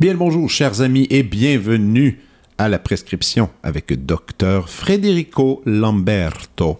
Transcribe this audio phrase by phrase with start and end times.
[0.00, 2.20] Bien le bonjour, chers amis, et bienvenue
[2.56, 6.78] à la prescription avec Dr Federico Lamberto.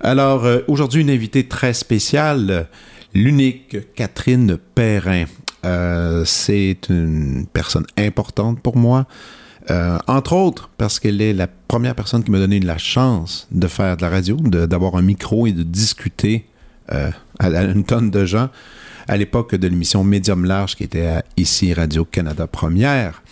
[0.00, 2.68] Alors, euh, aujourd'hui, une invitée très spéciale,
[3.14, 5.24] l'unique Catherine Perrin.
[5.64, 9.06] Euh, c'est une personne importante pour moi.
[9.70, 13.66] Euh, entre autres, parce qu'elle est la première personne qui m'a donné la chance de
[13.66, 16.46] faire de la radio, d'avoir un micro et de discuter
[16.88, 17.10] à
[17.50, 18.48] une tonne de gens
[19.08, 23.22] à l'époque de l'émission Médium Large qui était à ici Radio-Canada Première.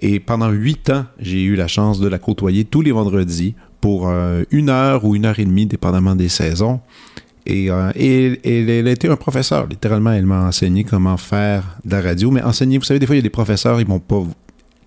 [0.00, 4.08] Et pendant huit ans, j'ai eu la chance de la côtoyer tous les vendredis pour
[4.08, 6.80] euh, une heure ou une heure et demie, dépendamment des saisons.
[7.46, 9.66] Et, euh, elle a été un professeur.
[9.66, 12.30] Littéralement, elle m'a enseigné comment faire de la radio.
[12.30, 14.22] Mais enseigner, vous savez, des fois, il y a des professeurs, ils ne vont pas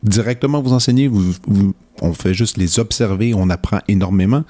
[0.03, 1.09] directement vous enseigner.
[2.01, 4.43] on fait juste les observer, on apprend énormément.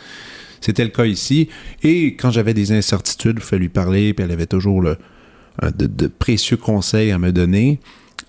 [0.62, 1.50] C'était le cas ici.
[1.84, 6.58] Et quand j'avais des incertitudes, il fallait lui parler, puis elle avait toujours de, précieux
[6.58, 7.80] conseils à me donner.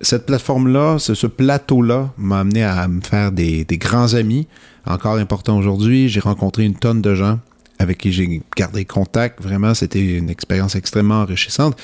[0.00, 4.47] Cette plateforme-là, ce, plateau-là m'a amené à me faire des, grands amis,
[4.87, 6.09] encore important aujourd'hui.
[6.09, 7.39] J'ai rencontré une tonne de gens
[7.78, 9.42] avec qui j'ai gardé contact.
[9.42, 11.81] Vraiment, c'était une expérience extrêmement enrichissante.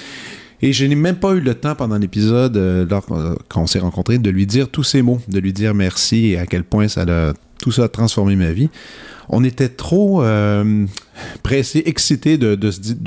[0.63, 3.79] Et je n'ai même pas eu le temps pendant l'épisode, euh, euh, quand on s'est
[3.79, 6.87] rencontrés, de lui dire tous ces mots, de lui dire merci et à quel point
[6.87, 8.69] ça a, tout ça a transformé ma vie
[9.33, 10.87] on était trop euh,
[11.43, 12.55] pressés, excités de,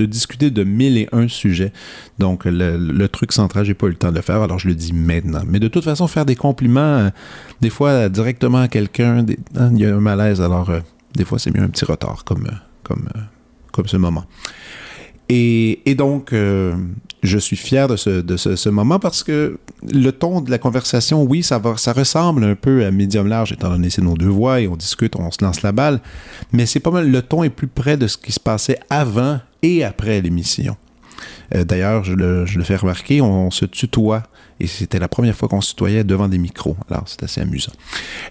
[0.06, 1.74] discuter de mille et un sujets.
[2.18, 4.74] Donc, le, truc central, j'ai pas eu le temps de le faire, alors je le
[4.74, 5.44] dis maintenant.
[5.46, 7.10] Mais de toute façon, faire des compliments, euh,
[7.60, 10.80] des fois directement à quelqu'un, hein, il y a un malaise, alors euh,
[11.14, 12.50] des fois, c'est mieux un petit retard comme,
[12.84, 13.10] comme,
[13.74, 14.24] comme ce moment.
[15.28, 16.34] Et, donc,
[17.24, 19.58] je suis fier de, ce, moment parce que
[19.92, 21.62] le ton de la conversation, oui, ça,
[21.96, 25.16] ressemble un peu à médium large, étant donné c'est nos deux voix et on discute,
[25.16, 26.02] on se lance la balle,
[26.52, 29.40] mais c'est pas mal, le ton est plus près de ce qui se passait avant
[29.62, 30.76] et après l'émission.
[31.56, 34.24] Euh, d'ailleurs, je le, fais remarquer, on, se tutoie
[34.60, 36.76] et c'était la première fois qu'on se tutoyait devant des micros.
[36.90, 37.72] Alors, c'est assez amusant.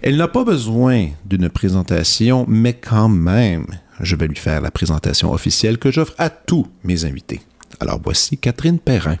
[0.03, 3.65] Elle n'a pas besoin d'une présentation, mais quand même,
[3.99, 7.41] je vais lui faire la présentation officielle que j'offre à tous mes invités.
[7.83, 9.17] Alors voici Catherine Perrin.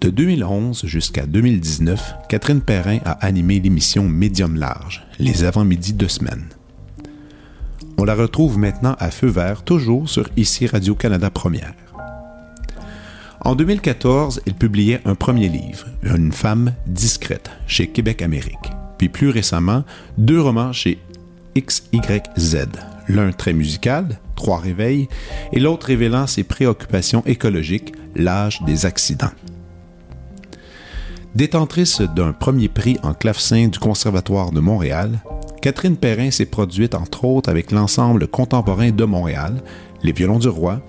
[0.00, 6.46] De 2011 jusqu'à 2019, Catherine Perrin a animé l'émission Médium Large, les avant-midi de semaine.
[7.98, 11.74] On la retrouve maintenant à feu vert, toujours sur ICI Radio-Canada Première.
[13.42, 19.28] En 2014, elle publiait un premier livre, Une femme discrète, chez Québec Amérique, puis plus
[19.28, 19.84] récemment,
[20.16, 20.98] deux romans chez
[21.54, 22.68] XYZ,
[23.08, 25.08] l'un très musical, Trois réveils,
[25.52, 29.32] et l'autre révélant ses préoccupations écologiques, L'âge des accidents.
[31.34, 35.18] Détentrice d'un premier prix en clavecin du Conservatoire de Montréal,
[35.60, 39.62] Catherine Perrin s'est produite entre autres avec l'ensemble contemporain de Montréal,
[40.02, 40.80] les Violons du Roi,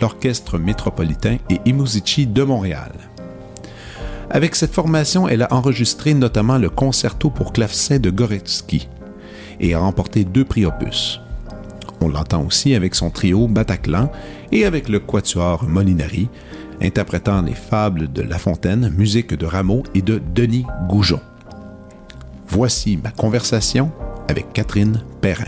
[0.00, 2.92] l'Orchestre métropolitain et Imuzici de Montréal.
[4.30, 8.88] Avec cette formation, elle a enregistré notamment le concerto pour clavecin de Goretzky
[9.60, 11.20] et a remporté deux prix opus.
[12.00, 14.10] On l'entend aussi avec son trio Bataclan
[14.52, 16.28] et avec le quatuor Molinari,
[16.80, 21.20] interprétant les fables de La Fontaine, musique de Rameau et de Denis Goujon.
[22.46, 23.90] Voici ma conversation
[24.28, 25.44] avec Catherine Perrin.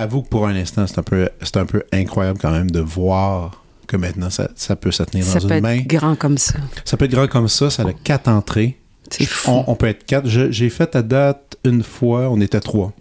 [0.00, 2.80] Avoue que pour un instant, c'est un peu, c'est un peu incroyable quand même de
[2.80, 5.60] voir que maintenant ça, ça peut se tenir dans une main.
[5.60, 6.58] Ça peut être grand comme ça.
[6.84, 7.70] Ça peut être grand comme ça.
[7.70, 8.78] Ça a quatre entrées.
[9.10, 9.64] C'est fou.
[9.66, 10.28] On, peut être quatre.
[10.28, 12.92] j'ai fait à date une fois, on était trois.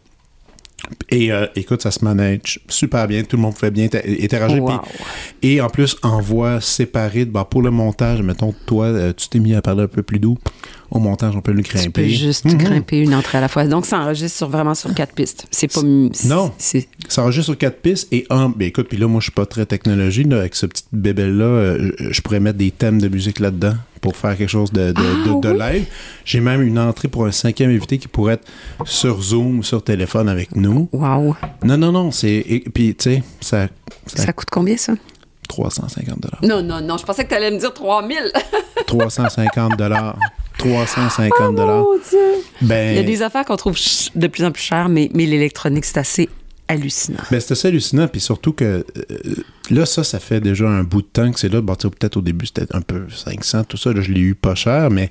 [1.10, 3.24] Et euh, écoute, ça se manage super bien.
[3.24, 4.82] Tout le monde pouvait bien interagir.
[5.42, 9.40] et en plus, en voix séparée, bah, pour le montage, mettons, toi, euh, tu t'es
[9.40, 10.38] mis à parler un peu plus doux.
[10.92, 11.84] Au montage, on peut le grimper.
[11.84, 12.58] Tu peux juste mhm.
[12.58, 13.66] grimper une entrée à la fois.
[13.66, 15.46] Donc, ça enregistre sur, vraiment sur quatre pistes.
[15.52, 15.82] C'est pas.
[15.84, 16.52] Non.
[17.08, 18.08] Ça enregistre sur quatre pistes.
[18.12, 18.50] Et un.
[18.50, 20.26] Ben, écoute, puis là, moi, je suis pas très technologie.
[20.32, 24.38] avec ce petit bébé-là, euh, je pourrais mettre des thèmes de musique là-dedans pour faire
[24.38, 25.86] quelque chose de, de, ah, live.
[26.26, 28.48] J'ai même une entrée pour un cinquième invité qui pourrait être
[28.86, 30.90] sur Zoom ou sur téléphone avec nous.
[30.92, 31.36] Wow.
[31.64, 32.12] Non, non, non.
[32.12, 32.44] C'est.
[32.48, 33.68] Et puis, tu sais, ça,
[34.06, 34.94] ça, coûte combien, ça?
[35.48, 36.40] 350 dollars.
[36.44, 38.32] Non, non, non, je pensais que tu allais me dire 3000.
[38.86, 40.18] 350 dollars.
[40.60, 41.86] 350 dollars.
[41.88, 42.44] Oh mon Dieu.
[42.62, 43.78] Ben, Il y a des affaires qu'on trouve
[44.16, 46.30] de plus en plus chères, mais, mais l'électronique, c'est assez
[46.70, 47.20] hallucinant.
[47.30, 49.36] C'était assez hallucinant, puis surtout que euh,
[49.70, 51.62] là, ça, ça fait déjà un bout de temps que c'est là.
[51.62, 53.92] Bon, peut-être au début, c'était un peu 500, tout ça.
[53.92, 55.10] Là, je l'ai eu pas cher, mais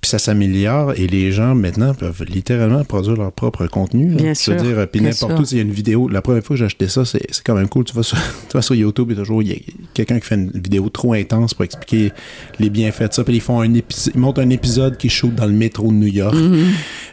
[0.00, 4.06] puis ça s'améliore et les gens maintenant peuvent littéralement produire leur propre contenu.
[4.14, 6.42] Bien Je veux sûr, dire, puis n'importe où, s'il y a une vidéo, la première
[6.42, 7.84] fois que j'ai acheté ça, c'est quand même cool.
[7.84, 8.16] Tu vas sur,
[8.48, 9.58] tu vas sur YouTube, il y a toujours il y a
[9.94, 12.12] quelqu'un qui fait une vidéo trop intense pour expliquer
[12.58, 13.24] les bienfaits de ça.
[13.24, 15.94] Puis ils font un épisode, ils montent un épisode qui shoot dans le métro de
[15.94, 16.36] New York,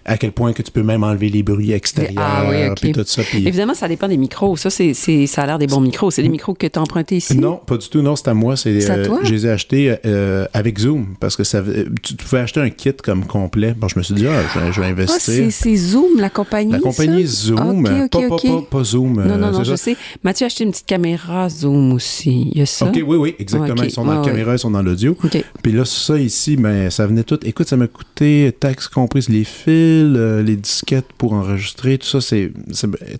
[0.06, 2.19] à quel point que tu peux même enlever les bruits extérieurs, Mm-hmm.
[2.19, 2.80] Ah oui, ok.
[2.81, 3.22] puis tout ça.
[3.24, 4.56] Puis Évidemment, ça dépend des micros.
[4.57, 6.12] Ça, c'est, ça a l'air des bons micros.
[6.12, 7.38] C'est des micros que tu as empruntés ici?
[7.38, 8.01] Non, pas du tout.
[8.01, 8.56] Non, c'est à moi.
[8.56, 9.19] C'est, euh, toi?
[9.24, 11.62] je les ai achetés euh, avec Zoom parce que ça,
[12.01, 13.74] tu, tu pouvais acheter un kit comme complet.
[13.78, 15.20] Bon, je me suis dit, ah, je, vais- je vais Ah, investir.
[15.20, 16.72] c'est, c'est Zoom, la compagnie.
[16.72, 17.48] la compagnie ça?
[17.48, 18.42] Zoom, pas, pas- ok.
[18.44, 19.16] pas- pas Zoom.
[19.28, 19.78] Non, non, non, je ça.
[19.78, 19.98] sais.
[20.24, 22.50] Mathieu a acheté une petite caméra Zoom aussi.
[22.54, 22.86] Il y a ça?
[22.88, 23.84] OK, oui, oui, exactement.
[23.84, 24.26] Ils sont dans la ouais.
[24.28, 25.18] caméra, ils sont dans l'audio.
[25.24, 25.44] OK.
[25.62, 27.40] Puis là, ça ici, ben, ça venait tout.
[27.46, 29.68] Écoute, ça m'a coûté, taxes comprises, les fils,
[30.16, 32.52] euh, les disquettes pour enregistrer, tout ça, c'est.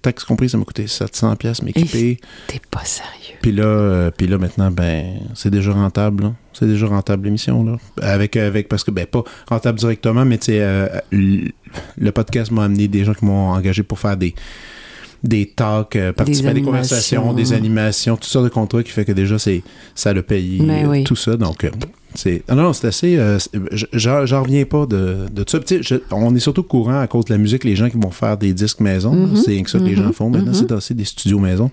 [0.02, 2.20] Taxes comprises, ça m'a coûté 700$ piastres m'équiper.
[2.48, 3.38] T'es pas sérieux.
[3.42, 6.24] Puis là, euh, puis là, maintenant, ben, c'est déjà rentable.
[6.24, 6.34] là.
[6.58, 7.64] C'est déjà rentable l'émission.
[7.64, 7.78] là.
[8.02, 12.64] Avec, avec, parce que, ben, pas rentable directement, mais tu sais, euh, le podcast m'a
[12.64, 14.34] amené des gens qui m'ont engagé pour faire des
[15.24, 19.04] des talks, euh, participer à des conversations, des animations, toutes sortes de contrats qui fait
[19.04, 19.64] que déjà, c'est
[19.96, 21.04] ça le paye, Mais euh, oui.
[21.06, 21.36] tout ça.
[21.36, 21.72] Donc, euh,
[22.14, 22.44] c'est...
[22.48, 23.18] Ah non, c'est assez...
[23.18, 25.76] euh, c'est- je- j'en, reviens pas de, de tout ça.
[25.82, 28.38] Je- on est surtout courant à cause de la musique, les gens qui vont faire
[28.38, 29.12] des disques maison.
[29.12, 29.36] Mhm.
[29.38, 30.04] C'est que ça que les Mhm.
[30.04, 30.30] gens font.
[30.30, 30.54] Maintenant, Mhm.
[30.54, 31.72] c'est aussi des studios maison.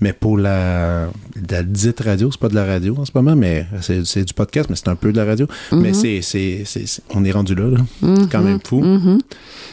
[0.00, 1.08] Mais pour la,
[1.50, 4.32] la dite radio, c'est pas de la radio en ce moment, mais c'est, c'est du
[4.32, 5.46] podcast, mais c'est un peu de la radio.
[5.72, 5.94] Mais Mhm.
[5.94, 7.78] c'est, c'est, c'est- c'est- on est rendu là, là.
[8.02, 8.80] Mhm, C'est quand même fou.
[8.80, 9.20] mhm.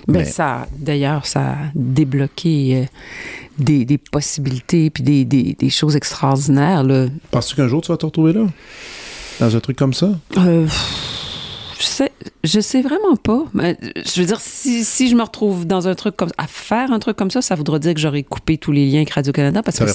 [0.08, 2.86] Ben Mais- ça, d'ailleurs, ça a débloqué euh,
[3.58, 6.84] des, des possibilités puis des, des, des choses extraordinaires.
[7.32, 8.46] Penses-tu qu'un jour tu vas te retrouver là?
[9.40, 10.10] Dans un truc comme ça?
[10.38, 10.66] Euh,
[11.80, 12.12] je sais,
[12.44, 13.44] je sais vraiment pas.
[13.54, 16.92] Mais, je veux dire, si, si je me retrouve dans un truc comme à faire
[16.92, 19.62] un truc comme ça, ça voudrait dire que j'aurais coupé tous les liens avec Radio-Canada
[19.64, 19.92] parce Ça que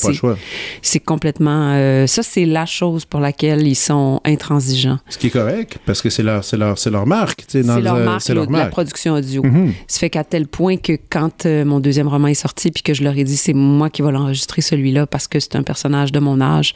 [0.83, 1.73] c'est, complètement...
[1.75, 4.99] euh, ça, c'est la chose pour laquelle ils sont intransigeants.
[5.09, 7.47] Ce qui est correct, parce que c'est leur, c'est leur, c'est leur marque.
[7.47, 8.71] tu sais, dans C'est leur le- marque, c'est leur de la marque.
[8.73, 9.43] production audio.
[9.43, 9.73] Mhm.
[9.89, 12.95] Ça fait qu'à tel point que quand euh, mon deuxième roman est sorti, puis que
[12.95, 16.13] je leur ai dit c'est moi qui vais l'enregistrer celui-là parce que c'est un personnage
[16.13, 16.75] de mon âge,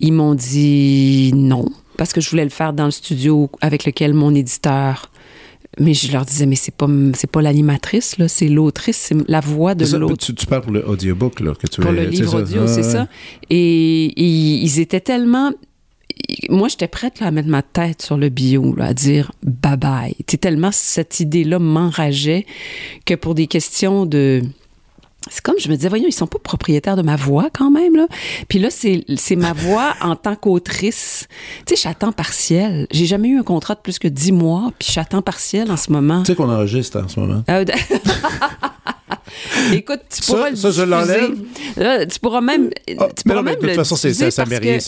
[0.00, 1.66] ils m'ont dit non
[1.96, 5.10] parce que je voulais le faire dans le studio avec lequel mon éditeur.
[5.78, 9.40] Mais je leur disais mais c'est pas c'est pas l'animatrice là, c'est l'autrice, c'est la
[9.40, 12.30] voix de l'autre tu, tu parles pour le audiobook, là, que tu pour le livre
[12.30, 12.38] ça.
[12.38, 13.08] audio, c'est ça.
[13.50, 15.52] Et, et ils étaient tellement.
[16.48, 19.76] Moi, j'étais prête là, à mettre ma tête sur le bio, là, à dire bye
[19.76, 20.14] bye.
[20.26, 22.46] C'est tellement cette idée-là m'enrageait
[23.04, 24.42] que pour des questions de.
[25.28, 27.96] C'est comme je me disais, voyons, ils sont pas propriétaires de ma voix quand même,
[27.96, 28.06] là.
[28.48, 31.26] Puis là, c'est c'est ma voix en tant qu'autrice.
[31.66, 32.86] Tu sais, je suis à temps partiel.
[32.90, 35.22] J'ai jamais eu un contrat de plus que 10 mois, puis je suis à temps
[35.22, 36.20] partiel en ce moment.
[36.22, 37.42] Tu sais qu'on enregistre en ce moment.
[37.48, 37.64] D-
[39.72, 41.30] Écoute, tu Ça- pourras le ça, je l'enlève.
[41.76, 44.30] Là, tu pourras même, Ah, tu pourras non, même de toute façon, c'est- ça ne
[44.30, 44.44] ça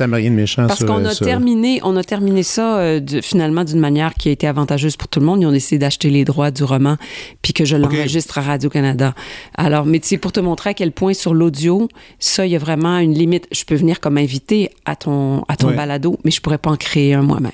[0.06, 3.20] met rien de méchant parce qu'on a sur- terminé, on a terminé ça euh, de-
[3.20, 5.40] finalement d'une manière qui a été avantageuse pour tout le monde.
[5.42, 6.96] Ils ont décidé d'acheter les droits du roman,
[7.42, 9.14] puis que je l'enregistre à Radio Canada.
[9.56, 11.88] Alors, mais tu sais, pour te montrer à quel point sur l'audio,
[12.18, 13.46] ça, il y a vraiment une limite.
[13.52, 15.76] Je peux venir comme invité à ton à ton Ouais.
[15.76, 17.52] balado, mais je pourrais pas en créer un moi-même.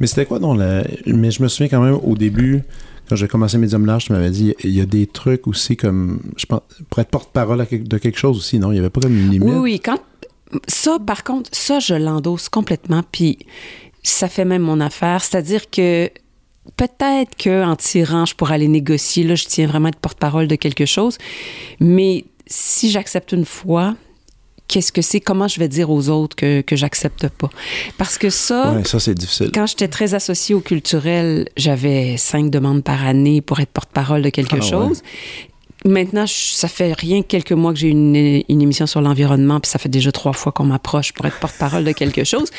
[0.00, 0.84] Mais c'était quoi dans la...
[1.06, 2.62] Mais je me souviens quand même au début,
[3.08, 6.20] quand j'ai commencé Medium Large, tu m'avais dit, il y a des trucs aussi comme,
[6.36, 6.60] je pense,
[6.90, 8.72] pour être porte-parole de quelque chose aussi, non?
[8.72, 9.48] Il y avait pas comme une limite?
[9.48, 9.80] Oui, oui.
[9.80, 9.98] Quand
[10.66, 13.02] ça, par contre, ça, je l'endosse complètement.
[13.10, 13.38] Puis
[14.02, 15.22] ça fait même mon affaire.
[15.24, 16.10] C'est-à-dire que
[16.76, 19.24] peut-être qu'en tirant, je pourrais aller négocier.
[19.24, 21.18] Là, je tiens vraiment à être porte-parole de quelque chose.
[21.80, 23.96] Mais si j'accepte une fois,
[24.68, 25.20] qu'est-ce que c'est?
[25.20, 27.50] Comment je vais dire aux autres que, que j'accepte pas?
[27.96, 28.72] Parce que ça.
[28.74, 29.50] Ouais, ça, c'est difficile.
[29.52, 34.30] Quand j'étais très associée au culturel, j'avais cinq demandes par année pour être porte-parole de
[34.30, 34.96] quelque Ah, ouais.
[35.84, 39.60] Maintenant, je- ça fait rien que quelques mois que j'ai une, une émission sur l'environnement,
[39.60, 42.50] puis ça fait déjà trois fois qu'on m'approche pour être porte-parole de quelque chose.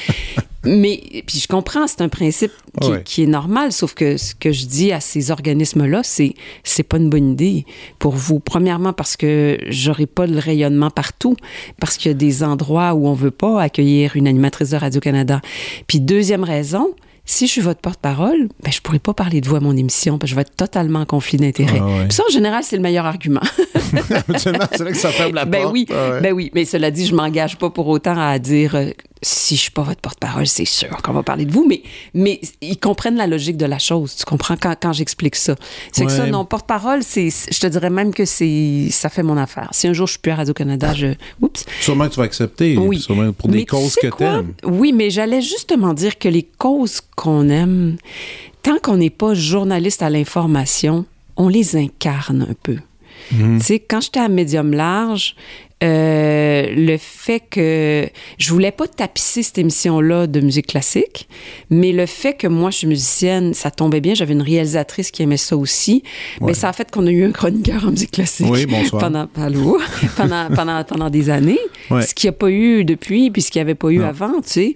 [0.65, 3.01] Mais, puis je comprends, c'est un principe qui, Ouais.
[3.03, 6.33] qui est normal, sauf que ce que je dis à ces organismes-là, c'est
[6.63, 7.65] c'est pas une bonne idée
[7.97, 8.39] pour vous.
[8.39, 11.35] Premièrement, parce que j'aurai pas le rayonnement partout,
[11.79, 15.41] parce qu'il y a des endroits où on veut pas accueillir une animatrice de Radio-Canada.
[15.87, 16.89] Puis deuxième raison,
[17.31, 20.17] si je suis votre porte-parole, ben, je pourrais pas parler de vous à mon émission,
[20.17, 21.79] parce que je vais être totalement en conflit d'intérêt.
[21.79, 22.07] Ah ouais.
[22.09, 23.41] Ça, en général, c'est le meilleur argument.
[24.37, 25.73] C'est là que ça ferme la ben porte.
[25.73, 26.21] oui, Ah ouais.
[26.21, 26.51] ben oui.
[26.53, 28.75] Mais cela dit, je m'engage pas pour autant à dire.
[29.21, 31.81] Si je suis pas votre porte-parole, c'est sûr qu'on va parler de vous, mais,
[32.13, 34.15] mais ils comprennent la logique de la chose.
[34.15, 35.55] Tu comprends quand, quand j'explique ça.
[35.91, 39.35] C'est que ça, non, porte-parole, c'est, je te dirais même que c'est, ça fait mon
[39.37, 39.67] affaire.
[39.71, 41.07] Si un jour je suis plus à Radio-Canada, je,
[41.41, 41.65] oups.
[41.81, 42.77] Sûrement que tu vas accepter.
[42.77, 42.99] Oui.
[42.99, 44.27] Sûrement pour des Mais tu causes sais que quoi?
[44.27, 44.53] t'aimes.
[44.63, 47.97] Oui, mais j'allais justement dire que les causes qu'on aime,
[48.63, 52.77] tant qu'on n'est pas journaliste à l'information, on les incarne un peu.
[53.31, 53.59] Mhm.
[53.59, 55.35] Tu sais, quand j'étais à Médium Large,
[55.81, 61.29] euh, le fait que je voulais pas tapisser cette émission-là de musique classique,
[61.69, 64.13] mais le fait que moi je suis musicienne, ça tombait bien.
[64.13, 66.03] J'avais une réalisatrice qui aimait ça aussi,
[66.41, 66.47] Ouais.
[66.47, 69.01] mais ça a fait qu'on a eu un chroniqueur en musique classique Oui, bonsoir.
[69.01, 69.79] pendant allô?
[70.17, 71.59] pendant, pendant pendant des années,
[71.89, 72.01] Ouais.
[72.01, 74.07] ce qu'il n'y a pas eu depuis, puis ce qu'il n'y avait pas eu Non.
[74.07, 74.75] avant, tu sais.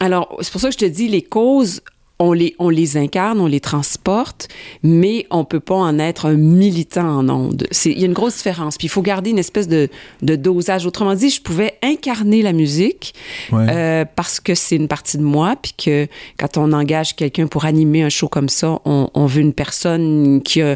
[0.00, 1.80] Alors c'est pour ça que je te dis les causes
[2.22, 4.46] on les, on les incarne, on les transporte,
[4.82, 7.66] mais on peut pas en être un militant en ondes.
[7.72, 8.76] C'est- Il y a une grosse différence.
[8.76, 9.88] Puis il faut garder une espèce de,
[10.22, 10.86] de dosage.
[10.86, 13.14] Autrement dit, je pouvais incarner la musique
[13.50, 13.66] Ouais.
[13.68, 16.06] euh, parce que c'est une partie de moi, puis que
[16.38, 20.42] quand on engage quelqu'un pour animer un show comme ça, on, on veut une personne
[20.42, 20.66] qui a,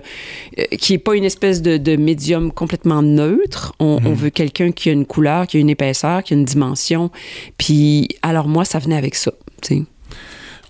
[0.58, 3.74] euh, qui est pas une espèce de, de médium complètement neutre.
[3.78, 4.06] On, Mhm.
[4.06, 7.10] on veut quelqu'un qui a une couleur, qui a une épaisseur, qui a une dimension.
[7.58, 9.30] Puis alors moi, ça venait avec ça.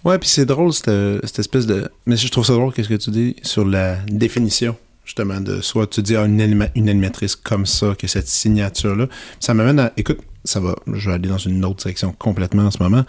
[0.05, 0.91] Ouais, puis c'est drôle, cette,
[1.25, 1.89] cette espèce de.
[2.07, 5.87] Mais je trouve ça drôle, qu'est-ce que tu dis sur la définition, justement, de soit
[5.87, 9.07] tu dis ah, une, anima- une animatrice comme ça, qui a cette signature-là.
[9.41, 9.93] Ça m'amène à.
[9.97, 13.05] Écoute, ça va, je vais aller dans une autre section complètement en ce moment.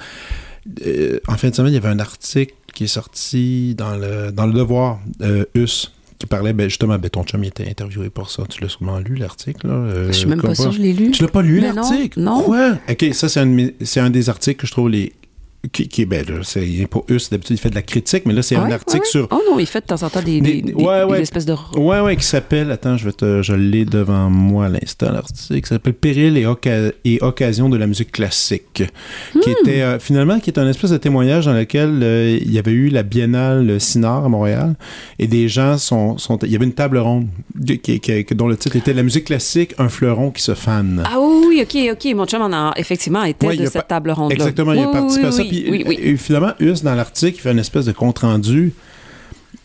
[0.86, 4.32] Euh, en fin de semaine, il y avait un article qui est sorti dans le,
[4.32, 8.10] dans le Devoir, euh, US, qui parlait, ben, justement, ben, ton chum il était interviewé
[8.10, 8.44] pour ça.
[8.50, 9.74] Tu l'as sûrement lu, l'article, là.
[9.74, 11.12] euh, je suis même pas sûre, je l'ai lu.
[11.12, 12.20] Tu l'as pas lu, non, l'article?
[12.22, 12.42] non.
[12.44, 12.78] Quoi?
[12.90, 15.14] OK, ça, un, c'est un des articles que je trouve les.
[15.72, 17.82] Qui, qui est ben, là, c'est, il est pas US, d'habitude, il fait de la
[17.82, 19.10] critique, mais là, c'est un Ouais, article ouais.
[19.10, 19.28] sur.
[19.32, 21.56] Oh non, il fait de temps en temps des, Des- ouais, des- espèces de.
[21.78, 22.70] Ouais, ouais, qui s'appelle.
[22.72, 25.62] Attends, je vais te, je l'ai devant moi à l'instant, l'article.
[25.62, 28.84] Qui s'appelle Péril et, Oca- et occasion de la musique classique.
[29.42, 32.60] Qui était, euh, finalement, qui est un espèce de témoignage dans lequel euh, il y
[32.60, 34.76] avait eu la Biennale Sinard à Montréal.
[35.20, 36.18] Et des gens sont.
[36.18, 37.28] sont il y avait une table ronde
[37.82, 41.04] qui, qui- qui- dont le titre était La musique classique, un fleuron qui se fane.
[41.06, 42.14] Ah oui, ok, ok.
[42.16, 44.36] Mon chum en a effectivement été de a cette table ronde-là.
[44.36, 45.42] Exactement, il a Oui, participé oui, à ça.
[45.44, 46.00] oui, Puis, oui, oui.
[46.02, 48.74] et finalement, Us, dans l'article, il fait une espèce de compte-rendu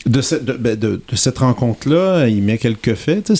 [0.06, 2.26] de cette, de, ben, de- de cette rencontre-là.
[2.28, 3.30] Il met quelques faits.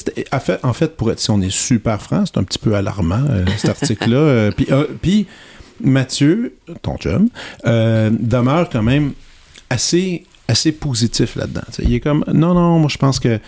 [0.63, 3.45] En, fait, pour être, si on est super franc, c'est un petit peu alarmant, euh,
[3.57, 4.17] cet article-là.
[4.19, 5.27] Euh, puis, euh, puis,
[5.83, 7.29] Mathieu, ton chum,
[7.67, 9.13] euh, demeure quand même
[9.71, 11.63] assez, assez positif là-dedans.
[11.79, 13.39] Il est comme, non, non, moi, je pense que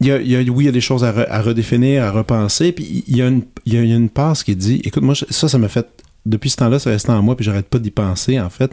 [0.00, 1.42] il y a, il y a- oui, il y a des choses à, re- à
[1.42, 2.72] redéfinir, à repenser.
[2.72, 5.48] Puis il y a une, il y a, une passe qui dit écoute, moi, ça,
[5.48, 5.86] ça m'a fait.
[6.24, 8.72] Depuis ce temps-là, ça reste en moi, puis j'arrête pas d'y penser, en fait.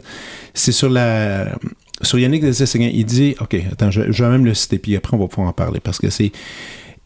[0.54, 1.58] C'est sur la.
[2.02, 2.90] Sur Yannick Dessé-Séguin.
[2.92, 5.48] Il dit OK, attends, je, je vais même le citer, puis après, on va pouvoir
[5.48, 6.32] en parler, parce que c'est.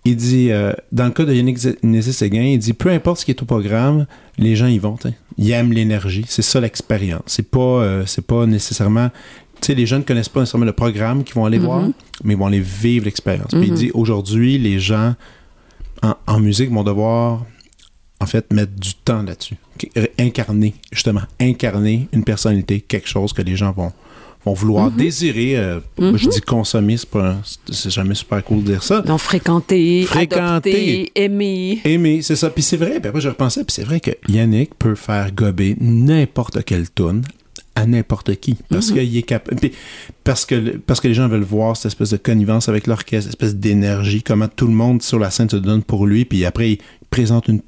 [0.06, 3.30] Il dit, euh, dans le cas de Yannick Nézé-Séguin, il dit peu importe ce qui
[3.30, 4.96] est au programme, les gens y vont.
[4.96, 5.14] t'sais.
[5.38, 6.26] Ils aiment l'énergie.
[6.28, 7.22] C'est ça l'expérience.
[7.26, 9.08] C'est pas, euh, c'est pas nécessairement.
[9.62, 11.64] Tu sais, les gens ne connaissent pas nécessairement le programme qu'ils vont aller Mhm.
[11.64, 11.88] voir,
[12.22, 13.48] mais ils vont aller vivre l'expérience.
[13.52, 13.76] Puis il Mhm.
[13.78, 15.14] dit aujourd'hui, les gens
[16.02, 17.46] en, en musique vont devoir
[18.20, 19.56] en fait mettre du temps là-dessus.
[19.78, 23.92] Qu- Incarner, justement, incarner une personnalité, quelque chose que les gens vont,
[24.44, 24.96] vont vouloir Mhm.
[24.96, 25.56] désirer.
[25.56, 26.16] euh, Mhm.
[26.16, 26.96] Je dis consommer,
[27.70, 29.00] c'est jamais super cool de dire ça.
[29.00, 30.42] Donc, fréquenter, Fréquenter.
[30.42, 31.80] adopter, aimer.
[31.84, 32.50] Aimer, c'est ça.
[32.50, 35.76] Puis c'est vrai, puis après je repensais, puis c'est vrai que Yannick peut faire gober
[35.80, 37.22] n'importe quelle tune
[37.74, 38.56] à n'importe qui.
[38.68, 38.96] Parce Mhm.
[38.98, 39.58] qu'il est capable.
[40.22, 43.40] Parce que, parce que les gens veulent voir cette espèce de connivence avec l'orchestre, cette
[43.42, 46.72] espèce d'énergie, comment tout le monde sur la scène se donne pour lui, puis après
[46.72, 46.78] il
[47.10, 47.60] présente une,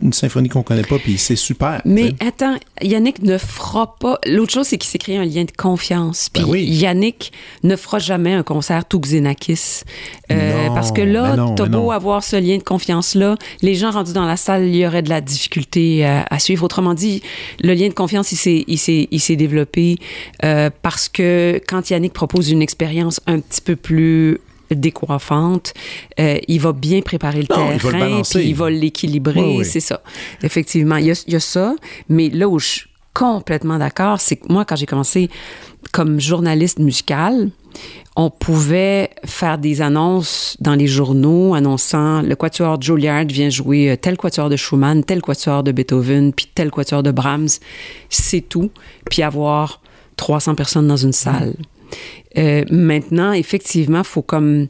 [0.00, 1.80] une, symphonie qu'on connaît pas, puis c'est super.
[1.84, 4.18] Mais attends, Yannick ne fera pas.
[4.26, 6.28] L'autre chose, c'est qu'il s'est créé un lien de confiance.
[6.28, 6.64] Puis Ben oui.
[6.64, 9.82] Yannick ne fera jamais un concert tout Xenakis.
[10.30, 14.26] Euh, parce que là, t'as beau avoir ce lien de confiance-là, les gens rendus dans
[14.26, 16.64] la salle, il y aurait de la difficulté à, à suivre.
[16.64, 17.22] Autrement dit,
[17.62, 19.98] le lien de confiance, il s'est développé
[20.44, 24.38] euh, parce que quand Yannick propose une expérience un petit peu plus
[24.74, 25.74] décoiffante,
[26.20, 29.40] euh, il va bien préparer le Non, il va le terrain, puis il va l'équilibrer,
[29.40, 29.64] Oui, oui.
[29.64, 30.02] c'est ça.
[30.42, 31.74] Effectivement, il y a, il y a ça,
[32.08, 32.82] mais là où je suis
[33.14, 35.28] complètement d'accord, c'est que moi, quand j'ai commencé
[35.92, 37.50] comme journaliste musical,
[38.16, 43.90] on pouvait faire des annonces dans les journaux annonçant le quatuor de Juilliard vient jouer
[43.90, 47.48] euh, tel quatuor de Schumann, tel quatuor de Beethoven, puis tel quatuor de Brahms.
[48.10, 48.70] C'est tout.
[49.10, 49.80] Puis avoir
[50.16, 51.54] 300 personnes dans une salle.
[52.38, 54.68] Euh, maintenant, effectivement, il faut comme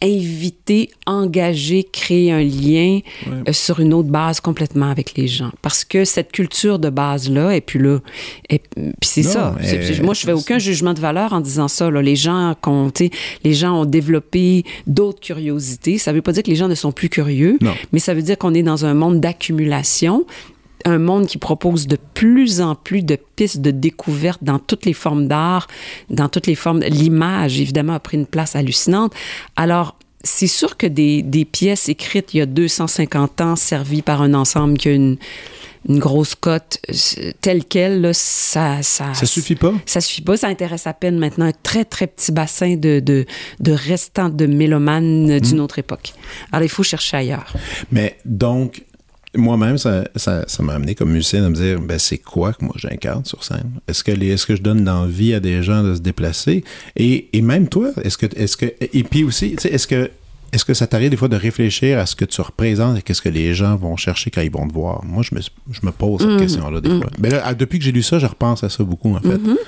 [0.00, 5.50] inviter, engager, créer un lien euh, sur une autre base complètement avec les gens.
[5.60, 7.98] Parce que cette culture de base-là, et puis là,
[8.48, 9.56] et puis c'est ça.
[10.02, 11.90] Moi, je fais aucun jugement de valeur en disant ça.
[11.90, 12.00] là.
[12.00, 12.54] Les gens,
[12.94, 13.10] sais,
[13.42, 15.98] les gens ont développé d'autres curiosités.
[15.98, 17.74] Ça veut pas dire que les gens ne sont plus curieux, Non.
[17.92, 20.26] mais ça veut dire qu'on est dans un monde d'accumulation.
[20.84, 24.92] Un monde qui propose de plus en plus de pistes de découverte dans toutes les
[24.92, 25.66] formes d'art,
[26.10, 26.80] dans toutes les formes.
[26.80, 29.12] L'image, évidemment, a pris une place hallucinante.
[29.56, 34.20] Alors, c'est sûr que des, des, pièces écrites il y a 250 ans, servies par
[34.20, 35.16] un ensemble qui a une,
[35.88, 39.14] une grosse cote euh, telle qu'elle, là, ça, ça...
[39.14, 39.72] Ça suffit pas?
[39.86, 40.36] Ça suffit pas.
[40.36, 43.26] Ça intéresse à peine maintenant un très, très petit bassin de, de,
[43.60, 46.12] de restants de mélomanes d'une autre époque.
[46.52, 47.54] Alors, il faut chercher ailleurs.
[47.92, 48.82] Mais donc,
[49.40, 52.64] moi-même, ça, ça, ça m'a amené comme musicien à me dire, ben, c'est quoi que
[52.64, 53.70] moi j'incarne sur scène?
[53.88, 56.64] Est-ce que, les, est-ce que je donne l'envie à des gens de se déplacer?
[56.96, 60.10] Et, et même toi, est-ce que, est-ce que, et puis aussi, est-ce que,
[60.50, 63.20] est-ce que ça t'arrive des fois de réfléchir à ce que tu représentes et qu'est-ce
[63.20, 65.04] que les gens vont chercher quand ils vont te voir?
[65.04, 66.38] Moi, je me, je me pose cette Mhm.
[66.40, 67.10] question-là des fois.
[67.18, 69.36] Mais là, depuis que j'ai lu ça, je repense à ça beaucoup, en fait.
[69.36, 69.58] Mhm.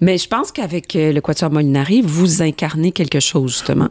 [0.00, 3.88] Mais je pense qu'avec euh, le Quatuor Molinari, vous incarnez quelque chose, justement.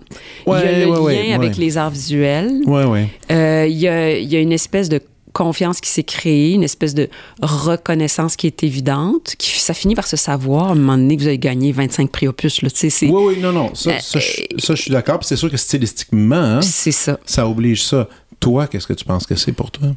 [0.48, 1.60] il y a Ouais, le ouais, lien ouais, avec ouais.
[1.60, 2.62] les arts visuels.
[2.66, 3.10] Ouais, ouais.
[3.30, 5.01] Euh, il, il y a une espèce de
[5.33, 7.09] confiance qui s'est créée, une espèce de
[7.41, 11.21] reconnaissance qui est évidente, qui ça finit par se savoir à un moment donné que
[11.21, 12.61] vous avez gagné 25 prix opus.
[12.61, 13.73] Là, tu sais, Oui, oui, non, non.
[13.75, 15.19] Ça, ça, je, ça, je suis d'accord.
[15.23, 17.19] C'est sûr que stylistiquement, hein, c'est ça.
[17.25, 18.07] ça oblige ça.
[18.39, 19.89] Toi, qu'est-ce que tu penses que c'est pour toi?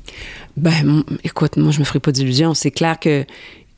[0.56, 2.52] Ben, écoute, moi, je me ferai pas d'illusions.
[2.54, 3.24] C'est clair que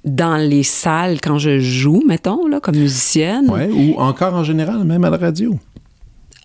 [0.05, 4.83] dans les salles, quand je joue, mettons, là, comme musicienne, Ouais, ou encore en général,
[4.85, 5.57] même à la radio.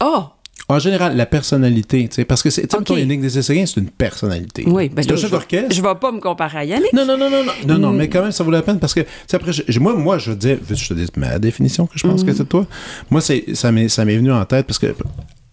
[0.03, 0.25] oh,
[0.71, 3.89] En général, la personnalité, tu sais, parce que c'est, tu sais, Yannick Desesseriens, c'est une
[3.89, 4.63] personnalité.
[4.67, 5.75] oui, ben, c'est chef je, d'orchestre.
[5.75, 6.93] je vais pas me comparer à Yannick.
[6.93, 7.97] Non, non, non, non, non, non, non, Mm.
[7.97, 10.29] mais quand même, ça vaut la peine parce que, tu sais, après, moi, moi, je
[10.31, 12.25] veux dire, que je te dise ma définition que je pense Mm.
[12.25, 12.65] que c'est de toi?
[13.09, 14.95] Moi, c'est, ça m'est, ça m'est venu en tête parce que,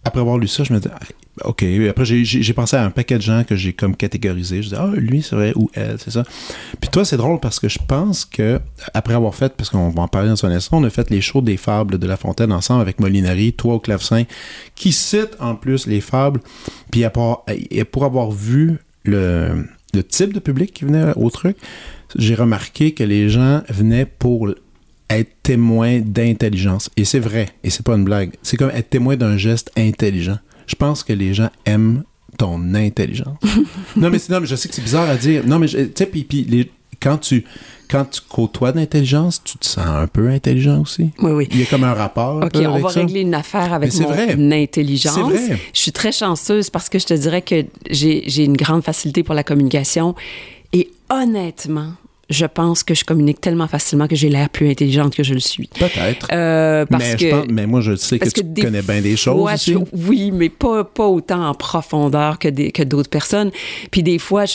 [0.03, 0.99] après avoir lu ça, je me dis, ah,
[1.45, 4.61] OK, après, j'ai, pensé à un paquet de gens que j'ai comme catégorisé.
[4.61, 6.23] Je dis, ah, lui, c'est vrai, ou elle, c'est ça.
[6.79, 8.59] Puis toi, c'est drôle parce que je pense que,
[8.93, 11.21] après avoir fait, parce qu'on va en parler dans un instant, on a fait les
[11.21, 14.23] shows des fables de La Fontaine ensemble avec Molinari, toi au clavecin,
[14.75, 16.41] qui cite en plus les fables.
[16.91, 17.03] Puis
[17.71, 19.67] et pour avoir vu le
[20.07, 21.57] type de public qui venait au truc,
[22.15, 24.49] j'ai remarqué que les gens venaient pour
[25.09, 26.89] être témoins d'intelligence.
[26.97, 28.31] Et c'est vrai, et c'est pas une blague.
[28.43, 30.37] C'est comme être témoin d'un geste intelligent.
[30.67, 32.03] Je pense que les gens aiment
[32.37, 33.37] ton intelligence.
[33.95, 35.45] non, mais, non, mais je sais que c'est bizarre à dire.
[35.45, 36.69] Non, mais tu sais, puis,
[37.01, 37.43] quand tu
[37.89, 41.09] quand tu côtoies de l'intelligence, tu te sens un peu intelligent aussi.
[41.19, 41.47] Oui, oui.
[41.51, 42.37] Il y a comme un rapport.
[42.37, 42.99] OK, on avec va ça.
[42.99, 44.37] régler une affaire avec mon vrai.
[44.63, 45.15] intelligence.
[45.15, 45.59] C'est vrai.
[45.73, 49.33] Je suis très chanceuse parce que je te dirais que j'ai une grande facilité pour
[49.33, 50.13] la communication.
[50.71, 51.93] Et honnêtement,
[52.29, 55.39] je pense que je communique tellement facilement que j'ai l'air plus intelligente que je le
[55.39, 55.67] suis.
[55.79, 56.27] Peut-être.
[56.31, 59.01] Euh, parce mais, que, je pense- mais moi, je sais que parce tu connais bien
[59.01, 59.73] des choses fois, je-
[60.07, 63.51] oui, mais pas, pas autant en profondeur que, des- que d'autres personnes.
[63.91, 64.45] Puis des fois,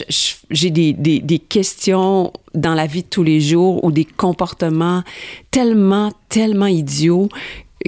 [0.50, 5.02] j'ai des, des, des questions dans la vie de tous les jours ou des comportements
[5.50, 7.28] tellement, tellement idiots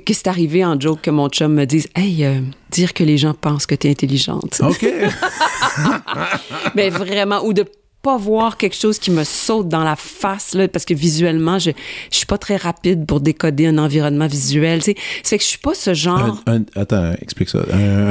[0.05, 3.17] que c'est arrivé en joke que mon chum me dise Hey, euh, dire que les
[3.17, 4.61] gens pensent que tu es intelligente.
[4.63, 4.85] OK.
[6.75, 7.65] Mais vraiment, ou de
[8.07, 11.73] pas voir quelque chose qui me saute dans la face, là, parce que visuellement, je,
[12.13, 14.79] je suis pas très rapide pour décoder un environnement visuel.
[14.83, 16.41] Tu sais, fait que je suis pas ce genre.
[16.47, 17.61] Un- un- attends, explique ça.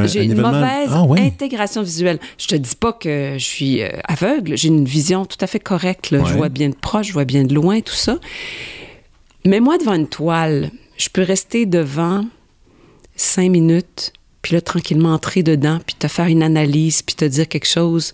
[0.08, 1.22] J'ai un une événement- mauvaise Ah, ouais.
[1.22, 2.20] intégration visuelle.
[2.38, 4.58] Je te dis pas que je suis euh, aveugle.
[4.58, 6.12] J'ai une vision tout à fait correcte.
[6.12, 6.24] là.
[6.28, 8.18] Je vois bien de proche, je vois bien de loin, tout ça.
[9.46, 12.26] Mais moi, devant une toile, je peux rester devant
[13.16, 17.48] cinq minutes, puis là, tranquillement entrer dedans, puis te faire une analyse, puis te dire
[17.48, 18.12] quelque chose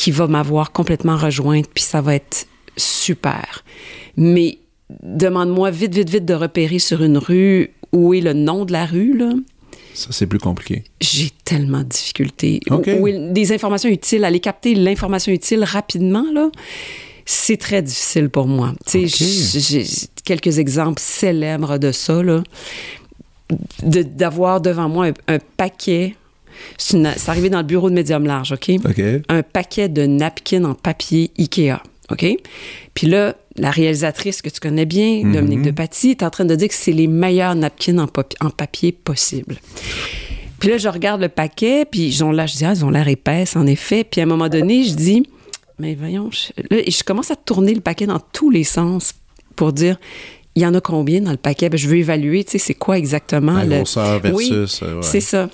[0.00, 2.46] qui va m'avoir complètement rejointe, puis ça va être
[2.78, 3.64] super.
[4.16, 4.56] Mais
[5.02, 8.86] demande-moi vite, vite, vite de repérer sur une rue où est le nom de la
[8.86, 9.32] rue, là
[9.92, 10.84] Ça, c'est plus compliqué.
[11.02, 12.60] j'ai tellement de difficultés.
[12.70, 12.88] OK.
[12.98, 16.50] Ou- ou des informations utiles, aller capter l'information utile rapidement, là,
[17.26, 18.72] c'est très difficile pour moi.
[18.86, 19.60] Tu sais, OK.
[19.68, 19.84] j'ai
[20.24, 22.42] quelques exemples célèbres de ça, là.
[23.82, 26.14] De- D'avoir devant moi un, un paquet.
[26.78, 28.70] C'est arrivé dans le bureau de médium large, OK?
[28.84, 29.02] OK.
[29.28, 31.82] un paquet de napkins en papier Ikea.
[32.10, 32.26] OK?
[32.94, 35.32] Puis là, la réalisatrice que tu connais bien, Mhm.
[35.32, 38.50] Dominique Depaty, est en train de dire que c'est les meilleurs napkins en, papi- en
[38.50, 39.56] papier possible.
[40.58, 42.90] Puis là, je regarde le paquet, puis ils ont l'air, je dis, ah, ils ont
[42.90, 44.04] l'air épaisses, en effet.
[44.04, 45.22] Puis à un moment donné, je dis,
[45.78, 49.14] mais voyons, je, là, je commence à tourner le paquet dans tous les sens
[49.56, 49.98] pour dire,
[50.56, 51.68] il y en a combien dans le paquet?
[51.70, 55.02] Ben, je veux évaluer, tu sais, c'est quoi exactement La le- grosseur versus, euh, ouais.
[55.02, 55.48] c'est ça.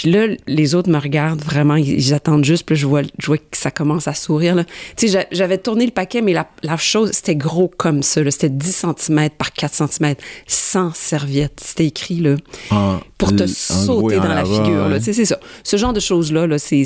[0.00, 3.02] Puis là, les autres me regardent vraiment, ils, ils attendent juste, puis là, je vois,
[3.18, 4.54] je vois que ça commence à sourire.
[4.54, 4.62] là.
[4.96, 8.20] Tu sais, j'a- j'avais tourné le paquet, mais la, la chose, c'était gros comme ça.
[8.30, 10.14] C'était 10 cm par 4 cm,
[10.46, 11.58] sans serviette.
[11.64, 12.36] C'était écrit, là,
[12.70, 14.86] En- pour te sauter dans la figure.
[14.86, 14.88] là.
[14.90, 14.98] ouais.
[14.98, 15.40] Tu sais, c'est ça.
[15.64, 16.84] Ce genre de choses-là, là, c'est,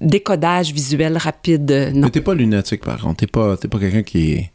[0.00, 1.70] décodage visuel rapide.
[1.70, 2.00] euh, Non.
[2.06, 3.18] Mais t'es pas lunatique, par contre.
[3.18, 4.48] T'es pas, pas quelqu'un qui,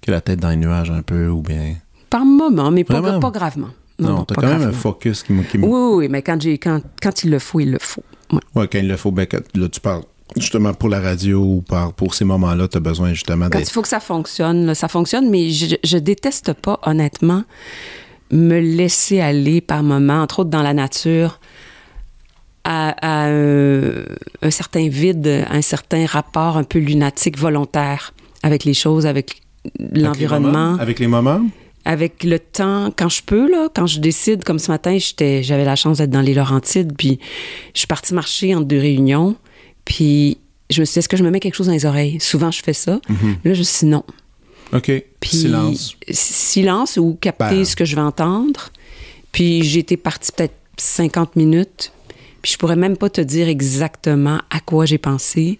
[0.00, 1.74] qui a la tête dans les nuages un peu, ou bien...
[2.08, 3.68] Par moment, mais pas, pas gravement.
[4.08, 5.42] Non, t'as quand même un focus qui me...
[5.42, 8.02] qui Oui, oui, oui, mais quand, j'ai, quand, quand il le faut, il le faut.
[8.32, 8.40] Ouais.
[8.54, 10.02] Ouais, quand il le faut, ben, quand- là, tu parles
[10.36, 13.62] justement pour la radio ou par, pour ces moments-là, tu as besoin justement Quand il
[13.62, 13.70] d'être.
[13.72, 17.44] faut que ça fonctionne, là, ça fonctionne, mais je, je déteste pas, honnêtement,
[18.30, 21.38] me laisser aller par moments, entre autres dans la nature,
[22.64, 22.90] à,
[23.24, 23.82] à un,
[24.40, 29.42] un certain vide, à un certain rapport un peu lunatique volontaire avec les choses, avec
[29.78, 30.52] Avec les l'environnement.
[30.52, 30.78] moments?
[30.80, 31.42] Avec les moments?
[31.84, 35.64] Avec le temps, quand je peux, là, quand je décide, comme ce matin, j'étais, j'avais
[35.64, 37.18] la chance d'être dans les Laurentides, puis
[37.74, 39.36] je suis partie marcher entre deux réunions,
[39.84, 40.38] puis
[40.70, 42.20] je me suis dit, est-ce que je me mets quelque chose dans les oreilles?
[42.20, 43.00] Souvent, je fais ça.
[43.44, 44.04] Là, je me suis dit non.
[44.72, 44.90] OK.
[45.20, 45.96] Puis, Silence.
[46.08, 47.64] Silence ou capter Ben.
[47.64, 48.70] ce que je vais entendre.
[49.32, 51.92] Puis j'ai été partie peut-être 50 minutes.
[52.40, 55.58] Puis je pourrais même pas te dire exactement à quoi j'ai pensé,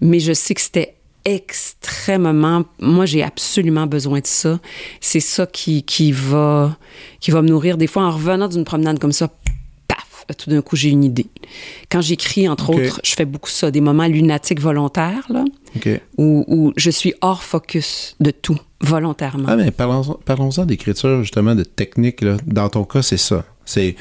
[0.00, 0.95] mais je sais que c'était
[1.26, 2.64] extrêmement.
[2.78, 4.60] Moi, j'ai absolument besoin de ça.
[5.00, 6.76] C'est ça qui, qui, va,
[7.20, 7.76] qui va me nourrir.
[7.76, 9.28] Des fois, en revenant d'une promenade comme ça,
[9.88, 11.26] paf, tout d'un coup, j'ai une idée.
[11.90, 15.88] Quand j'écris, entre autres, je fais beaucoup ça, des moments lunatiques volontaires, là, OK.
[16.16, 19.48] où, où je suis hors focus de tout, volontairement.
[19.48, 22.20] Ah, mais parlons-en parlons-en d'écriture, justement, de technique.
[22.20, 22.36] Là.
[22.46, 23.44] Dans ton cas, c'est ça.
[23.64, 23.96] C'est.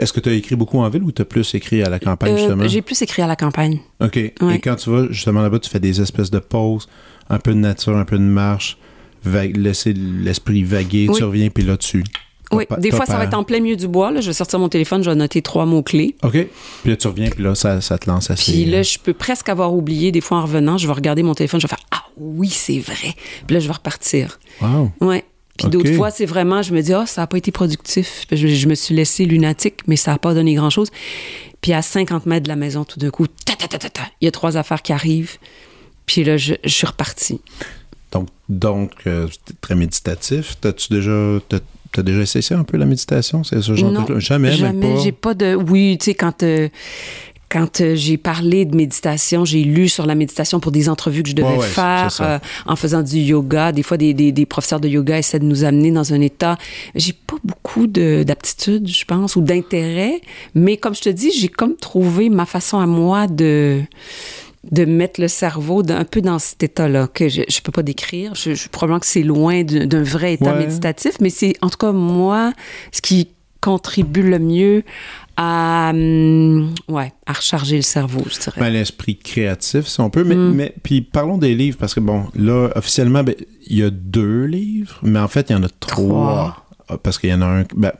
[0.00, 1.98] Est-ce que tu as écrit beaucoup en ville ou tu as plus écrit à la
[1.98, 2.68] campagne, Euh, justement?
[2.68, 3.78] j'ai plus écrit à la campagne.
[4.00, 4.16] OK.
[4.16, 6.88] Et quand tu vas justement là-bas, tu fais des espèces de pauses,
[7.30, 8.76] un peu de nature, un peu de marche,
[9.24, 11.16] laisser l'esprit vaguer, Oui.
[11.16, 12.04] tu reviens, puis là, tu.
[12.50, 14.10] Oui, des fois, ça va être en plein milieu du bois.
[14.10, 14.22] Là.
[14.22, 16.16] Je vais sortir mon téléphone, je vais noter trois mots-clés.
[16.22, 16.32] OK.
[16.82, 18.52] Puis là, tu reviens, puis là, ça, ça te lance assez.
[18.52, 20.12] Puis là, je peux presque avoir oublié.
[20.12, 22.78] Des fois, en revenant, je vais regarder mon téléphone, je vais faire Ah oui, c'est
[22.78, 23.14] vrai.
[23.46, 24.38] Puis là, je vais repartir.
[24.62, 24.90] Wow.
[25.02, 25.24] Ouais.
[25.58, 28.24] Puis d'autres fois, c'est vraiment, je me dis, ah, ça n'a pas été productif.
[28.30, 30.90] Je, je me suis laissé lunatique, mais ça n'a pas donné grand-chose.
[31.60, 34.02] Puis à 50 mètres de la maison, tout d'un coup, ta, ta, ta, ta, ta,
[34.20, 35.36] il y a trois affaires qui arrivent.
[36.06, 37.40] Puis là, je, je suis repartie.
[38.12, 39.26] Donc, donc euh,
[39.60, 40.56] très méditatif.
[40.60, 41.38] T'as-tu déjà.
[41.48, 43.42] T'as, déjà essayé ça un peu la méditation?
[43.44, 44.94] C'est ce genre non, de Jamais, jamais.
[44.94, 45.00] pas?
[45.02, 45.54] J'ai pas de.
[45.54, 46.42] Oui, tu sais, quand.
[46.42, 46.68] euh,
[47.50, 51.30] quand euh, j'ai parlé de méditation, j'ai lu sur la méditation pour des entrevues que
[51.30, 53.72] je devais Ouais, ouais, faire euh, en faisant du yoga.
[53.72, 56.58] Des fois, des, des, des professeurs de yoga essaient de nous amener dans un état.
[56.94, 60.20] J'ai pas beaucoup de- d'aptitude, je pense, ou d'intérêt.
[60.54, 63.80] Mais comme je te dis, j'ai comme trouvé ma façon à moi de
[64.70, 68.34] de mettre le cerveau un peu dans cet état-là que je, je peux pas décrire.
[68.34, 70.58] Je, je- probablement que c'est loin d'un d'un vrai état Ouais.
[70.66, 72.52] méditatif, mais c'est en tout cas moi
[72.92, 73.28] ce qui
[73.60, 74.82] contribue le mieux
[75.40, 78.60] à hum, ouais à recharger le cerveau, je dirais.
[78.60, 80.24] Ben, l'esprit créatif, si on peut.
[80.24, 80.52] Mais, Mm.
[80.54, 83.34] mais puis parlons des livres, parce que bon, là, officiellement, ben,
[83.68, 86.64] il y a deux livres, mais en fait, il y en a trois.
[86.90, 87.64] Ah, Parce qu'il y en a un.
[87.76, 87.92] ben,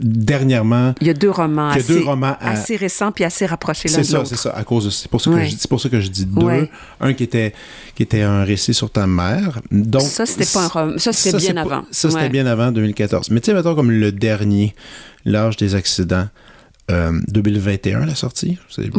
[0.00, 3.44] dernièrement, Il y a deux romans, a assez, deux romans à- assez récents puis assez
[3.46, 4.28] rapprochés l'un c'est de ça, l'autre.
[4.30, 4.50] c'est ça.
[4.56, 5.46] À cause de, c'est pour ça que Ouais.
[5.46, 6.46] je, c'est pour ça que je dis deux.
[6.46, 6.70] Ouais.
[7.00, 7.52] Un qui était,
[7.94, 9.60] qui était un récit sur ta mère.
[9.70, 10.92] Donc, Ça, c'était pas un roman.
[10.98, 11.82] Ça, c'était bien pas- avant.
[11.90, 13.30] Ça, c'était bien avant 2014.
[13.30, 14.74] Mais tu sais, mettons comme le dernier,
[15.26, 16.28] L'âge des accidents,
[16.90, 18.58] euh, 2021, la sortie?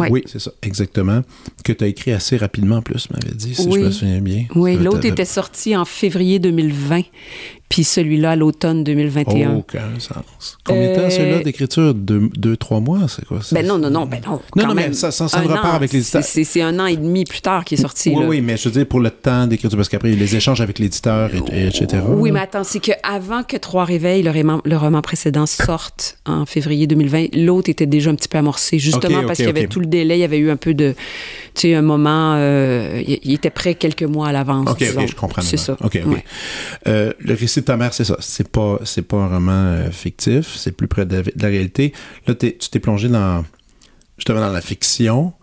[0.09, 1.21] Oui, c'est ça, exactement.
[1.63, 3.81] Que tu as écrit assez rapidement en plus, m'avait dit, si Oui.
[3.81, 4.45] je me souviens bien.
[4.55, 7.01] Oui, l'autre était sorti en février 2020,
[7.71, 9.55] puis celui-là à l'automne 2021.
[9.55, 10.57] Aucun sens.
[10.65, 11.93] Combien de temps, Euh, celui-là, d'écriture?
[11.93, 13.41] Deux, deux, trois mois, c'est quoi?
[13.41, 13.55] ça?
[13.55, 14.41] Ben non, non, non, ben non.
[14.55, 16.21] Non, non, mais ça- ça- ça an, avec l'éditeur.
[16.23, 18.09] c'est- un an et demi plus tard qu'il est sorti.
[18.09, 18.27] Oui, là.
[18.27, 21.31] oui, mais je veux dire, pour le temps d'écriture, parce qu'après, les échanges avec l'éditeur,
[21.33, 22.03] et, et etc.
[22.07, 26.45] Oui, mais attends, c'est qu'avant que Trois Réveils, le roman, le roman précédent, sorte en
[26.45, 29.79] février 2020, l'autre était déjà un petit peu amorcé, justement parce qu'il y avait tout
[29.79, 30.93] le délai, il y avait eu un peu de.
[31.53, 32.33] Tu sais, un moment.
[32.35, 34.69] euh, il, était prêt quelques mois à l'avance.
[34.69, 35.41] OK, je comprends.
[35.41, 35.73] C'est ça.
[35.81, 36.11] OK, OK.
[36.13, 36.23] Ouais.
[36.87, 38.17] Euh, le récit de ta mère, c'est ça.
[38.19, 41.47] C'est pas, c'est pas un roman euh, fictif, c'est plus près de la, de la
[41.47, 41.93] réalité.
[42.27, 43.43] Là, t'es- tu t'es plongé dans,
[44.17, 45.33] justement, dans la fiction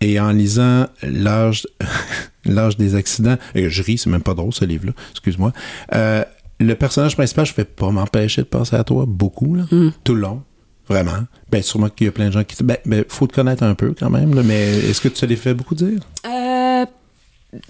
[0.00, 1.66] et en lisant L'âge,
[2.44, 3.36] l'âge des accidents.
[3.54, 4.92] Et je ris, c'est même pas drôle, ce livre-là.
[5.12, 5.52] Excuse-moi.
[5.94, 6.24] Euh,
[6.60, 9.90] le personnage principal, je vais pas m'empêcher de penser à toi beaucoup, là, Mm.
[10.04, 10.42] tout le long.
[10.88, 11.24] Vraiment.
[11.50, 12.62] Ben, sûrement qu'il y a plein de gens qui.
[12.62, 15.24] Ben, ben, faut te connaître un peu quand même, là, mais est-ce que tu te
[15.26, 15.98] les fait beaucoup dire?
[16.26, 16.28] Euh,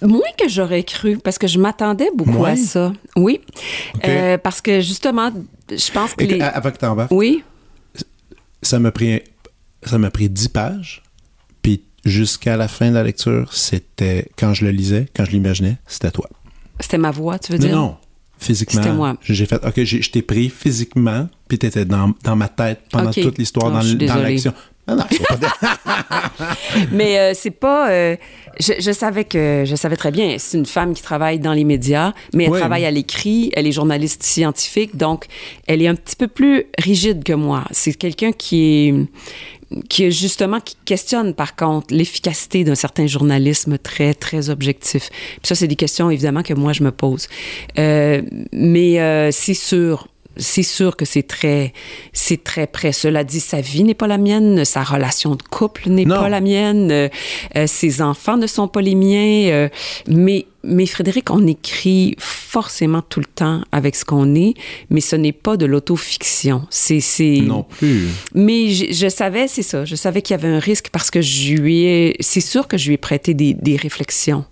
[0.02, 2.92] moins que j'aurais cru, parce que je m'attendais beaucoup à ça.
[3.16, 3.40] Oui.
[4.04, 5.30] Euh, parce que justement,
[5.70, 6.38] je pense que Et les.
[6.38, 7.42] que- avant que t'embarques, Oui.
[8.62, 9.20] ça m'a pris
[9.84, 11.02] ça m'a pris 10 pages
[11.60, 15.76] puis jusqu'à la fin de la lecture c'était quand je le lisais quand je l'imaginais
[15.86, 16.28] c'était toi
[16.80, 17.74] C'était ma voix, tu veux dire?
[17.76, 17.96] non
[18.38, 19.16] physiquement C'était moi.
[19.22, 23.36] j'ai fait ok je t'ai pris physiquement puis t'étais dans, dans ma tête pendant toute
[23.38, 24.54] l'histoire Oh, dans, dans l'action
[24.86, 27.90] non, non, pas de- Mais euh, c'est pas.
[27.90, 28.16] euh,
[28.60, 30.36] je, je savais que je savais très bien.
[30.38, 33.50] C'est une femme qui travaille dans les médias, mais elle travaille à l'écrit.
[33.56, 35.26] Elle est journaliste scientifique, donc
[35.66, 37.64] elle est un petit peu plus rigide que moi.
[37.70, 38.94] C'est quelqu'un qui est
[39.88, 45.08] qui justement qui questionne par contre l'efficacité d'un certain journalisme très très objectif.
[45.10, 47.26] Puis ça c'est des questions évidemment que moi je me pose.
[47.78, 51.72] Euh, mais euh, c'est sûr c'est sûr que c'est très,
[52.12, 52.92] c'est très près.
[52.92, 56.40] Cela dit, sa vie n'est pas la mienne, sa relation de couple n'est pas la
[56.40, 57.08] mienne, euh,
[57.56, 59.48] euh, ses enfants ne sont pas les miens.
[59.50, 59.68] euh,
[60.08, 64.54] mais, mais Frédéric, on écrit forcément tout le temps avec ce qu'on est,
[64.90, 66.66] mais ce n'est pas de l'autofiction.
[66.70, 67.40] C'est, c'est.
[67.42, 68.08] Non plus.
[68.34, 71.20] Mais je, je savais, c'est ça, je savais qu'il y avait un risque parce que
[71.20, 74.44] je lui ai, c'est sûr que je lui ai prêté des, des réflexions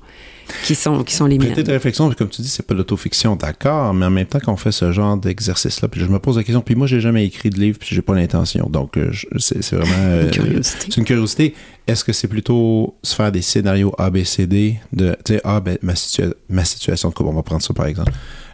[0.64, 1.54] qui sont, qui sont les miennes.
[1.54, 4.72] De réflexion, comme tu dis, c'est pas l'autofiction, d'accord, mais en même temps qu'on fait
[4.72, 7.58] ce genre d'exercice-là, puis je me pose la question, puis moi, j'ai jamais écrit de
[7.58, 9.92] livre, puis j'ai pas l'intention, donc euh, c'est vraiment...
[9.98, 10.86] euh, curiosité.
[10.90, 11.54] C'est une curiosité.
[11.86, 15.94] Est-ce que c'est plutôt se faire des scénarios ABCD de, tu sais, ah, ben, ma,
[15.94, 18.12] situa- ma situation de couple, on va prendre ça par exemple.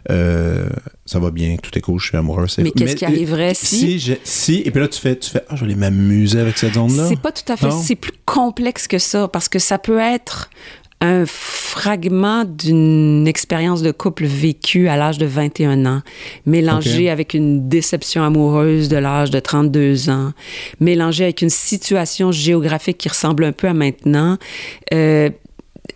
[0.09, 0.67] Euh,
[1.05, 2.47] ça va bien, tout est cool, je suis amoureux.
[2.47, 5.29] c'est- Mais qu'est-ce qui arriverait si- Si, je- si, et puis là, tu fais, tu
[5.29, 7.05] fais, ah, je vais m'amuser avec cette zone-là.
[7.07, 7.69] C'est pas tout à fait.
[7.71, 10.49] C'est plus complexe que ça parce que ça peut être
[11.01, 16.01] un fragment d'une expérience de couple vécue à l'âge de 21 ans,
[16.45, 17.11] mélangé Ok.
[17.11, 20.33] avec une déception amoureuse de l'âge de 32 ans,
[20.79, 24.37] mélangé avec une situation géographique qui ressemble un peu à maintenant.
[24.93, 25.29] Euh,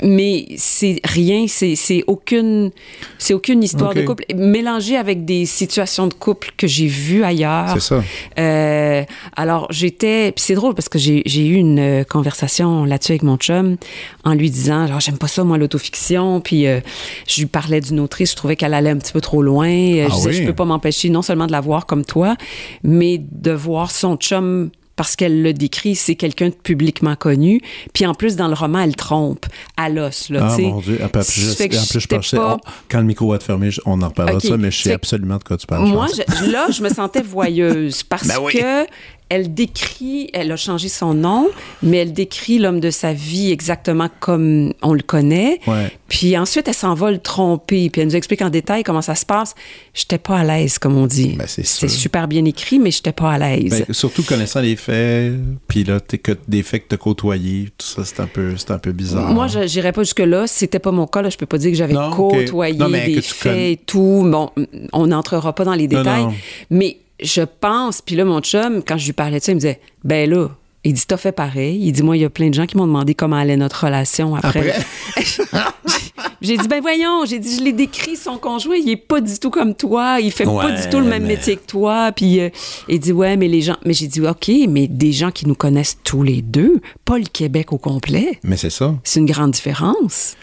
[0.03, 2.71] mais c'est rien, c'est c'est aucune,
[3.17, 7.69] c'est aucune histoire de couple mélangée avec des situations de couple que j'ai vues ailleurs.
[7.73, 8.03] C'est ça.
[8.39, 9.03] Euh,
[9.35, 10.31] alors, j'étais.
[10.31, 13.77] Puis c'est drôle parce que j'ai j'ai eu une euh, conversation là-dessus avec mon chum
[14.23, 16.41] en lui disant genre, j'aime pas ça, moi, l'autofiction.
[16.41, 16.81] Puis euh,
[17.27, 19.69] je lui parlais d'une autrice, je trouvais qu'elle allait un petit peu trop loin.
[19.69, 20.35] Euh, Ah je disais, oui?
[20.35, 22.35] je peux pas m'empêcher non seulement de la voir comme toi,
[22.83, 24.69] mais de voir son chum.
[24.95, 27.61] Parce qu'elle le décrit, c'est quelqu'un de publiquement connu.
[27.93, 30.97] Puis en plus, dans le roman, elle trompe à l'os, là, Ah mon Dieu.
[30.97, 33.81] Plus, je, en plus, je pensais, pas- on- quand le micro va te fermer, je-
[33.85, 35.87] on en reparlera de ça, mais je sais absolument de quoi tu parles.
[35.87, 38.53] Moi, je- là, je me sentais voyeuse parce Ben oui.
[38.53, 38.85] que
[39.29, 41.49] elle décrit, elle a changé son nom,
[41.81, 45.59] mais elle décrit l'homme de sa vie exactement comme on le connaît.
[45.65, 45.91] Ouais.
[46.07, 49.15] Puis ensuite, elle s'en va le tromper, puis elle nous explique en détail comment ça
[49.15, 49.55] se passe.
[49.93, 51.35] J'étais pas à l'aise, comme on dit.
[51.37, 53.85] Ben, c'est super bien écrit, mais j'étais pas à l'aise.
[53.87, 55.33] Ben, surtout connaissant les faits,
[55.67, 58.71] puis là, t'es que des faits que t'as côtoyés, tout ça, c'est un peu, c'est
[58.71, 59.31] un peu bizarre.
[59.33, 60.45] Moi, je n'irais pas jusque-là.
[60.47, 61.21] C'était pas mon cas.
[61.21, 61.29] Là.
[61.29, 64.23] Je peux pas dire que j'avais côtoyé Non, des faits et tout.
[64.25, 64.51] Bon,
[64.91, 66.23] on n'entrera pas dans les Non, détails.
[66.23, 66.33] non.
[66.69, 69.59] Mais je pense, puis là, mon chum, quand je lui parlais de ça, il me
[69.59, 70.49] disait, ben là,
[70.83, 71.79] il dit, t'as fait pareil.
[71.81, 73.85] Il dit, moi, il y a plein de gens qui m'ont demandé comment allait notre
[73.85, 74.75] relation après.
[76.41, 79.39] j'ai dit, ben voyons, j'ai dit, je l'ai décrit, son conjoint, il est pas du
[79.39, 82.11] tout comme toi, il fait pas du tout le même mais- métier que toi.
[82.11, 82.49] Puis euh,
[82.89, 85.55] il dit, ouais, mais les gens, mais j'ai dit, OK, mais des gens qui nous
[85.55, 88.39] connaissent tous les deux, pas le Québec au complet.
[88.43, 88.93] Mais c'est ça.
[89.05, 90.35] C'est une grande différence.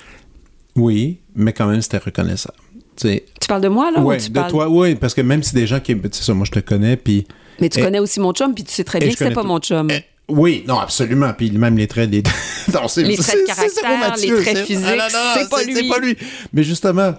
[0.75, 2.57] Oui, mais quand même, c'était reconnaissable.
[3.01, 4.01] Tu sais, Tu parles de moi, là?
[4.01, 4.51] ouais, ou tu de parles...
[4.51, 5.97] toi, oui, parce que même si des gens qui.
[6.13, 7.27] C'est ça, moi, je te connais, puis.
[7.61, 9.31] Mais tu Eh, connais aussi mon chum, puis tu sais très eh, bien que c'est
[9.31, 9.47] pas tout.
[9.47, 9.89] mon chum.
[9.91, 11.33] Eh, oui, non, absolument.
[11.37, 12.23] Puis même les traits, les,
[12.75, 15.75] non, c'est- Les traits de caractère, Mathieu, les traits physiques, Ah, c'est pas lui.
[15.75, 16.17] C'est pas lui.
[16.53, 17.15] Mais justement,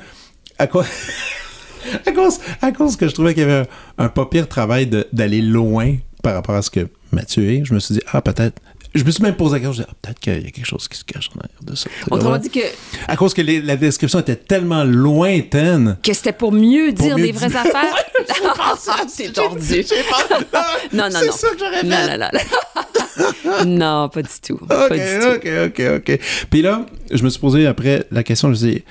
[0.59, 0.85] à quoi.
[2.05, 3.67] à, cause, à cause que je trouvais qu'il y avait
[3.97, 7.73] un, un pas pire travail d'aller loin par rapport à ce que Mathieu est, je
[7.73, 8.61] me suis dit, ah, peut-être.
[8.93, 10.47] Je me suis même posé la question, je me suis dit, ah, peut-être qu'il y
[10.47, 11.89] a quelque chose qui se cache en arrière de ça.
[12.09, 12.59] Autrement dit que,
[13.07, 15.97] À cause que les- la description était tellement lointaine.
[16.03, 17.95] que c'était pour mieux Pour dire mieux des vraies affaires?
[19.07, 19.85] c'est tordu.
[20.93, 21.31] Non, non, C'est non.
[21.31, 21.87] ça que j'aurais fait.
[21.87, 24.01] Non, non, non.
[24.03, 24.57] non, pas du tout.
[24.57, 25.27] pas du tout.
[25.35, 26.19] OK, OK, OK.
[26.49, 28.83] Puis là, je me suis posé après la question, je me suis dit,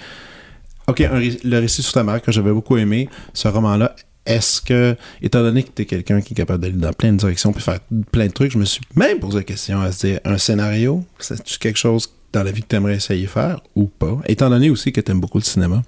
[0.87, 3.95] OK, un le récit sur ta mère que j'avais beaucoup aimé, ce roman-là,
[4.27, 7.19] est-ce que, étant donné que tu es quelqu'un qui est capable d'aller dans plein de
[7.19, 7.81] directions puis faire
[8.13, 11.05] plein de trucs, je me suis même posé la question à se dire, un scénario,
[11.19, 14.19] c'est-tu quelque chose dans la vie que tu aimerais essayer faire ou pas?
[14.27, 15.83] Étant donné aussi que tu aimes beaucoup le cinéma.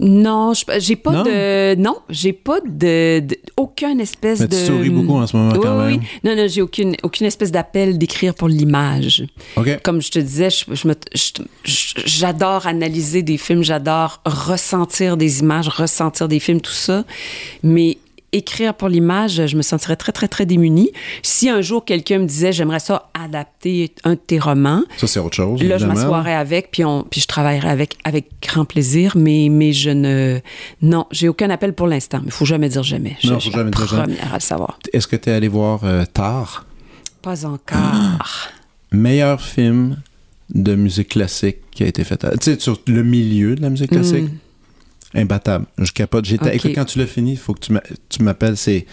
[0.00, 1.22] Non, j'ai pas Non?
[1.22, 1.74] de.
[1.76, 4.56] Non, j'ai pas de, de- Aucune espèce Mais de.
[4.56, 6.00] tu souris beaucoup en ce moment, Oui, quand oui, même.
[6.00, 6.06] oui.
[6.24, 9.24] Non, non, j'ai aucune, aucune espèce d'appel d'écrire pour l'image.
[9.56, 9.80] OK?
[9.84, 15.16] Comme je te disais, je, je me- je- je- j'adore analyser des films, j'adore ressentir
[15.16, 17.04] des images, ressentir des films, tout ça.
[17.62, 17.98] Mais
[18.34, 20.90] écrire pour l'image, je me sentirais très, très, très démunie.
[21.22, 25.20] Si un jour quelqu'un me disait, j'aimerais ça adapter un de tes romans, Ça, c'est
[25.20, 25.60] autre chose.
[25.62, 25.94] Là, je évidemment.
[25.94, 30.40] m'assoirais avec, puis, on, puis je travaillerais avec, avec grand plaisir, mais, mais je ne...
[30.82, 32.20] Non, j'ai aucun appel pour l'instant.
[32.24, 33.16] Il faut jamais dire jamais.
[33.22, 34.16] Je Non, je faut suis jamais dire jamais.
[34.30, 34.78] à le savoir.
[34.92, 36.66] Est-ce que tu es allé voir euh, Tar?
[37.22, 38.50] Pas encore.
[38.92, 39.96] meilleur film
[40.50, 42.22] de musique classique qui a été fait.
[42.24, 44.26] à- Tu sais, sur le milieu de la musique classique,
[45.14, 45.66] imbattable.
[45.78, 46.24] Je capote.
[46.24, 46.56] J'étais.
[46.56, 48.56] Écoute, quand tu l'as fini, il faut que tu m'a- tu m'appelles.
[48.56, 48.86] C'est,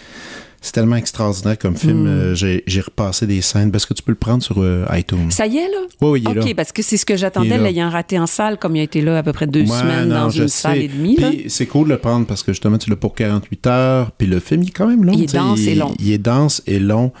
[0.60, 1.76] c'est tellement extraordinaire comme Mm.
[1.76, 2.06] film.
[2.06, 5.30] Euh, j'ai, repassé des scènes parce que tu peux le prendre sur euh, iTunes.
[5.30, 5.78] Ça y est, là?
[6.00, 6.54] Oui, oui, il est OK, là.
[6.54, 9.18] parce que c'est ce que j'attendais, l'ayant raté en salle, comme il a été là
[9.18, 10.62] à peu près deux Ouais, semaines non, dans une sais.
[10.62, 11.16] salle et demie.
[11.16, 14.10] Puis c'est cool de le prendre parce que justement, tu l'as pour 48 heures.
[14.12, 15.12] Puis le film, il est quand même long.
[15.14, 15.94] Il est dense et long.
[15.98, 17.12] Il est dense et long.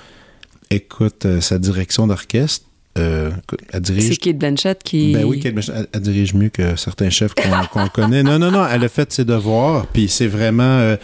[0.70, 2.64] Écoute, euh, sa direction d'orchestre,
[2.98, 3.30] euh,
[3.72, 4.08] elle dirige.
[4.10, 5.12] C'est Kate Blanchett qui.
[5.14, 7.34] Ben oui, Kate Blanchett, elle, elle dirige mieux que certains chefs
[7.72, 8.22] qu'on connaît.
[8.22, 10.62] Non, non, non, elle a fait ses devoirs, puis c'est vraiment.
[10.78, 10.96] euh,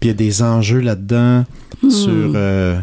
[0.00, 1.44] puis il y a des enjeux là-dedans
[1.82, 1.90] Hmm.
[1.90, 2.78] sur, euh,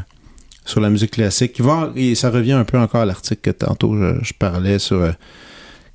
[0.65, 1.55] sur la musique classique.
[1.57, 4.77] Il va- et ça revient un peu encore à l'article que tantôt je, je parlais
[4.77, 5.11] sur.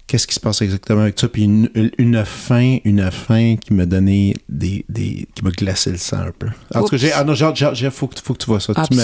[0.09, 1.29] Qu'est-ce qui se passe exactement avec ça?
[1.29, 1.69] Puis une,
[1.99, 5.29] une fin, une fin qui m'a donné des, des.
[5.35, 6.47] qui m'a glacé le sang un peu.
[6.75, 7.13] En tout cas, j'ai.
[7.13, 8.73] Ah non, j'ai- j'ai- j'ai- faut, que, faut que tu vois ça.
[8.89, 8.97] Tu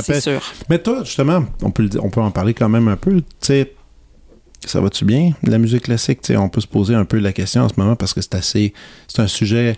[0.00, 0.40] c'est sûr.
[0.70, 3.20] Mais toi, justement, on peut, on en parler quand même un peu.
[3.20, 3.72] Tu sais,
[4.64, 6.20] ça va-tu bien, la musique classique?
[6.22, 8.20] Tu sais, on peut se poser un peu la question en ce moment parce que
[8.20, 8.72] c'est assez.
[9.08, 9.76] C'est un sujet.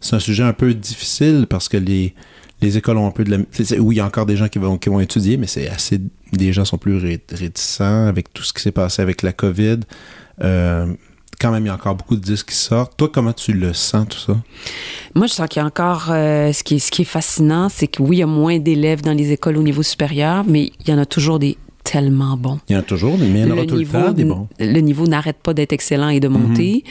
[0.00, 2.14] C'est un sujet un peu difficile parce que les,
[2.60, 3.38] les écoles ont un peu de la.
[3.80, 6.00] Oui, il y a encore des gens qui vont, qui vont étudier, mais c'est assez.
[6.32, 9.80] Les gens sont plus ré- réticents avec tout ce qui s'est passé avec la COVID.
[10.42, 10.86] Euh,
[11.40, 12.96] quand même, il y a encore beaucoup de disques qui sortent.
[12.96, 14.36] Toi, comment tu le sens, tout ça?
[15.14, 16.06] Moi, je sens qu'il y a encore.
[16.10, 19.32] euh, ce qui est fascinant, c'est que oui, il y a moins d'élèves dans les
[19.32, 21.58] écoles au niveau supérieur, mais il y en a toujours des
[21.92, 22.58] tellement bons.
[22.70, 24.48] Il y en a toujours, mais il y en aura tout le temps des bons.
[24.58, 26.84] le niveau n'arrête pas d'être excellent et de monter.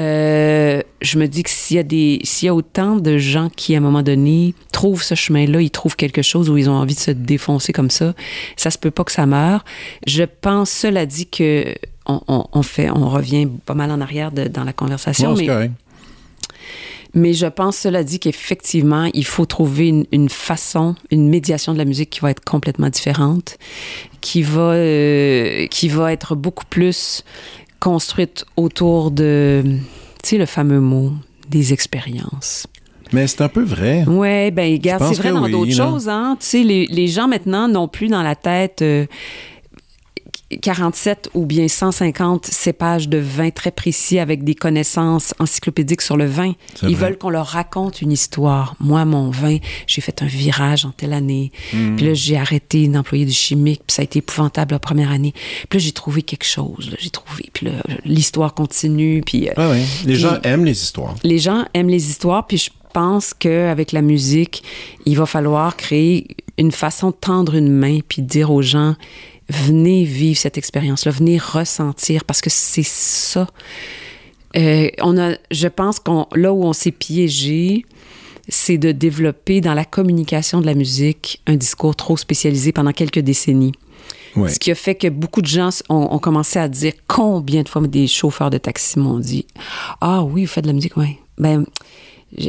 [0.00, 3.74] Euh, je me dis que s'il y a des, y a autant de gens qui,
[3.74, 6.94] à un moment donné, trouvent ce chemin-là, ils trouvent quelque chose où ils ont envie
[6.94, 8.14] de se défoncer comme ça,
[8.56, 9.62] ça se peut pas que ça meure.
[10.06, 11.74] Je pense, cela dit, que
[12.06, 15.42] on, on- on fait, on revient pas mal en arrière de- dans la conversation, c'est
[15.42, 15.72] mais correct.
[17.14, 21.78] mais je pense, cela dit, qu'effectivement, il faut trouver une, une façon, une médiation de
[21.78, 23.58] la musique qui va être complètement différente,
[24.26, 27.22] qui va, euh, qui va être beaucoup plus
[27.78, 31.12] construite autour de, tu sais, le fameux mot
[31.48, 32.66] des expériences.
[33.12, 34.04] Mais c'est un peu vrai.
[34.04, 36.36] Ouais, ben, regarde, c'est vrai dans oui, d'autres choses, hein.
[36.40, 39.06] Tu sais, les, les gens maintenant n'ont plus dans la tête euh,
[40.62, 46.26] 47 ou bien 150 cépages de vin très précis avec des connaissances encyclopédiques sur le
[46.26, 46.52] vin.
[46.82, 47.08] Ils vrai.
[47.08, 48.74] veulent qu'on leur raconte une histoire.
[48.80, 51.50] Moi, mon vin, j'ai fait un virage en telle année.
[51.72, 51.96] Hmm.
[51.96, 55.32] Puis là, j'ai arrêté d'employer du chimique, puis ça a été épouvantable la première année.
[55.68, 56.94] Puis là, j'ai trouvé quelque chose.
[56.98, 57.50] J'ai trouvé.
[57.52, 57.72] Puis là,
[58.04, 59.22] l'histoire continue.
[59.24, 59.74] Puis euh.
[60.04, 61.14] Les Puis- gens aiment les histoires.
[61.22, 64.62] les gens aiment les histoires, puis je pense qu'avec la musique,
[65.04, 68.94] il va falloir créer une façon de tendre une main, puis de dire aux gens,
[69.48, 73.46] venez vivre cette expérience-là, venez ressentir, parce que c'est ça.
[74.56, 77.84] Euh, on a, je pense qu'on là où on s'est piégé,
[78.48, 83.18] c'est de développer dans la communication de la musique un discours trop spécialisé pendant quelques
[83.18, 83.72] décennies.
[84.36, 84.50] Ouais.
[84.50, 87.68] Ce qui a fait que beaucoup de gens ont, ont commencé à dire combien de
[87.68, 89.46] fois des chauffeurs de taxi m'ont dit
[90.00, 91.18] Ah oui, vous faites de la musique, oui.
[91.38, 91.66] Ben,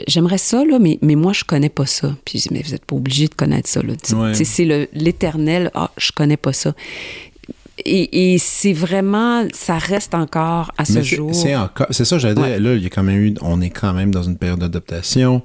[0.07, 2.15] j'aimerais ça, là, mais, mais moi, je connais pas ça.
[2.25, 3.81] Puis je dis Mais vous n'êtes pas obligé de connaître ça.
[3.81, 4.33] Ouais.
[4.33, 6.73] C'est le- l'éternel Ah, je connais pas ça.
[7.85, 11.33] Et, et c'est vraiment, ça reste encore à ce jour.
[11.35, 12.43] C'est encore, c'est ça, j'allais dire.
[12.43, 12.59] Ouais.
[12.59, 15.43] Là, il y a quand même eu, on est quand même dans une période d'adaptation.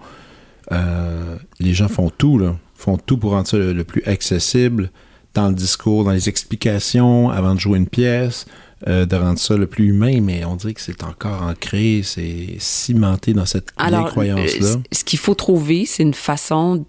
[0.72, 4.90] Euh, les gens font tout, là, font tout pour rendre ça le, le plus accessible
[5.34, 8.46] dans le discours, dans les explications, avant de jouer une pièce,
[8.88, 10.20] euh, de rendre ça le plus humain.
[10.20, 14.66] Mais on dirait que c'est encore ancré, c'est cimenté dans cette croyance-là.
[14.66, 16.84] euh, ce qu'il faut trouver, c'est une façon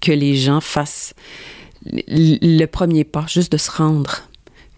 [0.00, 1.14] que les gens fassent
[1.84, 4.22] le premier pas, juste de se rendre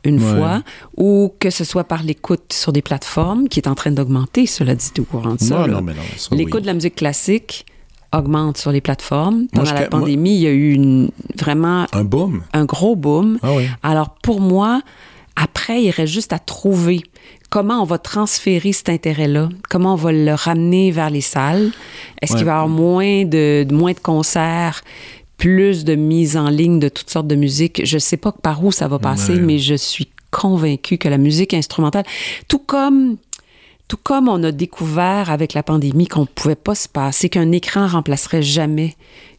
[0.05, 0.37] une Ouais.
[0.37, 0.63] fois,
[0.97, 4.75] ou que ce soit par l'écoute sur des plateformes, qui est en train d'augmenter, cela
[4.75, 5.55] dit, au courant de ça.
[5.61, 5.73] non, là.
[5.75, 6.03] non, mais non.
[6.17, 6.61] ça, L'écoute oui.
[6.63, 7.67] de la musique classique
[8.13, 9.47] augmente sur les plateformes.
[9.53, 12.43] Pendant la moi- pandémie, il y a eu une- vraiment Un boom?
[12.53, 13.39] un gros boom.
[13.43, 13.65] Ah oui.
[13.85, 14.83] Alors, pour moi,
[15.37, 17.03] après, il reste juste à trouver
[17.51, 21.71] comment on va transférer cet intérêt-là, comment on va le ramener vers les salles.
[22.21, 22.39] Est-ce Ouais.
[22.39, 24.83] qu'il va y avoir moins de, moins de concerts,
[25.39, 27.83] plus de mise en ligne de toutes sortes de musique?
[27.85, 29.41] Je ne sais pas par où ça va passer, Ouais.
[29.41, 32.05] mais je suis convaincue que la musique instrumentale,
[32.49, 33.17] tout comme
[33.89, 37.53] tout comme on a découvert avec la pandémie qu'on ne pouvait pas se passer, qu'un
[37.53, 38.97] écran remplacerait jamais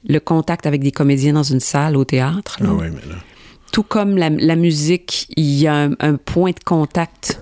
[0.07, 2.57] le contact avec des comédiens dans une salle au théâtre.
[2.61, 3.15] là Ah oui, mais là.
[3.73, 7.41] Tout comme la, musique, il y a un, point de contact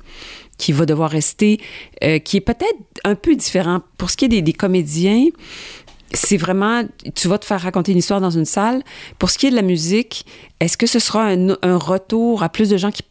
[0.57, 1.59] qui va devoir rester,
[2.05, 3.81] euh, qui est peut-être un peu différent.
[3.97, 5.25] Pour ce qui est des, comédiens,
[6.13, 6.83] c'est vraiment,
[7.15, 8.81] tu vas te faire raconter une histoire dans une salle.
[9.19, 10.25] Pour ce qui est de la musique,
[10.61, 13.03] est-ce que ce sera un, retour à plus de gens qui,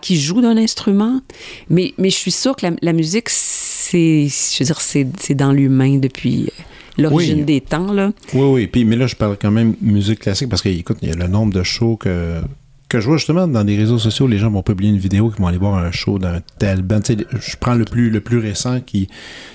[0.00, 1.20] qui jouent d'un instrument?
[1.68, 5.98] Mais, je suis sûre que la, la musique, c'est, je veux dire, c'est dans l'humain
[5.98, 6.62] depuis euh,
[6.98, 7.44] l'origine Oui.
[7.44, 8.12] des temps, là.
[8.34, 8.66] Oui, oui.
[8.66, 11.16] Puis, mais là, je parle quand même musique classique parce que, écoute, il y a
[11.16, 12.40] le nombre de shows que,
[12.88, 14.26] que je vois justement dans des réseaux sociaux.
[14.28, 17.00] Les gens vont publier une vidéo qui vont aller voir un show d'un tel band.
[17.08, 19.08] Je prends le plus, le plus récent qui,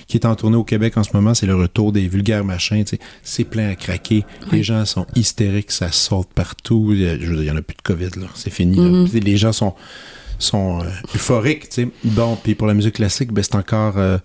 [0.06, 2.84] qui est en tournée au Québec en ce moment, c'est le retour des vulgaires machins.
[3.22, 4.24] C'est plein à craquer.
[4.52, 6.88] Les gens sont hystériques, ça saute partout.
[6.92, 8.26] Il y a- Je veux dire, il n'y en a plus de COVID, là.
[8.34, 8.76] C'est fini.
[8.76, 9.06] là.
[9.10, 9.74] Puis les gens sont,
[10.38, 10.84] sont euh,
[11.14, 11.68] euphoriques.
[11.70, 11.88] tu sais.
[12.04, 13.96] Bon, puis pour la musique classique, ben, c'est encore.
[13.96, 14.18] euh,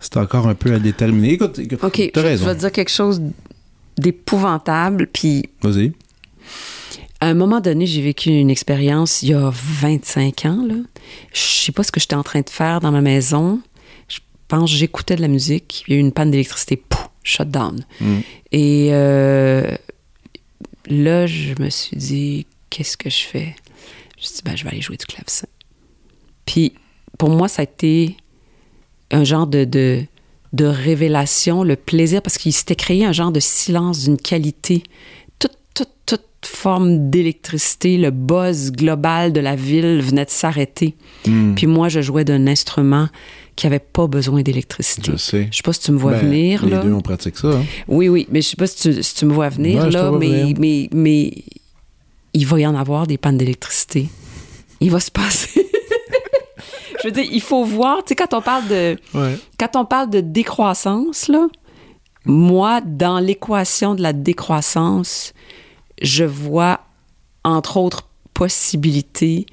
[0.00, 1.34] c'est encore un peu à déterminer.
[1.34, 2.44] Écoute, écoute je, raison.
[2.44, 3.22] je vais te dire quelque chose
[3.98, 5.92] d'épouvantable, puis Vas-y.
[7.20, 10.64] à un moment donné, j'ai vécu une expérience il y a 25 ans.
[10.66, 10.74] Là.
[11.32, 13.60] Je sais pas ce que j'étais en train de faire dans ma maison.
[14.08, 14.18] Je
[14.48, 15.84] pense que j'écoutais de la musique.
[15.88, 16.76] Il y a eu une panne d'électricité.
[16.76, 17.84] Pouf, shutdown.
[18.00, 18.18] Mm.
[18.52, 19.74] Et euh,
[20.86, 23.56] là, je me suis dit, qu'est-ce que je fais?
[24.16, 25.48] Je me suis dit, ben, je vais aller jouer du clavecin.
[26.44, 26.74] Puis,
[27.18, 28.16] pour moi, ça a été
[29.10, 30.02] un genre de, de,
[30.52, 34.82] de révélation, le plaisir, parce qu'il s'était créé un genre de silence d'une qualité.
[35.38, 40.94] Toute, toute, toute forme d'électricité, le buzz global de la ville venait de s'arrêter.
[41.26, 41.54] Mm.
[41.54, 43.08] Puis moi, je jouais d'un instrument
[43.54, 45.12] qui avait pas besoin d'électricité.
[45.12, 45.48] Je sais.
[45.50, 46.82] Je sais pas si tu me vois Ben, venir, les là.
[46.82, 47.48] deux, on pratique ça.
[47.48, 47.64] hein.
[47.88, 50.10] Oui, oui, mais je sais pas si tu, si tu me vois venir, Ouais, là,
[50.12, 50.56] mais, venir.
[50.58, 51.32] mais, mais
[52.34, 54.08] il va y en avoir des pannes d'électricité.
[54.80, 55.66] Il va se passer.
[57.02, 59.38] Je veux dire, il faut voir, tu sais, quand on parle de, Ouais.
[59.58, 61.46] quand on parle de décroissance, là,
[62.24, 65.32] moi, dans l'équation de la décroissance,
[66.02, 66.80] je vois,
[67.44, 69.46] entre autres possibilités,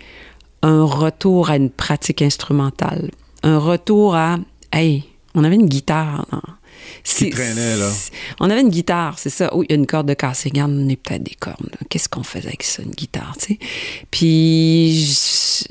[0.61, 3.11] un retour à une pratique instrumentale.
[3.43, 4.37] Un retour à,
[4.71, 5.03] hey,
[5.35, 6.25] on avait une guitare.
[6.31, 6.41] non?
[7.03, 7.89] Traînait, là.
[8.39, 9.49] On avait une guitare, c'est ça.
[9.53, 10.49] Oh, il y a une corde de cassé.
[10.49, 11.63] Regarde, on est peut-être des cordes.
[11.71, 11.77] là.
[11.89, 13.59] Qu'est-ce qu'on faisait avec ça, une guitare, tu sais?
[14.11, 15.05] Puis,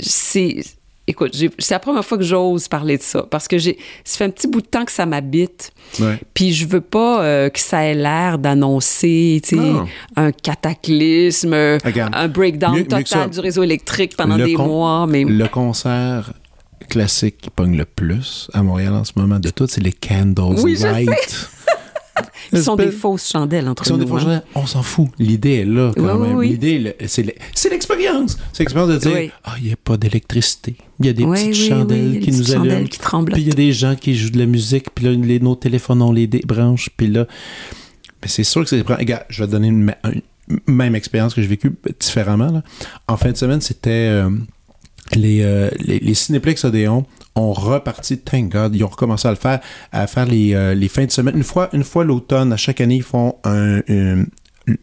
[0.00, 0.62] c'est.
[1.08, 4.24] Écoute, c'est la première fois que j'ose parler de ça parce que j'ai, ça fait
[4.24, 5.72] un petit bout de temps que ça m'habite.
[5.98, 6.18] Ouais.
[6.32, 9.86] Puis je veux pas euh, que ça ait l'air d'annoncer, tu sais, Non.
[10.16, 11.52] un cataclysme,
[11.84, 15.06] Regarde, un breakdown mieux- total du réseau électrique pendant Le des mois.
[15.08, 16.32] Mais Le concert
[16.88, 20.60] classique qui pogne le plus à Montréal en ce moment de tout, c'est les Candles
[20.60, 21.48] Oui, je Light.
[22.52, 24.04] Ils sont des fausses chandelles entre sont nous.
[24.04, 24.18] des hein.
[24.18, 24.42] gens.
[24.54, 25.08] On s'en fout.
[25.18, 26.36] L'idée est là quand Oui, même.
[26.36, 26.48] oui.
[26.50, 28.36] L'idée, c'est le- c'est l'expérience.
[28.52, 29.30] C'est l'expérience de dire Oui.
[29.44, 30.76] Ah, il n'y a pas d'électricité.
[31.00, 32.88] Il y a des petites chandelles des qui nous chandelles allument.
[32.88, 33.32] qui tremblent.
[33.32, 34.86] Puis il y a des gens qui jouent de la musique.
[34.94, 36.90] Puis là, les, nos téléphones, on les débranche.
[36.96, 37.26] Puis là,
[38.22, 38.82] mais c'est sûr que c'est.
[38.86, 39.94] Regarde, je vais te donner une,
[40.66, 42.50] même expérience que j'ai vécue différemment.
[42.52, 42.62] là.
[43.08, 43.90] En fin de semaine, c'était.
[43.90, 44.28] euh,
[45.14, 47.04] les, euh, les, les Cinéplex Odéon
[47.34, 49.60] ont reparti, thank God, ils ont recommencé à le faire,
[49.90, 51.36] à faire les, euh, les fins de semaine.
[51.36, 54.24] Une fois, une fois l'automne, à chaque année, ils font un, un-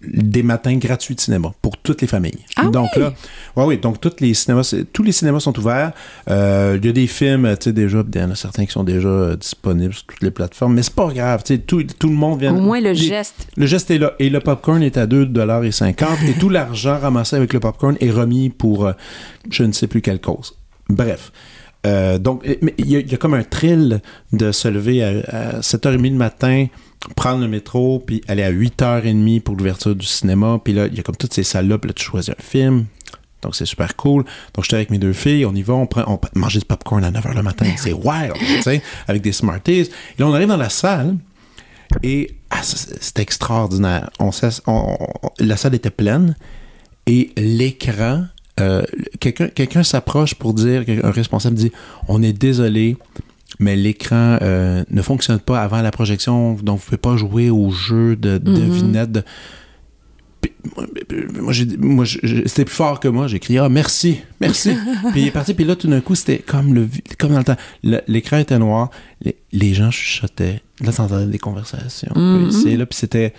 [0.04, 2.38] des matins gratuits de cinéma pour toutes les familles.
[2.58, 3.02] Ah donc oui?
[3.02, 3.14] là,
[3.56, 5.94] ouais, oui, donc tous les cinémas, tous les cinémas sont ouverts.
[6.30, 8.74] Euh, Il y a des films, tu sais, déjà, il y en a certains qui
[8.74, 11.82] sont déjà euh, disponibles sur toutes les plateformes, mais c'est pas grave, tu sais, tout,
[11.98, 12.54] tout le monde vient.
[12.54, 13.48] Au moins le les- geste.
[13.56, 14.16] le geste est là.
[14.20, 18.50] Et le popcorn est à 2,50 et tout l'argent ramassé avec le popcorn est remis
[18.50, 18.92] pour euh,
[19.50, 20.56] je ne sais plus quelle cause.
[20.90, 21.32] Bref.
[21.88, 22.44] Euh, donc,
[22.78, 24.02] il y, a- il y a comme un thrill
[24.34, 26.66] de se lever à, à 7h30 le matin,
[27.16, 30.60] prendre le métro, puis aller à 8h30 pour l'ouverture du cinéma.
[30.64, 32.86] Puis là, il y a comme toutes ces salles-là, puis là, tu choisis un film.
[33.42, 34.26] Donc, c'est super cool.
[34.54, 37.02] Donc, j'étais avec mes deux filles, on y va, on prend, on mange du popcorn
[37.06, 37.66] à 9h le matin.
[37.78, 39.80] C'est wild, tu sais, avec des Smarties.
[39.82, 41.16] Et là, on arrive dans la salle,
[42.04, 44.10] et ah, c'était extraordinaire.
[44.20, 46.36] On, s'ass- on- on- la salle était pleine
[47.08, 48.26] et l'écran,
[48.60, 48.82] euh,
[49.20, 51.72] quelqu'un s'approche pour dire, un responsable dit
[52.08, 52.98] On est désolé,
[53.60, 57.50] mais l'écran euh, ne fonctionne pas avant la projection, donc vous ne pouvez pas jouer
[57.50, 59.12] au jeu de devinette.
[59.12, 59.24] de-
[61.42, 63.28] moi, moi, c'était plus fort que moi.
[63.28, 64.72] J'ai crié, ah, merci, merci.
[65.12, 65.54] puis il est parti.
[65.54, 66.88] Puis là, tout d'un coup, c'était comme, le,
[67.18, 67.58] comme dans le temps.
[68.08, 68.90] L'écran était noir.
[69.22, 70.62] Les, les gens chuchotaient.
[70.82, 72.14] Là, t'entendais des conversations.
[72.16, 72.50] Mhm.
[72.64, 73.34] Puis là, puis c'était,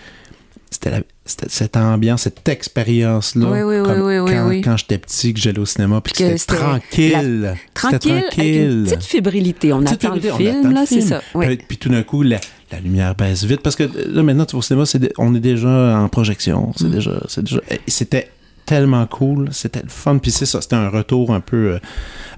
[0.70, 3.48] c'était, la- cette ambiance, cette expérience-là.
[3.50, 7.54] Oui, oui, oui, quand, quand j'étais petit, que j'allais au cinéma, puis c'était tranquille.
[7.74, 8.82] Tranquille, C'était avec une tranquille.
[8.84, 9.72] petite fébrilité.
[9.72, 11.22] On Petite attend le fébrilité, on film, attend là, le c'est ça.
[11.38, 12.40] Puis, puis tout d'un coup, la,
[12.72, 14.84] la lumière baisse vite parce que là maintenant tu vas au cinéma,
[15.18, 16.90] on est déjà en projection, c'est Mm.
[16.90, 18.30] déjà, c'est déjà, c'était
[18.66, 21.78] tellement cool, c'était le fun, puis c'est ça, c'était un retour un peu euh,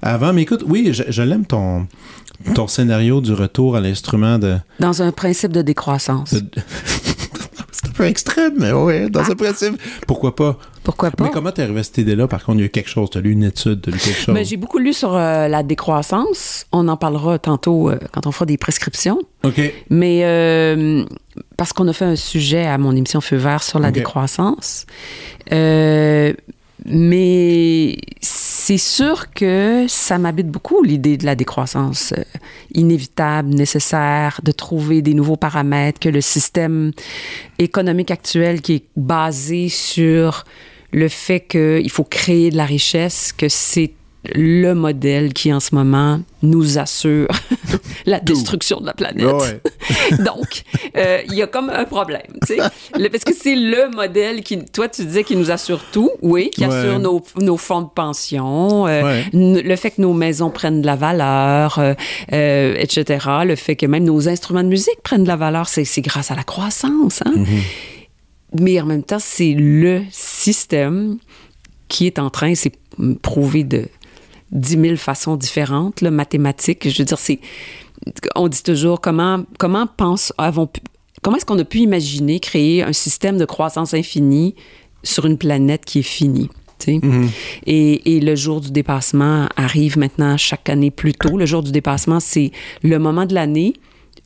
[0.01, 0.33] avant.
[0.33, 1.87] Mais écoute, oui, je, je l'aime ton
[2.55, 6.33] ton scénario du retour à l'instrument de, Dans un principe de décroissance.
[6.33, 6.43] de-
[8.03, 10.57] peu extrême, mais ouais, dans ce principe, pourquoi pas?
[10.83, 11.23] Pourquoi pas?
[11.23, 12.27] Mais comment t'es arrivé à cette idée-là?
[12.27, 14.19] Par contre, il y a eu quelque chose, t'as lu une étude, t'as lu quelque
[14.19, 14.35] chose.
[14.35, 16.65] Ben, j'ai beaucoup lu sur euh, la décroissance.
[16.71, 19.19] On en parlera tantôt euh, quand on fera des prescriptions.
[19.43, 19.61] Ok.
[19.89, 21.05] Mais euh,
[21.57, 24.85] parce qu'on a fait un sujet à mon émission Feu vert sur la décroissance.
[25.51, 26.33] Euh,
[26.85, 32.23] mais c'est sûr que ça m'habite beaucoup, l'idée de la décroissance euh,
[32.73, 36.91] inévitable, nécessaire, de trouver des nouveaux paramètres, que le système
[37.59, 40.43] économique actuel qui est basé sur
[40.91, 43.91] le fait qu'il faut créer de la richesse, que c'est
[44.33, 47.27] le modèle qui, en ce moment, nous assure
[48.05, 49.25] la destruction de la planète.
[49.25, 49.61] Ouais.
[50.23, 50.63] Donc,
[50.95, 52.57] euh, il y a comme un problème, tu sais.
[52.57, 56.65] Parce que c'est le modèle qui, toi, tu disais qui nous assure tout, oui, qui
[56.65, 56.73] Ouais.
[56.73, 59.25] assure nos, nos fonds de pension, euh, Ouais.
[59.33, 61.93] le fait que nos maisons prennent de la valeur, euh,
[62.31, 63.27] euh, etc.
[63.45, 66.35] Le fait que même nos instruments de musique prennent de la valeur, c'est grâce à
[66.35, 67.33] la croissance, hein.
[68.59, 71.17] mais en même temps, c'est le système
[71.89, 72.71] qui est en train, c'est
[73.21, 73.87] prouvé de
[74.53, 76.87] dix mille façons différentes, le mathématiques.
[76.89, 77.39] Je veux dire, c'est,
[78.35, 80.69] on dit toujours comment, comment pense, avons,
[81.21, 84.55] comment est-ce qu'on a pu imaginer créer un système de croissance infinie
[85.03, 86.49] sur une planète qui est finie?
[86.85, 87.29] Mm-hmm.
[87.65, 91.37] Et, et, le jour du dépassement arrive maintenant chaque année plus tôt.
[91.37, 92.51] Le jour du dépassement, c'est
[92.81, 93.73] le moment de l'année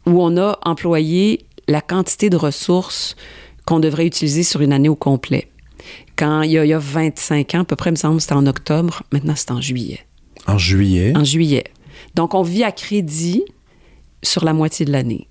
[0.08, 3.16] où on a employé la quantité de ressources
[3.66, 5.50] qu'on devrait utiliser sur une année au complet.
[6.16, 8.20] Quand il y, a, il y a 25 ans, à peu près, il me semble,
[8.20, 10.00] c'était en octobre, maintenant c'est en juillet.
[10.48, 11.14] En juillet?
[11.16, 11.66] En juillet.
[12.16, 13.44] Donc, on vit à crédit
[14.24, 15.28] sur la moitié de l'année.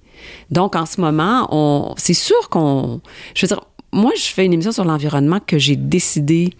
[0.50, 3.00] Donc, en ce moment, c'est sûr qu'on.
[3.34, 6.52] Je veux dire, moi, je fais une émission sur l'environnement que j'ai décidé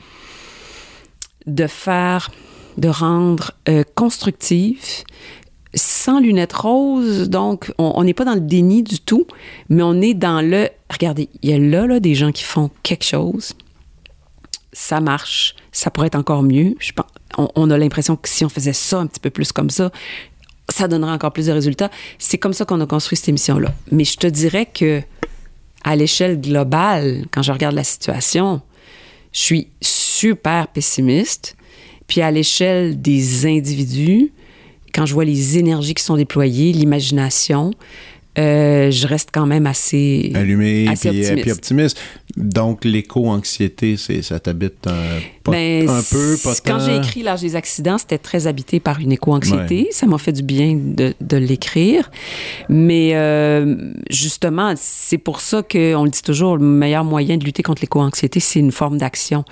[1.46, 2.30] de faire,
[2.76, 4.82] de rendre euh, constructive,
[5.74, 7.28] sans lunettes roses.
[7.28, 9.26] Donc, on n'est pas dans le déni du tout,
[9.68, 10.68] mais on est dans le.
[10.90, 13.54] Regardez, il y a là, là des gens qui font quelque chose.
[14.72, 15.54] Ça marche.
[15.72, 16.74] Ça pourrait être encore mieux.
[16.78, 17.06] Je pense,
[17.36, 19.90] on, a l'impression que si on faisait ça un petit peu plus comme ça,
[20.70, 21.90] ça donnerait encore plus de résultats.
[22.18, 23.72] C'est comme ça qu'on a construit cette émission-là.
[23.92, 25.02] Mais je te dirais que
[25.84, 28.60] à l'échelle globale, quand je regarde la situation,
[29.32, 31.56] je suis super pessimiste.
[32.06, 34.32] Puis à l'échelle des individus,
[34.94, 37.72] quand je vois les énergies qui sont déployées, l'imagination,
[38.38, 41.50] euh, je reste quand même assez allumé assez puis, optimiste.
[41.52, 41.98] optimiste.
[42.36, 47.96] Donc l'éco-anxiété, ça t'habite un, ben, un peu, pas Quand j'ai écrit l'âge des accidents,
[47.96, 49.88] c'était très habité par une éco-anxiété.
[49.90, 52.10] Ça m'a fait du bien de, de l'écrire,
[52.68, 57.62] mais euh, justement, c'est pour ça qu'on le dit toujours, le meilleur moyen de lutter
[57.62, 59.44] contre l'éco-anxiété, c'est une forme d'action.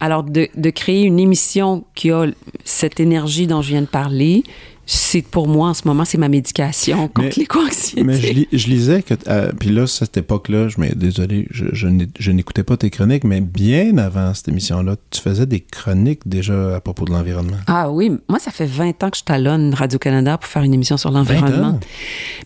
[0.00, 2.26] Alors de, de créer une émission qui a
[2.64, 4.42] cette énergie dont je viens de parler
[4.86, 8.04] c'est pour moi en ce moment, c'est ma médication contre l'éco-anxiété.
[8.04, 8.18] Mais
[8.52, 12.64] je, lisais que, euh, puis là, à cette époque-là, je, mais désolé, je, je n'écoutais
[12.64, 17.04] pas tes chroniques, mais bien avant cette émission-là, tu faisais des chroniques déjà à propos
[17.04, 17.56] de l'environnement.
[17.66, 20.96] Ah oui, moi, ça fait 20 ans que je talonne Radio-Canada pour faire une émission
[20.96, 21.78] sur l'environnement.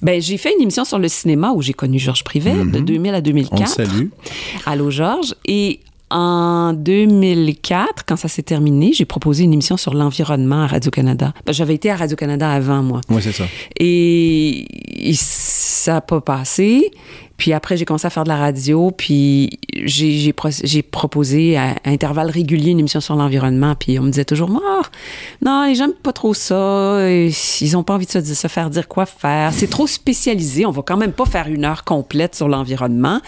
[0.02, 3.12] Ben, j'ai fait une émission sur le cinéma où j'ai connu Georges Privet de 2000
[3.12, 3.14] mm-hmm.
[3.14, 3.62] à 2004.
[3.62, 4.06] On salue.
[4.66, 5.34] Allô, Georges.
[5.46, 5.80] Et
[6.10, 11.34] en 2004, quand ça s'est terminé, j'ai proposé une émission sur l'environnement à Radio-Canada.
[11.44, 13.00] Ben, j'avais été à Radio-Canada avant, moi.
[13.10, 13.44] Oui, c'est ça.
[13.78, 14.66] Et,
[15.14, 16.90] ça n'a pas passé.
[17.36, 22.72] Puis après, j'ai commencé à faire de la radio, puis j'ai proposé à, intervalles réguliers
[22.72, 24.82] une émission sur l'environnement, puis on me disait toujours, oh,
[25.44, 28.70] non, les gens n'aiment pas trop ça, ils n'ont pas envie de se, se, faire
[28.70, 32.34] dire quoi faire, c'est trop spécialisé, on va quand même pas faire une heure complète
[32.34, 33.20] sur l'environnement.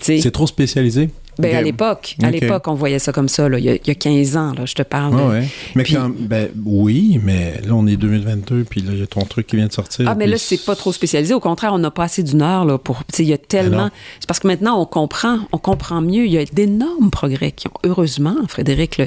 [0.00, 1.10] C'est trop spécialisé?
[1.38, 3.86] Ben, à l'époque, à l'époque, on voyait ça comme ça, là, il, y a, il
[3.86, 5.14] y a 15 ans, là, je te parle.
[5.14, 5.48] ouais.
[5.74, 9.22] Mais quand, ben, oui, mais là, on est 2022, puis là, il y a ton
[9.22, 10.06] truc qui vient de sortir.
[10.08, 11.34] Ah, mais là, c'est pas trop spécialisé.
[11.34, 13.90] Au contraire, on n'a pas assez d'une heure, là, pour, il y a tellement...
[14.20, 16.26] C'est parce que maintenant, on comprend, on comprend mieux.
[16.26, 19.02] Il y a d'énormes progrès qui ont, heureusement, Frédéric,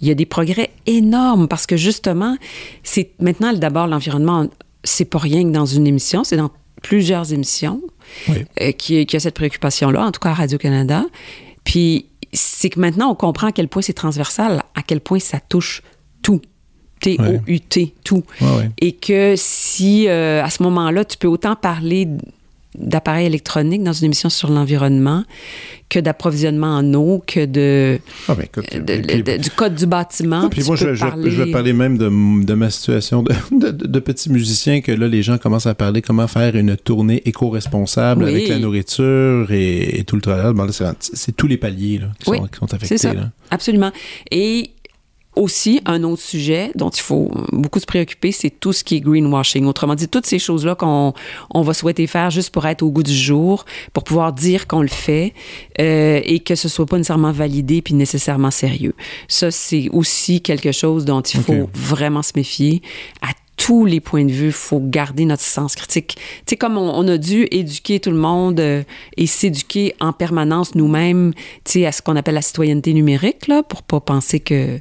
[0.00, 2.36] il y a des progrès énormes parce que, justement,
[2.82, 4.46] c'est maintenant, d'abord, l'environnement,
[4.84, 6.50] c'est pas rien que dans une émission, c'est dans
[6.82, 7.80] plusieurs émissions
[8.28, 11.04] euh, qui, qui a cette préoccupation-là, en tout cas à Radio-Canada.
[11.64, 15.38] Puis c'est que maintenant, on comprend à quel point c'est transversal, à quel point ça
[15.40, 15.82] touche
[16.22, 16.40] tout.
[17.00, 18.22] T-O-U-T, tout.
[18.80, 22.06] Et que si, euh, à ce moment-là, tu peux autant parler
[22.74, 25.24] d'appareils électroniques dans une émission sur l'environnement
[25.88, 30.48] que d'approvisionnement en eau, que de, ah ben, du code du bâtiment.
[30.48, 35.22] puis moi, je, vais parler même de, ma situation de, petit musicien, que là, les
[35.22, 40.22] gens commencent à parler comment faire une tournée éco-responsable avec la nourriture et, tout le
[40.22, 40.54] travail.
[41.00, 42.98] c'est tous les paliers qui, sont, qui, sont, affectés.
[42.98, 43.12] Ça.
[43.50, 43.92] Absolument.
[44.30, 44.70] Et
[45.34, 49.00] aussi, un autre sujet dont il faut beaucoup se préoccuper, c'est tout ce qui est
[49.00, 49.64] greenwashing.
[49.66, 51.14] Autrement dit, toutes ces choses-là qu'on
[51.50, 54.82] on va souhaiter faire juste pour être au goût du jour, pour pouvoir dire qu'on
[54.82, 55.32] le fait
[55.80, 58.94] euh, et que ce soit pas nécessairement validé puis nécessairement sérieux.
[59.28, 62.82] Ça, c'est aussi quelque chose dont il faut vraiment se méfier
[63.22, 66.16] à tous les points de vue, il faut garder notre sens critique.
[66.16, 68.82] Tu sais, comme on, a dû éduquer tout le monde euh,
[69.16, 71.32] et s'éduquer en permanence nous-mêmes,
[71.62, 74.80] tu sais, à ce qu'on appelle la citoyenneté numérique, là, pour pas penser que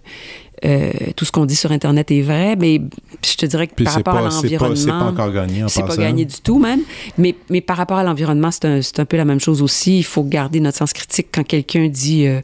[0.66, 2.82] euh, tout ce qu'on dit sur Internet est vrai, mais
[3.24, 4.76] je te dirais que par rapport à l'environnement...
[4.76, 6.82] C'est pas, encore gagné en C'est pas gagné du tout, même.
[7.20, 10.00] Mais, mais par rapport à l'environnement, c'est un, un, peu la même chose aussi.
[10.00, 12.42] Il faut garder notre sens critique quand quelqu'un dit euh,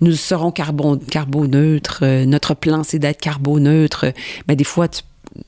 [0.00, 4.06] nous serons carbone, carboneutres, notre plan, c'est d'être carboneutre»,
[4.46, 5.02] ben, des fois, tu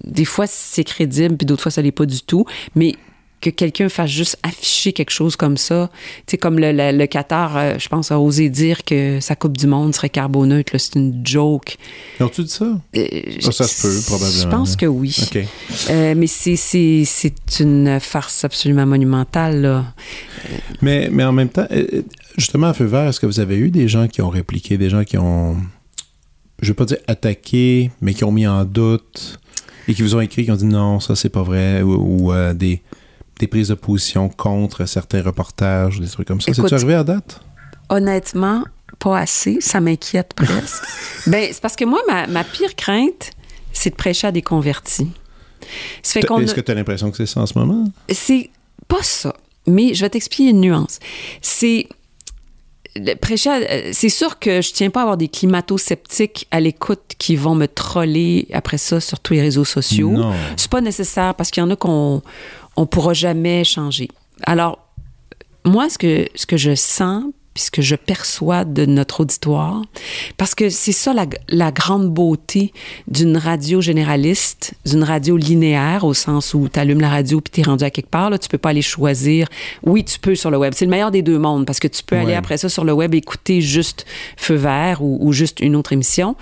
[0.05, 2.45] des fois, c'est crédible, puis d'autres fois, ça l'est pas du tout.
[2.75, 2.95] Mais
[3.41, 5.91] que quelqu'un fasse juste afficher quelque chose comme ça.
[6.27, 9.35] Tu sais, comme le, le, le Qatar, euh, je pense, a osé dire que sa
[9.35, 10.73] Coupe du Monde serait carboneutre.
[10.73, 10.79] là.
[10.79, 11.77] C'est une joke.
[12.21, 12.67] Ont-tu dit ça?
[12.97, 13.05] Euh,
[13.45, 14.43] Ah, ça se peut, probablement.
[14.43, 15.17] Je pense que oui.
[15.91, 19.61] Euh, mais c'est- c'est c'est une farce absolument monumentale.
[19.63, 19.87] Là.
[20.81, 21.67] Mais, mais en même temps,
[22.39, 24.89] justement, à Feu Vert, est-ce que vous avez eu des gens qui ont répliqué, des
[24.89, 25.57] gens qui ont,
[26.61, 29.41] je veux pas dire attaqué, mais qui ont mis en doute?
[29.89, 32.33] Et qui vous ont écrit, qui ont dit non, ça c'est pas vrai, ou, ou,
[32.33, 32.83] euh, des,
[33.39, 36.53] des prises de position contre certains reportages, des trucs comme ça.
[36.53, 37.41] C'est-tu arrivé à date?
[37.89, 38.65] Honnêtement,
[38.99, 39.59] pas assez.
[39.61, 40.85] Ça m'inquiète presque.
[41.27, 43.31] ben, c'est parce que moi, ma, ma pire crainte,
[43.73, 45.11] c'est de prêcher à des convertis.
[46.05, 47.91] Est-ce que tu as l'impression que c'est ça en ce moment?
[48.11, 48.51] c'est
[48.89, 49.35] pas ça.
[49.67, 50.99] Mais je vais t'expliquer une nuance.
[51.41, 51.89] C'est
[52.97, 57.37] à- euh, c'est sûr que je tiens pas à avoir des climato-sceptiques à l'écoute qui
[57.37, 60.13] vont me troller après ça sur tous les réseaux sociaux.
[60.57, 62.23] C'est pas nécessaire parce qu'il y en a qu'on
[62.77, 64.09] on pourra jamais changer.
[64.45, 64.79] Alors,
[65.65, 67.25] moi, ce que, ce que je sens,
[67.55, 69.83] puis ce que je perçois de notre auditoire,
[70.37, 72.73] parce que c'est ça la, la grande beauté
[73.09, 77.61] d'une radio généraliste, d'une radio linéaire, au sens où tu allumes la radio puis tu
[77.61, 79.49] es rendu à quelque part, là, tu peux pas aller choisir.
[79.85, 80.73] Oui, tu peux sur le web.
[80.75, 82.93] C'est le meilleur des deux mondes, parce que tu peux aller après ça sur le
[82.93, 86.37] web écouter juste Feu vert ou, ou juste une autre émission.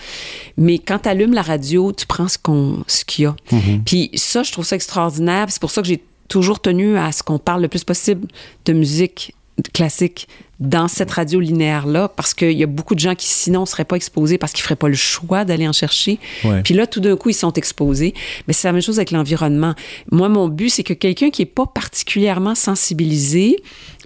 [0.57, 3.37] Mais quand tu allumes la radio, tu prends ce qu'on ce qu'il y a.
[3.85, 5.47] Puis ça, je trouve ça extraordinaire.
[5.49, 8.29] C'est pour ça que j'ai toujours tenu à ce qu'on parle le plus possible
[8.65, 9.35] de musique
[9.69, 13.67] classique dans cette radio linéaire-là, parce qu'il y a beaucoup de gens qui, sinon, ne
[13.67, 16.19] seraient pas exposés parce qu'ils ne feraient pas le choix d'aller en chercher.
[16.45, 16.63] Ouais.
[16.63, 18.13] Puis là, tout d'un coup, ils sont exposés.
[18.47, 19.75] Mais c'est la même chose avec l'environnement.
[20.13, 23.57] Moi, mon but, c'est que quelqu'un qui n'est pas particulièrement sensibilisé,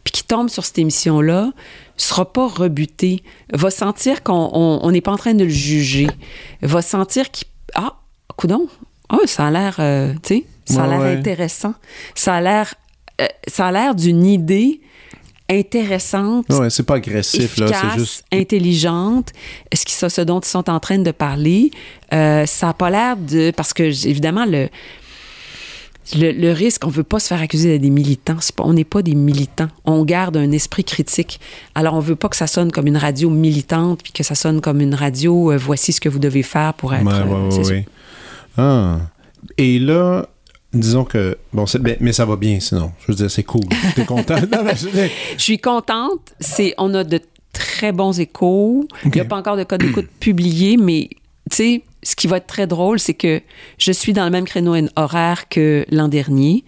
[0.04, 1.50] puis qui tombe sur cette émission-là,
[1.96, 6.06] sera pas rebuté, va sentir qu'on on- on n'est pas en train de le juger,
[6.62, 7.48] va sentir qu'il...
[7.74, 7.94] Ah,
[8.36, 8.68] coudon,
[9.08, 11.16] ah, ça a l'air, euh, tu sais, ça a Ouais, l'air ouais.
[11.16, 11.74] intéressant.
[12.14, 12.74] Ça a l'air,
[13.20, 14.80] euh, ça a l'air d'une idée
[15.50, 18.24] intéressante, Ouais, c'est pas agressif, là, c'est juste.
[18.32, 19.30] intelligente,
[19.74, 21.70] ce, qui, ça, ce dont ils sont en train de parler.
[22.12, 23.50] Euh, ça n'a pas l'air de...
[23.50, 24.68] Parce que, évidemment, le,
[26.16, 28.36] le, le risque, on veut pas se faire accuser d'être des militants.
[28.56, 29.68] Pas, on n'est pas des militants.
[29.84, 31.40] On garde un esprit critique.
[31.74, 34.60] Alors, on veut pas que ça sonne comme une radio militante, puis que ça sonne
[34.60, 37.04] comme une radio, euh, voici ce que vous devez faire pour être...
[37.04, 37.86] Ouais, euh, ouais.
[38.56, 38.98] Ah.
[39.58, 40.28] Et là,
[40.74, 41.36] disons que.
[41.52, 42.92] Bon, mais, mais ça va bien sinon.
[43.00, 43.64] Je veux dire, c'est cool.
[43.94, 44.36] T'es content?
[44.52, 44.88] Non, mais je-
[45.36, 46.34] Je suis contente.
[46.40, 47.20] C'est, on a de
[47.52, 48.86] très bons échos.
[49.04, 51.08] Il n'y a pas encore de code d'écoute publié, mais
[51.50, 53.40] tu sais, ce qui va être très drôle, c'est que
[53.78, 56.64] je suis dans le même créneau horaire que l'an dernier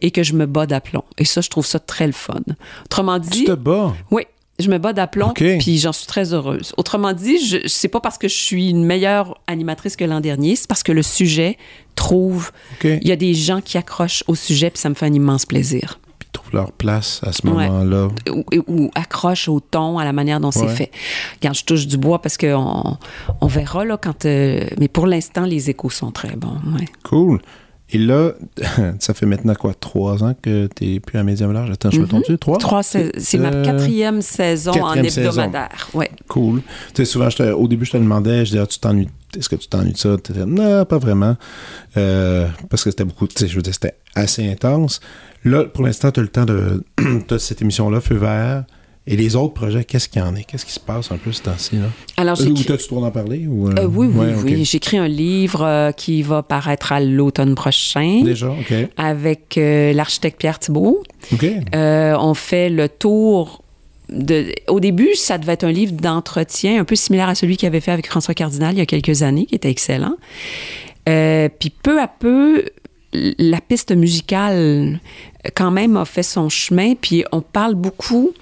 [0.00, 1.02] et que je me bats d'aplomb.
[1.18, 2.40] Et ça, je trouve ça très le fun.
[2.86, 3.94] Autrement Tu dit, te bats?
[4.10, 4.22] oui,
[4.58, 5.44] je me bats d'aplomb, OK.
[5.60, 6.72] puis j'en suis très heureuse.
[6.76, 10.56] Autrement dit, je, c'est pas parce que je suis une meilleure animatrice que l'an dernier,
[10.56, 11.56] c'est parce que le sujet
[11.94, 12.50] trouve.
[12.82, 15.46] Il y a des gens qui accrochent au sujet, puis ça me fait un immense
[15.46, 16.00] plaisir.
[16.18, 17.68] Puis ils trouvent leur place à ce Ouais.
[17.68, 18.08] moment-là.
[18.32, 20.90] ou, ou accroche au ton, à la manière dont c'est fait.
[21.40, 22.96] Regarde, je touche du bois parce qu'on
[23.40, 24.24] on verra là quand.
[24.26, 26.58] euh, mais pour l'instant, les échos sont très bons.
[26.78, 26.86] ouais.
[27.04, 27.40] Cool.
[27.90, 28.32] Et là,
[28.98, 31.70] ça fait maintenant quoi, trois ans que t'es plus à Médium Large?
[31.70, 32.08] Attends, je me Mhm.
[32.08, 32.38] trompe-tu?
[32.38, 32.58] Trois?
[32.58, 35.20] Trois, c'est ma Euh, quatrième saison en saison.
[35.30, 35.88] hebdomadaire.
[35.94, 36.10] Ouais.
[36.28, 36.60] Cool.
[36.60, 39.48] Tu sais, souvent, je au début, je te demandais, je disais, ah, tu t'ennuies, est-ce
[39.48, 40.16] que tu t'ennuies de ça?
[40.22, 41.36] Tu non, pas vraiment.
[41.96, 45.00] Euh, parce que c'était beaucoup, tu sais, je veux dire, c'était assez intense.
[45.44, 46.82] Là, pour l'instant, tu as le temps de,
[47.26, 48.64] t'as cette émission-là, Feu vert.
[49.10, 50.40] Et les autres projets, qu'est-ce qu'il y en a?
[50.42, 51.86] Qu'est-ce qui se passe un peu ce temps-ci, là?
[52.18, 53.46] Alors, j'ai Ou t'as-tu trop d'en parler?
[53.46, 54.64] Ou, euh, Euh, oui, oui, ouais, oui.
[54.66, 58.74] J'ai écrit un livre euh, qui va paraître à l'automne prochain Déjà, OK.
[58.98, 61.02] avec euh, l'architecte Pierre Thibault.
[61.32, 61.46] OK.
[61.74, 63.64] Euh, on fait le tour.
[64.10, 67.66] De, au début, ça devait être un livre d'entretien un peu similaire à celui qu'il
[67.66, 70.16] avait fait avec François Cardinal il y a quelques années, qui était excellent.
[71.08, 72.66] Euh, puis peu à peu,
[73.14, 75.00] la piste musicale,
[75.54, 76.94] quand même, a fait son chemin.
[76.94, 78.32] Puis on parle beaucoup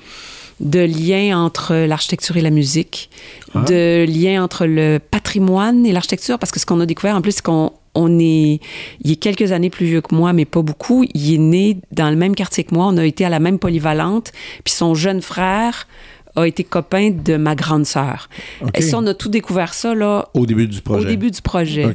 [0.61, 3.11] de liens entre l'architecture et la musique,
[3.55, 3.63] Ah.
[3.69, 7.33] de liens entre le patrimoine et l'architecture, parce que ce qu'on a découvert en plus,
[7.33, 8.61] c'est qu'on on est,
[9.03, 11.05] il est quelques années plus vieux que moi, mais pas beaucoup.
[11.15, 12.87] Il est né dans le même quartier que moi.
[12.87, 14.33] On a été à la même polyvalente.
[14.65, 15.89] Puis son jeune frère
[16.35, 18.29] a été copain de ma grande sœur.
[18.75, 21.07] Et ça, on a tout découvert ça là Au début du projet.
[21.07, 21.95] au début du projet.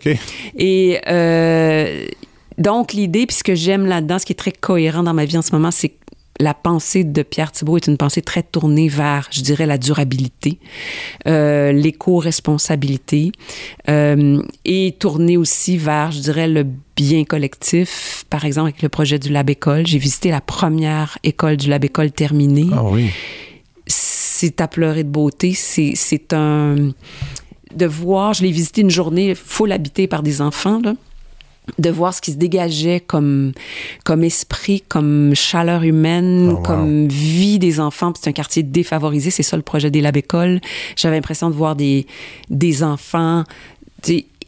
[0.57, 2.05] Et euh,
[2.57, 5.37] donc, l'idée, puis ce que j'aime là-dedans, ce qui est très cohérent dans ma vie
[5.37, 5.95] en ce moment, c'est que
[6.41, 10.59] la pensée de Pierre Thibault est une pensée très tournée vers, je dirais, la durabilité,
[11.27, 13.31] euh, l'éco-responsabilité,
[13.89, 16.65] euh, et tournée aussi vers, je dirais, le
[16.95, 18.25] bien collectif.
[18.29, 21.85] Par exemple, avec le projet du Lab École, j'ai visité la première école du Lab
[21.85, 23.09] École terminée Ah oui.
[23.87, 25.53] c'est à pleurer de beauté.
[25.53, 26.91] C'est, c'est un.
[27.75, 30.93] De voir, je l'ai visité une journée full habitée par des enfants, là.
[31.77, 33.53] De voir ce qui se dégageait comme,
[34.03, 36.61] comme esprit, comme chaleur humaine, Oh, wow.
[36.63, 38.11] comme vie des enfants.
[38.19, 40.59] C'est un quartier défavorisé, c'est ça le projet des Lab Écoles.
[40.95, 42.07] J'avais l'impression de voir des,
[42.49, 43.43] des enfants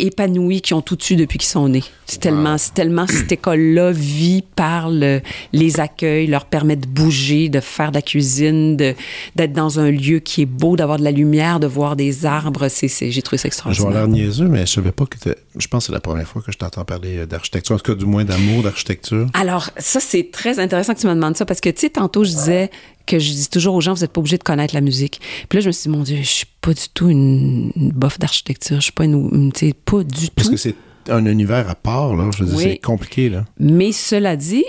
[0.05, 1.83] épanouis qui ont tout dessus depuis qu'ils sont nés.
[2.05, 5.21] C'est tellement, c'est tellement cette école-là vit, parle,
[5.53, 10.19] les accueille, leur permet de bouger, de faire de la cuisine, d'être dans un lieu
[10.19, 12.67] qui est beau, d'avoir de la lumière, de voir des arbres.
[12.69, 13.91] J'ai trouvé ça Je vais extraordinaire.
[13.91, 15.17] l'air niaiseux, mais je savais pas que
[15.57, 17.93] Je pense que c'est la première fois que je t'entends parler euh, d'architecture, en tout
[17.93, 19.27] cas du moins d'amour d'architecture.
[19.33, 22.23] Alors, ça, c'est très intéressant que tu me demandes ça parce que, tu sais, tantôt,
[22.23, 22.69] je disais
[23.05, 25.19] que je dis toujours aux gens, vous n'êtes pas obligés de connaître la musique.
[25.49, 27.91] Puis là, je me suis dit, mon Dieu, je suis pas du tout une, une
[27.91, 28.77] bof d'architecture.
[28.77, 29.29] Je suis pas une.
[29.33, 30.53] une- Tu sais, pas du Parce tout.
[30.53, 30.75] que c'est
[31.09, 32.29] un univers à part, là.
[32.35, 32.63] Je veux dire, Oui.
[32.63, 33.45] c'est compliqué, là.
[33.59, 34.63] Mais cela dit,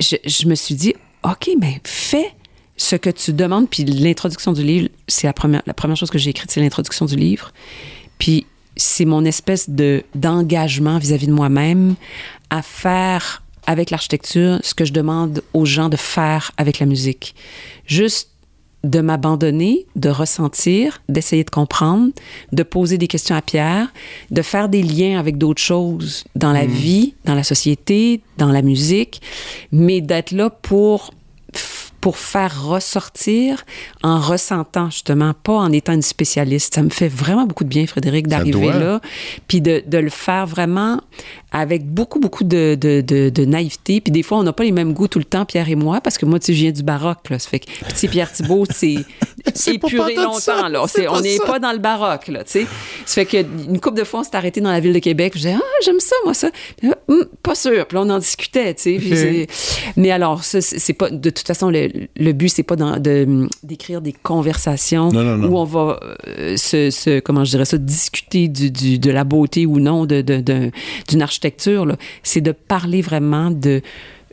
[0.00, 0.94] je, je me suis dit,
[1.24, 2.32] OK, ben fais
[2.76, 3.68] ce que tu demandes.
[3.68, 7.04] Puis l'introduction du livre, c'est la première, la première chose que j'ai écrite, c'est l'introduction
[7.06, 7.52] du livre.
[8.18, 8.46] Puis
[8.76, 11.96] c'est mon espèce de d'engagement vis-à-vis de moi-même
[12.50, 17.34] à faire avec l'architecture ce que je demande aux gens de faire avec la musique.
[17.84, 18.30] Juste
[18.82, 22.12] de m'abandonner, de ressentir, d'essayer de comprendre,
[22.52, 23.92] de poser des questions à Pierre,
[24.30, 28.62] de faire des liens avec d'autres choses dans la vie, dans la société, dans la
[28.62, 29.20] musique,
[29.70, 31.12] mais d'être là pour
[32.00, 33.64] pour faire ressortir
[34.02, 36.74] en ressentant justement, pas en étant une spécialiste.
[36.74, 39.00] Ça me fait vraiment beaucoup de bien, Frédéric, d'arriver là,
[39.46, 41.00] puis de, de le faire vraiment
[41.50, 44.00] avec beaucoup, beaucoup de, de, naïveté.
[44.00, 46.00] Puis des fois, on n'a pas les mêmes goûts tout le temps, Pierre et moi,
[46.00, 47.38] parce que moi, tu sais, je viens du baroque, là.
[47.38, 48.96] Ça fait que, tu sais, Pierre Thibault, c'est
[49.66, 50.22] épuré ça.
[50.22, 50.84] longtemps, là.
[50.86, 52.66] Pas on n'est pas dans le baroque, là, tu sais.
[53.06, 55.32] Ça fait que une couple de fois, on s'est arrêté dans la ville de Québec.
[55.34, 56.50] Je disais, ah, j'aime ça, moi, ça.
[56.76, 57.86] Puis, hum, pas sûr.
[57.86, 59.46] Puis là, on en discutait, tu sais.
[59.96, 64.12] Mais alors, c'est pas, de toute façon, le, le but, c'est pas de- d'écrire des
[64.12, 65.48] conversations Non, non, non.
[65.48, 69.24] où on va euh, se, se- comment je dirais ça, discuter du, du- de la
[69.24, 70.70] beauté ou non de- de- de-
[71.08, 71.86] d'une architecture.
[72.22, 73.82] C'est de parler vraiment de,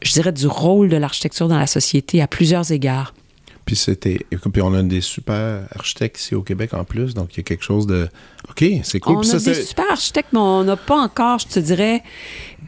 [0.01, 3.13] je dirais, du rôle de l'architecture dans la société à plusieurs égards.
[3.65, 4.19] Puis c'était.
[4.29, 7.43] Puis on a des super architectes ici au Québec en plus, donc il y a
[7.43, 8.07] quelque chose de.
[8.49, 9.17] OK, c'est cool.
[9.17, 12.03] On Puis a ça, des super architectes, mais on n'a pas encore, je te dirais,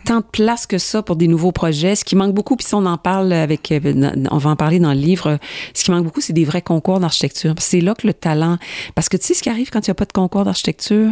[0.05, 1.95] tant de place que ça pour des nouveaux projets.
[1.95, 4.79] Ce qui manque beaucoup, puis si on en parle avec, euh, on va en parler
[4.79, 5.37] dans le livre,
[5.75, 7.53] ce qui manque beaucoup, c'est des vrais concours d'architecture.
[7.59, 8.57] C'est là que le talent,
[8.95, 11.11] parce que tu sais ce qui arrive quand il n'y a pas de concours d'architecture,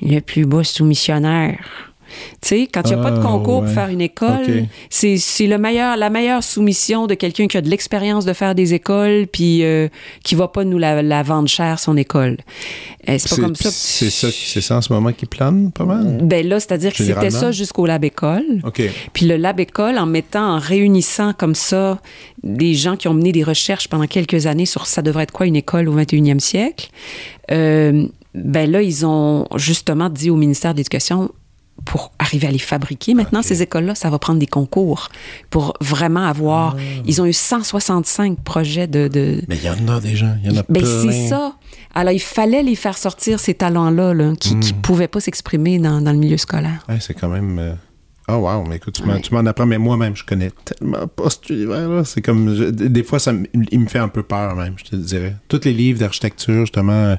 [0.00, 1.87] le plus beau soumissionnaire.
[2.40, 3.64] Tu sais, quand il n'y a pas de Ah, concours ouais.
[3.66, 7.60] pour faire une école, c'est c'est le meilleur, la meilleure soumission de quelqu'un qui a
[7.60, 9.88] de l'expérience de faire des écoles, puis euh,
[10.24, 12.36] qui va pas nous la, la vendre cher, son école.
[13.08, 13.70] Euh, c'est pas comme ça.
[13.70, 16.18] C'est ça, c'est ça en ce moment qui plane pas mal?
[16.22, 18.44] ben là, c'est-à-dire que c'était ça jusqu'au Lab École.
[18.64, 18.82] OK.
[19.12, 22.00] Puis le Lab École, en mettant, en réunissant comme ça
[22.42, 25.46] des gens qui ont mené des recherches pendant quelques années sur ça devrait être quoi
[25.46, 26.90] une école au 21e siècle,
[27.50, 31.30] euh, ben là, ils ont justement dit au ministère de l'Éducation,
[31.84, 33.14] pour arriver à les fabriquer.
[33.14, 35.08] Maintenant, ces écoles-là, ça va prendre des concours
[35.50, 36.76] pour vraiment avoir...
[36.76, 36.82] Ah.
[37.06, 39.08] Ils ont eu 165 projets de...
[39.08, 41.02] de Mais il y en a des gens, il y en a ben, plein.
[41.12, 41.54] c'est ça.
[41.94, 44.80] Alors, il fallait les faire sortir, ces talents-là, là, qui ne Hmm.
[44.82, 46.84] pouvaient pas s'exprimer dans, dans le milieu scolaire.
[46.88, 47.58] Ouais, c'est quand même.
[47.58, 47.72] euh,
[48.30, 49.20] Oh wow, mais écoute, tu m'en- Ouais.
[49.22, 52.04] tu m'en apprends, mais moi-même, je connais tellement pas cet univers-là.
[52.04, 52.54] C'est comme.
[52.54, 53.32] je- des fois, ça,
[53.72, 55.34] il me fait un peu peur, même, je te dirais.
[55.48, 57.16] Tous les livres d'architecture, justement,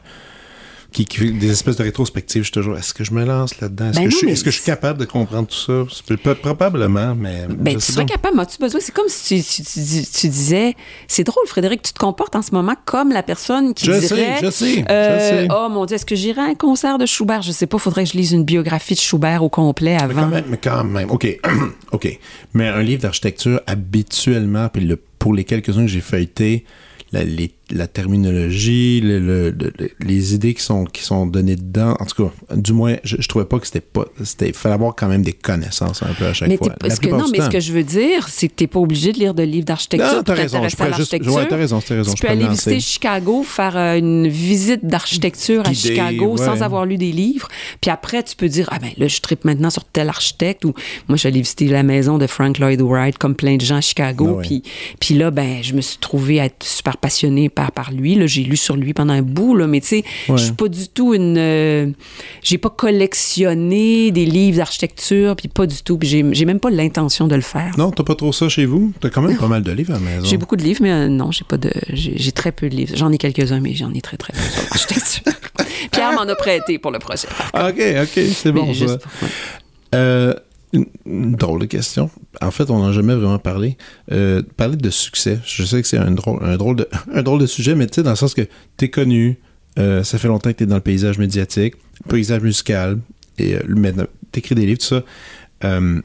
[0.92, 2.78] qui, qui- des espèces de rétrospectives, je suis toujours.
[2.78, 3.90] Est-ce que je me lance là-dedans?
[3.92, 6.36] Est-ce Ben que, je suis- mais est-ce que je suis capable de comprendre tout ça?
[6.42, 7.46] Probablement, mais.
[7.48, 8.80] Ben, tu serais capable, as-tu besoin?
[8.82, 10.76] C'est comme si tu, tu- tu- tu disais,
[11.08, 14.08] c'est drôle, Frédéric, tu te comportes en ce moment comme la personne qui Je dirait,
[14.08, 15.48] sais, je sais, euh, je sais.
[15.52, 17.42] oh mon Dieu, est-ce que j'irai à un concert de Schubert?
[17.42, 20.22] Je sais pas, faudrait que je lise une biographie de Schubert au complet Mais avant.
[20.22, 21.12] quand même, mais quand même.
[21.12, 21.40] OK.
[21.92, 22.20] OK.
[22.54, 26.66] Mais un livre d'architecture, habituellement, puis le, pour les quelques-uns que j'ai feuilletés,
[27.12, 31.96] les- la terminologie, le- le- le- le- les idées qui sont, qui sont données dedans,
[32.00, 34.06] en tout cas, du moins, je, je trouvais pas que c'était pas.
[34.42, 36.74] Il fallait avoir quand même des connaissances un peu à chaque Mais, fois.
[36.82, 39.12] La que, non, mais ce que je veux dire, c'est que tu n'es pas obligé
[39.12, 40.68] de lire de livres d'architecture Non, t'as raison.
[40.68, 41.14] Je pourrais juste.
[41.14, 42.14] Ouais, t'as raison, t'as raison.
[42.14, 42.72] Tu je peux aller lancer.
[42.72, 46.46] visiter Chicago, faire euh, une visite d'architecture à Chicago ouais.
[46.46, 47.48] sans avoir lu des livres.
[47.82, 50.66] Puis après, tu peux dire, ah ben là, je tripe maintenant sur tel architecte.
[50.66, 50.74] Ou
[51.08, 53.78] moi, je suis allée visiter la maison de Frank Lloyd Wright, comme plein de gens
[53.78, 54.38] à Chicago.
[54.40, 54.42] Ah.
[54.42, 54.64] Puis,
[55.00, 58.18] puis là, ben, je me suis trouvée à être super passionnée par, par lui.
[58.28, 60.38] J'ai lu sur lui pendant un bout, là, mais tu sais, Ouais.
[60.38, 61.38] je suis pas du tout une...
[61.38, 61.88] euh,
[62.42, 65.98] j'ai pas collectionné des livres d'architecture, puis pas du tout.
[65.98, 67.74] Puis j'ai même pas l'intention de le faire.
[67.78, 68.94] Non, t'as pas trop ça chez vous?
[69.02, 70.26] T'as quand même pas mal de livres à la maison.
[70.26, 71.72] J'ai beaucoup de livres, mais euh, non, j'ai pas de.
[71.92, 72.96] J'ai très peu de livres.
[72.96, 75.24] J'en ai quelques-uns, mais j'en ai très, très peu sur l'architecture.
[75.92, 77.28] Pierre m'en a prêté pour le projet.
[77.54, 78.72] Ah, OK, OK, c'est bon.
[78.74, 79.28] Juste ouais.
[79.96, 80.34] Euh,
[80.74, 82.10] une, drôle de question.
[82.42, 83.78] En fait, on n'a jamais vraiment parlé.
[84.12, 85.40] Euh, parler de succès.
[85.46, 86.76] Je sais que c'est un drôle, un, drôle
[87.40, 88.48] de, sujet, mais tu sais, dans le sens que
[88.78, 89.40] tu es connu,
[89.78, 91.76] euh, ça fait longtemps que tu es dans le paysage médiatique,
[92.08, 93.00] paysage musical,
[93.38, 95.04] et euh, tu écris des livres, tout ça.
[95.64, 96.02] Euh,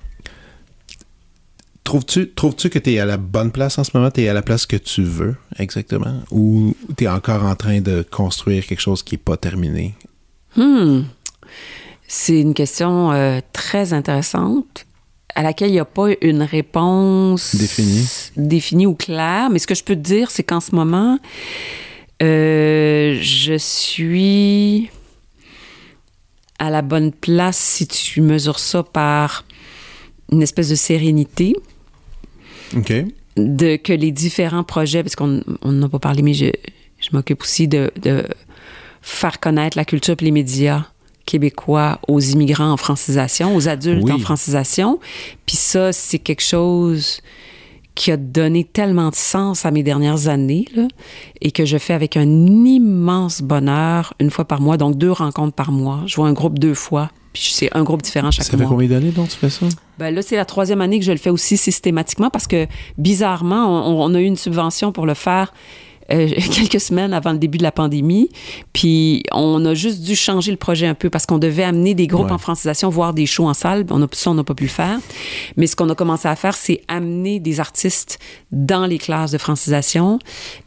[1.85, 4.11] Trouves-tu trouves que tu es à la bonne place en ce moment?
[4.11, 6.23] Tu es à la place que tu veux, exactement?
[6.31, 9.95] Ou tu es encore en train de construire quelque chose qui n'est pas terminé?
[10.57, 11.03] Hmm.
[12.07, 14.87] C'est une question euh, très intéressante
[15.35, 18.09] à laquelle il n'y a pas une réponse définie.
[18.37, 19.51] définie ou claire.
[19.51, 21.19] Mais ce que je peux te dire, c'est qu'en ce moment,
[22.23, 24.91] euh, je suis
[26.59, 29.45] à la bonne place si tu mesures ça par
[30.31, 31.55] une espèce de sérénité.
[32.77, 32.93] OK.
[33.37, 36.47] De, que les différents projets, parce qu'on n'en a pas parlé, mais je,
[37.01, 38.25] je m'occupe aussi de, de,
[39.03, 40.87] faire connaître la culture et les médias
[41.27, 44.13] québécois aux immigrants en francisation, aux adultes Oui.
[44.13, 44.99] en francisation.
[45.47, 47.21] Puis ça, c'est quelque chose
[47.95, 50.89] qui a donné tellement de sens à mes dernières années là,
[51.41, 55.55] et que je fais avec un immense bonheur une fois par mois, donc deux rencontres
[55.55, 56.01] par mois.
[56.07, 58.67] Je vois un groupe deux fois, puis c'est un groupe différent chaque Ça fait mois.
[58.69, 59.67] combien d'années donc tu fais ça?
[60.01, 62.67] Ben là, c'est la troisième année que je le fais aussi systématiquement parce que,
[62.99, 65.55] bizarrement, on, on a eu une subvention pour le faire
[66.13, 68.29] euh, quelques semaines avant le début de la pandémie.
[68.73, 72.07] Puis on a juste dû changer le projet un peu parce qu'on devait amener des
[72.07, 72.33] groupes Ouais.
[72.33, 73.85] en francisation voir des shows en salle.
[73.91, 74.99] On a, ça, on n'a pas pu le faire.
[75.57, 78.19] Mais ce qu'on a commencé à faire, c'est amener des artistes
[78.53, 80.19] dans les classes de francisation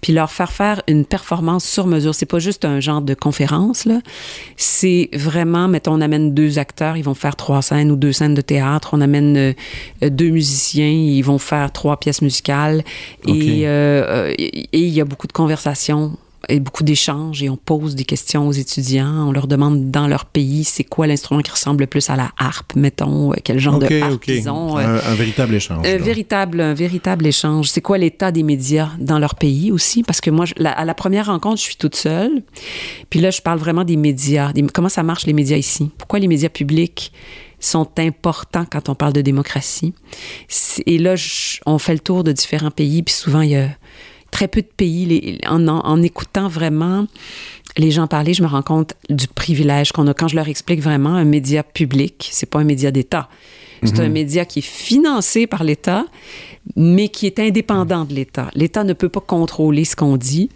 [0.02, 2.14] puis leur faire faire une performance sur mesure.
[2.16, 4.00] C'est pas juste un genre de conférence, là.
[4.56, 8.34] C'est vraiment, mettons, on amène deux acteurs, ils vont faire trois scènes ou deux scènes
[8.34, 8.90] de théâtre.
[8.94, 9.54] On amène euh,
[10.04, 12.84] euh, deux musiciens, ils vont faire trois pièces musicales.
[13.28, 16.18] Euh, et il y a beaucoup de conversations
[16.50, 19.28] et beaucoup d'échanges et on pose des questions aux étudiants.
[19.28, 22.32] On leur demande dans leur pays c'est quoi l'instrument qui ressemble le plus à la
[22.38, 24.78] harpe, mettons, euh, quel genre de harpe ils ont.
[24.78, 25.86] euh, Un, un véritable échange.
[25.86, 27.70] un véritable, un véritable échange.
[27.70, 30.04] C'est quoi l'état des médias dans leur pays aussi?
[30.04, 32.44] Parce que moi, je- la- à la première rencontre, je suis toute seule.
[33.10, 34.54] Puis là, je parle vraiment des médias.
[34.54, 35.90] Des- comment ça marche les médias ici?
[35.98, 37.12] Pourquoi les médias publics
[37.60, 39.94] sont importants quand on parle de démocratie?
[40.86, 43.02] Et là, je- on fait le tour de différents pays.
[43.04, 43.70] Puis souvent, il y a
[44.32, 45.06] très peu de pays.
[45.06, 47.08] Les- en, en- en écoutant vraiment
[47.78, 50.82] les gens parler, je me rends compte du privilège qu'on a quand je leur explique
[50.82, 53.30] vraiment un média public, c'est pas un média d'État.
[53.84, 56.06] C'est un média qui est financé par l'État,
[56.76, 58.50] mais qui est indépendant de l'État.
[58.56, 60.50] L'État ne peut pas contrôler ce qu'on dit.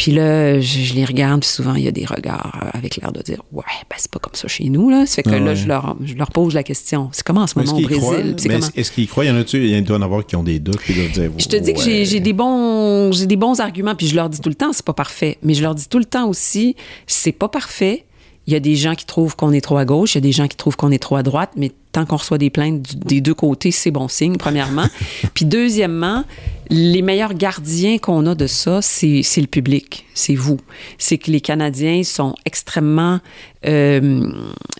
[0.00, 2.96] Puis là, je, je les regarde, puis souvent, il y a des regards euh, avec
[2.96, 4.88] l'air de dire Ouais, ben, c'est pas comme ça chez nous.
[4.88, 5.04] Là.
[5.04, 7.46] Ça fait que Ah là, je leur, je leur pose la question C'est comment en
[7.46, 7.82] ce moment au?
[7.82, 8.34] Brésil?
[8.42, 8.66] comment?
[8.74, 9.26] est-ce qu'ils croient?
[9.26, 9.68] Il y en a-tu?
[9.68, 11.30] Il doit en avoir qui ont des doutes, qui doivent dire.
[11.36, 14.40] Je te dis que j'ai- des bons j'ai des bons arguments puis je leur dis
[14.40, 16.76] tout le temps c'est pas parfait mais je leur dis tout le temps aussi
[17.06, 18.06] c'est pas parfait
[18.46, 20.22] il y a des gens qui trouvent qu'on est trop à gauche il y a
[20.22, 22.82] des gens qui trouvent qu'on est trop à droite mais tant qu'on reçoit des plaintes
[22.82, 24.86] du- des deux côtés c'est bon signe premièrement.
[25.34, 26.24] Puis deuxièmement
[26.68, 30.58] les meilleurs gardiens qu'on a de ça c'est c'est le public c'est vous.
[30.98, 33.20] C'est que les Canadiens sont extrêmement
[33.66, 34.30] euh,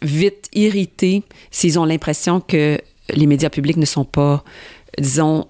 [0.02, 1.22] vite irrités.
[1.50, 2.78] S'ils ont l'impression que
[3.12, 4.44] les médias publics ne sont pas
[4.98, 5.46] disons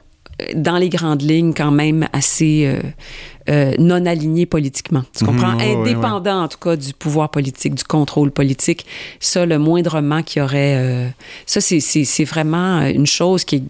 [0.54, 2.80] dans les grandes lignes, quand même assez euh,
[3.48, 5.02] euh, non alignés politiquement.
[5.16, 5.52] Tu comprends?
[5.52, 8.86] Mhm, ouais, ouais, Indépendant, en tout cas, du pouvoir politique, du contrôle politique.
[9.18, 10.76] Ça, le moindrement qu'il y aurait...
[10.78, 11.08] euh,
[11.46, 11.80] ça, c'est-
[12.24, 13.64] vraiment une chose qui.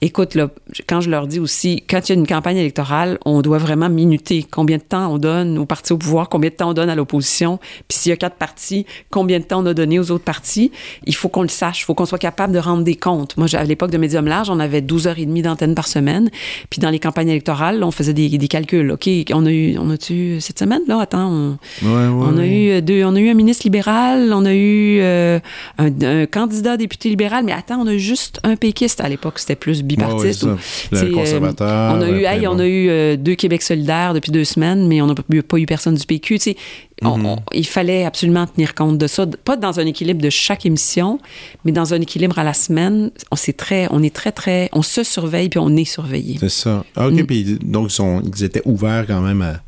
[0.00, 0.50] Écoute, là,
[0.88, 3.88] quand je leur dis aussi, quand il y a une campagne électorale, on doit vraiment
[3.88, 6.90] minuter combien de temps on donne aux partis au pouvoir, combien de temps on donne
[6.90, 7.58] à l'opposition.
[7.88, 10.70] Puis s'il y a quatre partis, combien de temps on a donné aux autres partis.
[11.06, 11.80] Il faut qu'on le sache.
[11.80, 13.36] Il faut qu'on soit capable de rendre des comptes.
[13.36, 16.30] Moi, à l'époque de Médium Large, on avait 12 heures et demie d'antenne par semaine.
[16.70, 18.90] Puis dans les campagnes électorales, là, on faisait des, des calculs.
[18.92, 21.00] OK, on a eu, on a-tu cette semaine, là?
[21.00, 22.78] Attends, on, Ouais, ouais, on a ouais.
[22.78, 25.38] eu deux, on a eu un ministre libéral, on a eu euh,
[25.78, 29.56] un, un candidat député libéral, mais attends, on a juste un péquiste à l'époque, c'était
[29.56, 30.44] plus bipartiste.
[30.44, 30.56] Ou-.
[30.92, 34.32] Le euh, conservateur, on a eu, hey, on a eu euh, deux Québec solidaires depuis
[34.32, 36.34] deux semaines, mais on n'a pas, pas eu personne du PQ.
[36.38, 36.56] Tu sais,
[37.04, 37.26] on- Mhm.
[37.26, 41.18] on- il fallait absolument tenir compte de ça, pas dans un équilibre de chaque émission,
[41.64, 43.10] mais dans un équilibre à la semaine.
[43.30, 46.36] On, sait très, on est très, très, on se surveille puis on est surveillé.
[46.40, 46.84] C'est ça.
[46.96, 47.26] Ah, OK, Mm.
[47.26, 49.60] puis donc, ils, sont- ils étaient ouverts quand même à,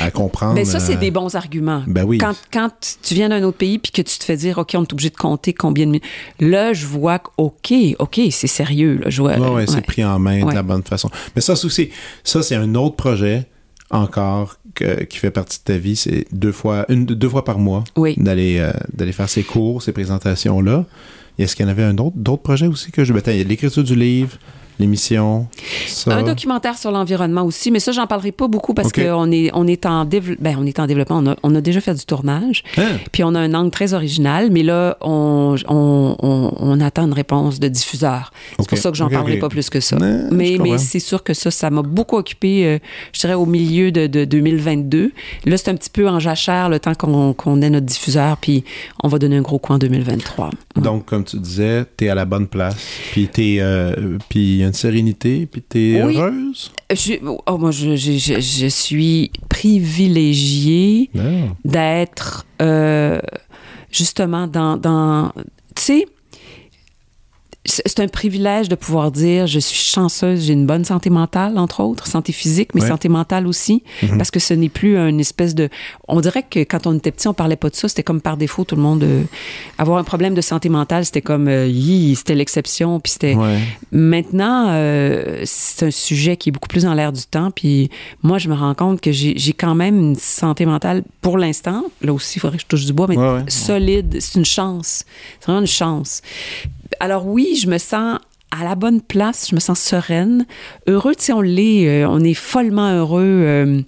[0.00, 0.54] à comprendre.
[0.54, 1.82] Ben ça, c'est euh, des bons arguments.
[1.88, 2.18] Ben oui.
[2.18, 2.70] Quand, quand
[3.02, 5.10] tu viens d'un autre pays puis que tu te fais dire, OK, on est obligé
[5.10, 6.04] de compter combien de minutes.
[6.40, 9.00] Là, je vois que, OK, OK, c'est sérieux.
[9.02, 11.10] Là, je vois, Ouais, ouais, c'est pris en main de la bonne façon.
[11.34, 11.90] Mais ça, c'est
[12.22, 13.46] ça, c'est un autre projet
[13.90, 15.96] encore que- qui fait partie de ta vie.
[15.96, 18.14] C'est deux fois, une, deux fois par mois Oui.
[18.16, 20.84] d'aller euh, d'aller faire ces cours, ces présentations-là.
[21.38, 23.12] Est-ce qu'il y en avait un autre, d'autres projets aussi que je.
[23.12, 24.36] Ben, attends, il y a l'écriture du livre,
[24.78, 25.46] l'émission.
[25.86, 26.14] Ça?
[26.16, 29.04] Un documentaire sur l'environnement aussi, mais ça, j'en parlerai pas beaucoup parce Ok.
[29.04, 31.18] qu'on est, on est, en ben, on est en développement.
[31.18, 32.62] On a, on a déjà fait du tournage.
[32.76, 32.98] Hein?
[33.12, 36.16] Puis on a un angle très original, mais là, on, on,
[36.58, 38.32] on, attend une réponse de diffuseur.
[38.58, 39.96] C'est pour ça que j'en Ok, parlerai pas plus que ça.
[40.30, 42.78] Mais mais c'est sûr que ça, ça m'a beaucoup occupé, euh,
[43.12, 45.12] je dirais, au milieu de, de 2022.
[45.46, 48.64] Là, c'est un petit peu en jachère le temps qu'on qu'on ait notre diffuseur, puis
[49.02, 50.50] on va donner un gros coup en 2023.
[50.76, 52.76] Donc, comme tu disais, t'es à la bonne place,
[53.12, 56.16] puis t'es, euh, puis y a une sérénité, puis t'es Oui.
[56.16, 56.72] heureuse?
[56.90, 57.14] Je,
[57.46, 61.56] oh, moi, je, je, je, je suis privilégiée Non.
[61.64, 63.20] d'être euh,
[63.90, 65.32] justement dans, dans
[65.74, 66.06] tu sais
[67.64, 71.80] c'est un privilège de pouvoir dire je suis chanceuse, j'ai une bonne santé mentale entre
[71.82, 72.88] autres, santé physique mais Ouais.
[72.88, 73.84] santé mentale aussi
[74.18, 75.68] parce que ce n'est plus une espèce de
[76.08, 78.36] on dirait que quand on était petit on parlait pas de ça, c'était comme par
[78.36, 79.22] défaut tout le monde euh,
[79.78, 83.58] avoir un problème de santé mentale, c'était comme euh, Yi, c'était l'exception puis c'était Ouais.
[83.92, 87.50] Maintenant, euh, c'est un sujet qui est beaucoup plus dans l'air du temps.
[87.50, 87.90] Puis
[88.22, 91.84] moi, je me rends compte que j'ai j'ai quand même une santé mentale pour l'instant.
[92.02, 93.44] Là aussi, il faudrait que je touche du bois, mais ouais.
[93.48, 94.16] solide.
[94.20, 95.04] C'est une chance.
[95.40, 96.20] C'est vraiment une chance.
[97.00, 98.18] Alors oui, je me sens
[98.50, 99.48] à la bonne place.
[99.50, 100.46] Je me sens sereine.
[100.86, 101.88] Heureux, tu sais, on l'est.
[101.88, 103.22] euh, on est follement heureux.
[103.24, 103.80] euh,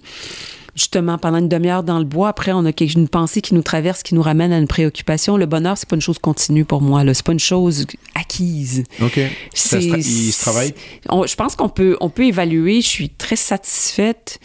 [0.77, 2.27] justement pendant une demi-heure dans le bois.
[2.27, 5.37] Après, on a une pensée qui nous traverse, qui nous ramène à une préoccupation.
[5.37, 7.05] Le bonheur, c'est pas une chose continue pour moi.
[7.05, 7.13] Là.
[7.13, 8.83] C'est pas une chose acquise.
[9.01, 9.17] OK.
[9.53, 10.73] Ça se tra- C'est- il se travaille?
[11.09, 12.81] on- je pense qu'on peut, on peut évaluer.
[12.81, 14.39] Je suis très satisfaite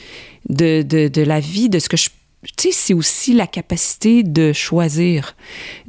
[0.49, 2.11] de, de, de la vie, de ce que je.
[2.57, 5.37] Tu sais, c'est aussi la capacité de choisir,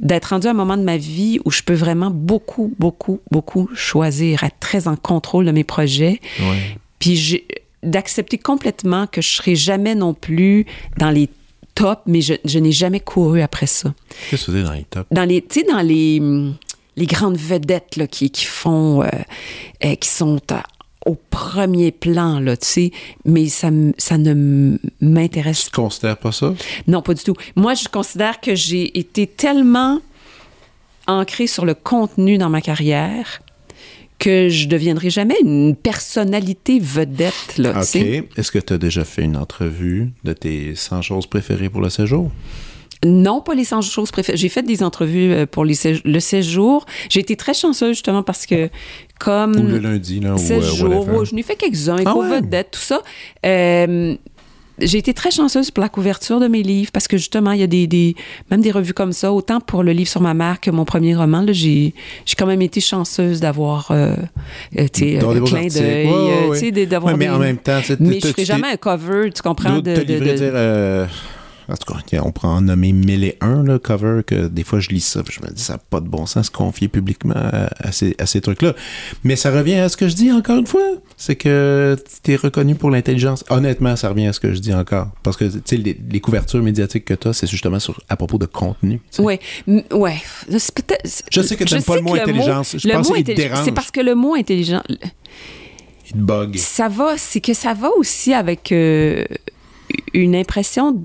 [0.00, 3.70] d'être rendu à un moment de ma vie où je peux vraiment beaucoup, beaucoup, beaucoup
[3.74, 6.20] choisir, être très en contrôle de mes projets.
[6.40, 6.76] Ouais.
[6.98, 7.42] Puis
[7.82, 10.66] d'accepter complètement que je serai jamais non plus
[10.98, 11.28] dans les
[11.74, 13.94] tops, mais je, je n'ai jamais couru après ça
[14.30, 15.06] Qu'est-ce que tu dis dans les tops?
[15.10, 16.20] dans les, tu sais, dans les,
[16.96, 19.08] les grandes vedettes là, qui, qui font, euh,
[19.86, 20.64] euh, qui sont à-
[21.06, 22.90] au premier plan, là, tu sais,
[23.24, 26.54] mais ça, ça ne m'intéresse Tu te considères pas ça?
[26.86, 27.34] non, pas du tout.
[27.56, 30.00] Moi, je considère que j'ai été tellement
[31.06, 33.42] ancrée sur le contenu dans ma carrière
[34.18, 38.28] que je deviendrai jamais une personnalité vedette, là, tu OK.
[38.36, 41.90] Est-ce que tu as déjà fait une entrevue de tes 100 choses préférées pour le
[41.90, 42.30] séjour?
[43.04, 44.38] Non, pas les 100 choses préférées.
[44.38, 46.86] J'ai fait des entrevues euh, pour les sé- le séjour.
[47.08, 48.68] J'ai été très chanceuse, justement, parce que
[49.18, 49.56] comme...
[49.56, 51.18] Ou le lundi, là, ou 16 euh, whatever.
[51.18, 52.40] ouais, je n'ai fait quelques-uns, Ah ouais?
[52.70, 53.00] tout ça.
[53.44, 54.14] Euh,
[54.78, 57.62] j'ai été très chanceuse pour la couverture de mes livres parce que justement, il y
[57.62, 58.14] a des, des-
[58.50, 61.14] même des revues comme ça, autant pour le livre sur ma mère que mon premier
[61.14, 61.42] roman.
[61.42, 61.94] là, J'ai
[62.24, 64.14] j'ai quand même été chanceuse d'avoir euh,
[64.78, 65.18] euh, articles.
[65.68, 68.76] d'œil, Ouais, ouais, d'avoir Ouais, mais des- en même temps, Mais je ferai jamais un
[68.76, 71.08] cover, tu comprends, de- dire...
[71.68, 74.80] en tout cas, on prend en nommer mille et un, là, cover, que des fois,
[74.80, 76.88] je lis ça, puis je me dis, ça n'a pas de bon sens se confier
[76.88, 78.74] publiquement à, à ces, à ces trucs-là.
[79.24, 80.82] Mais ça revient à ce que je dis encore une fois,
[81.16, 83.44] c'est que tu es reconnu pour l'intelligence.
[83.50, 85.08] Honnêtement, ça revient à ce que je dis encore.
[85.22, 88.16] Parce que, tu sais, les, les couvertures médiatiques que tu as, c'est justement sur, à
[88.16, 89.00] propos de contenu.
[89.10, 89.22] tu sais.
[89.22, 89.40] Ouais,
[90.48, 90.58] Je
[91.42, 92.76] sais que t'aimes pas sais le mot intelligence.
[92.78, 93.64] Je le pense mot qu'il dérange.
[93.64, 94.82] C'est parce que le mot intelligent,
[96.06, 96.56] Il te bug.
[96.56, 99.24] ça va, c'est que ça va aussi avec euh,
[100.12, 101.02] une impression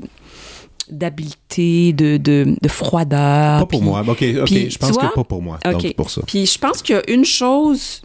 [0.89, 3.59] d'habileté, de, de, de froideur.
[3.59, 4.03] Pas pour moi.
[4.07, 5.59] OK, je pense vois, que pas pour moi.
[5.65, 5.81] Donc, OK.
[5.83, 6.21] c'est pour ça.
[6.25, 8.01] Puis je pense qu'il y a une chose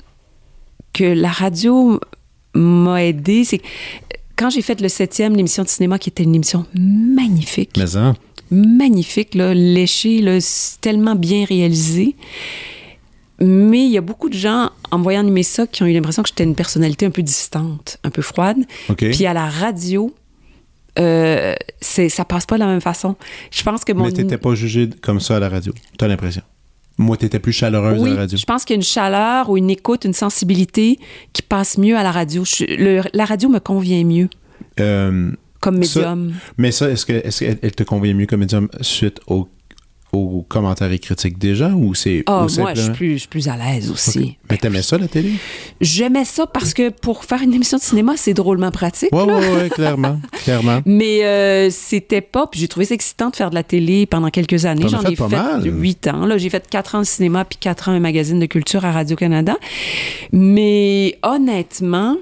[0.92, 2.00] que la radio
[2.54, 3.64] m'a aidé, c'est que
[4.36, 8.14] quand j'ai fait le septième, l'émission de cinéma, qui était une émission magnifique, Mais ça,
[8.50, 10.38] magnifique, là, léché, là,
[10.80, 12.16] tellement bien réalisé.
[13.40, 15.92] Mais il y a beaucoup de gens, en me voyant animer ça, qui ont eu
[15.92, 18.58] l'impression que j'étais une personnalité un peu distante, un peu froide.
[18.96, 20.14] Puis à la radio,
[20.98, 23.16] euh, ça passe pas de la même façon.
[23.50, 24.04] Je pense que mon...
[24.04, 25.72] Mais t'étais pas jugé comme ça à la radio.
[25.98, 26.42] T'as l'impression.
[26.98, 28.36] Moi, t'étais plus chaleureuse Oui, à la radio.
[28.38, 30.98] je pense qu'il y a une chaleur ou une écoute, une sensibilité
[31.32, 32.44] qui passe mieux à la radio.
[32.44, 34.28] Je- le- la radio me convient mieux
[34.80, 35.30] Euh,
[35.60, 36.34] comme Ça, médium.
[36.58, 39.48] mais ça, est-ce que est-ce qu'elle elle te convient mieux comme médium suite aux,
[40.12, 43.90] aux commentaires et critiques des gens ou c'est Ah, moi, je suis plus, à l'aise
[43.90, 44.36] aussi.
[44.50, 45.32] Mais t'aimais ça, la télé?
[45.80, 49.10] J'aimais ça parce que pour faire une émission de cinéma, c'est drôlement pratique.
[49.10, 49.38] Ouais, là.
[49.38, 50.20] ouais, clairement.
[50.44, 50.80] clairement.
[50.84, 52.46] Mais euh, c'était pas.
[52.46, 54.86] Puis j'ai trouvé ça excitant de faire de la télé pendant quelques années.
[54.86, 55.62] J'en fait ai pas fait mal.
[55.64, 56.26] huit ans.
[56.26, 58.92] Là, j'ai fait quatre ans de cinéma puis quatre ans un magazine de culture à
[58.92, 59.56] Radio Canada.
[60.30, 62.16] Mais honnêtement,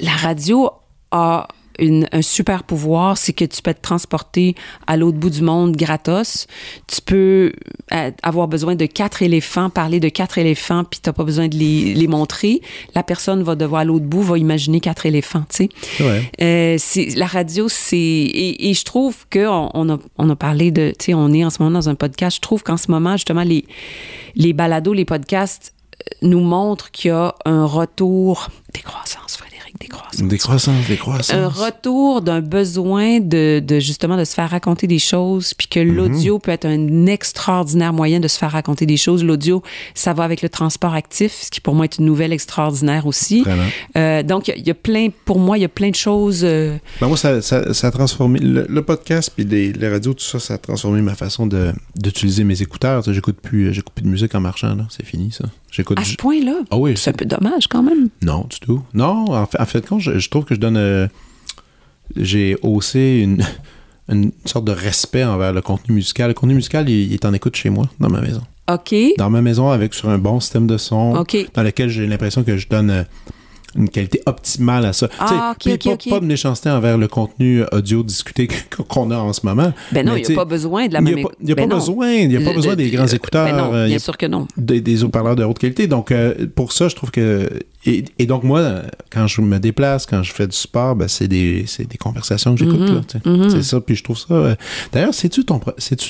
[0.00, 0.70] la radio
[1.12, 1.46] a
[1.80, 4.54] une- un super pouvoir, c'est que tu peux te transporter
[4.86, 6.46] à l'autre bout du monde gratos.
[6.86, 7.52] Tu peux
[7.92, 11.56] euh, avoir besoin de quatre éléphants, parler de quatre éléphants, puis t'as pas besoin de
[11.56, 12.60] les, les montrer.
[12.94, 15.68] La personne va devoir à l'autre bout, va imaginer quatre éléphants, tu
[15.98, 16.04] sais.
[16.04, 16.30] Ouais.
[16.40, 16.78] Euh,
[17.16, 21.06] la radio, c'est et, et je trouve que on, a on a parlé de, tu
[21.06, 22.36] sais, on est en ce moment dans un podcast.
[22.36, 23.64] Je trouve qu'en ce moment justement les
[24.36, 25.74] les balados, les podcasts
[26.22, 29.36] nous montre qu'il y a un retour des croissances,
[29.78, 30.22] Des croissances.
[30.28, 31.30] Des croissances, des croissances.
[31.32, 35.80] Un retour d'un besoin de, de, justement de se faire raconter des choses, puis que
[35.80, 39.22] l'audio peut être un extraordinaire moyen de se faire raconter des choses.
[39.24, 39.62] L'audio,
[39.94, 43.44] ça va avec le transport actif, ce qui pour moi est une nouvelle extraordinaire aussi.
[43.96, 45.90] Euh, donc, il y, a- il y a plein, pour moi, il y a plein
[45.90, 46.40] de choses.
[46.44, 48.38] euh, Ben moi, ça, ça, ça a transformé.
[48.40, 51.46] Le, le podcast puis les, les radios, tout ça, ça a transformé ma façon
[51.96, 53.02] d'utiliser mes écouteurs.
[53.12, 54.86] J'écoute plus, j'écoute plus de musique en marchant, là.
[54.90, 55.44] C'est fini, ça.
[55.70, 55.98] J'écoute.
[55.98, 56.54] à ce point-là.
[56.70, 56.94] Ah oui.
[56.96, 58.08] C'est un peu dommage quand même.
[58.22, 58.82] Non, du tout.
[58.94, 60.76] Non, en fait, en fait je, je trouve que je donne.
[60.76, 61.06] euh,
[62.16, 63.44] J'ai haussé une,
[64.08, 66.28] une sorte de respect envers le contenu musical.
[66.28, 68.42] Le contenu musical, il, il est en écoute chez moi, dans ma maison.
[68.70, 68.94] OK.
[69.18, 71.36] Dans ma maison, avec sur un bon système de son, OK.
[71.54, 73.02] dans lequel j'ai l'impression que je donne euh,
[73.76, 75.08] une qualité optimale à ça.
[75.18, 76.10] Ah, Tu sais, ok, puis ok, pas, ok.
[76.18, 78.48] pas de méchanceté envers le contenu audio discuté
[78.88, 79.72] qu'on a en ce moment.
[79.92, 81.48] Ben non, il n'y a pas besoin de la Il n'y même a pas, il
[81.48, 81.80] y a ben pas non.
[81.80, 83.56] besoin, il y a pas besoin des grands ben écouteurs.
[83.56, 84.48] non, euh, il y bien a sûr que non.
[84.56, 85.86] des, des haut-parleurs de haute qualité.
[85.86, 87.48] Donc, euh, pour ça, je trouve que.
[87.86, 91.28] Et, et donc, moi, quand je me déplace, quand je fais du sport, ben, c'est
[91.28, 93.10] des, c'est des conversations que j'écoute.
[93.10, 93.20] Sais.
[93.50, 94.34] C'est ça, puis je trouve ça.
[94.34, 94.54] euh,
[94.92, 95.60] D'ailleurs, c'est-tu ton,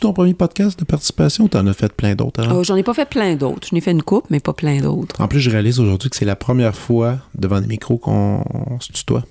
[0.00, 2.56] ton premier podcast de participation ou t'en as fait plein d'autres avant?
[2.58, 3.68] Oh, J'en ai pas fait plein d'autres.
[3.70, 5.20] Je n'ai fait une coupe, mais pas plein d'autres.
[5.20, 8.42] En plus, je réalise aujourd'hui que c'est la première fois devant des micros qu'on
[8.80, 9.22] se tutoie.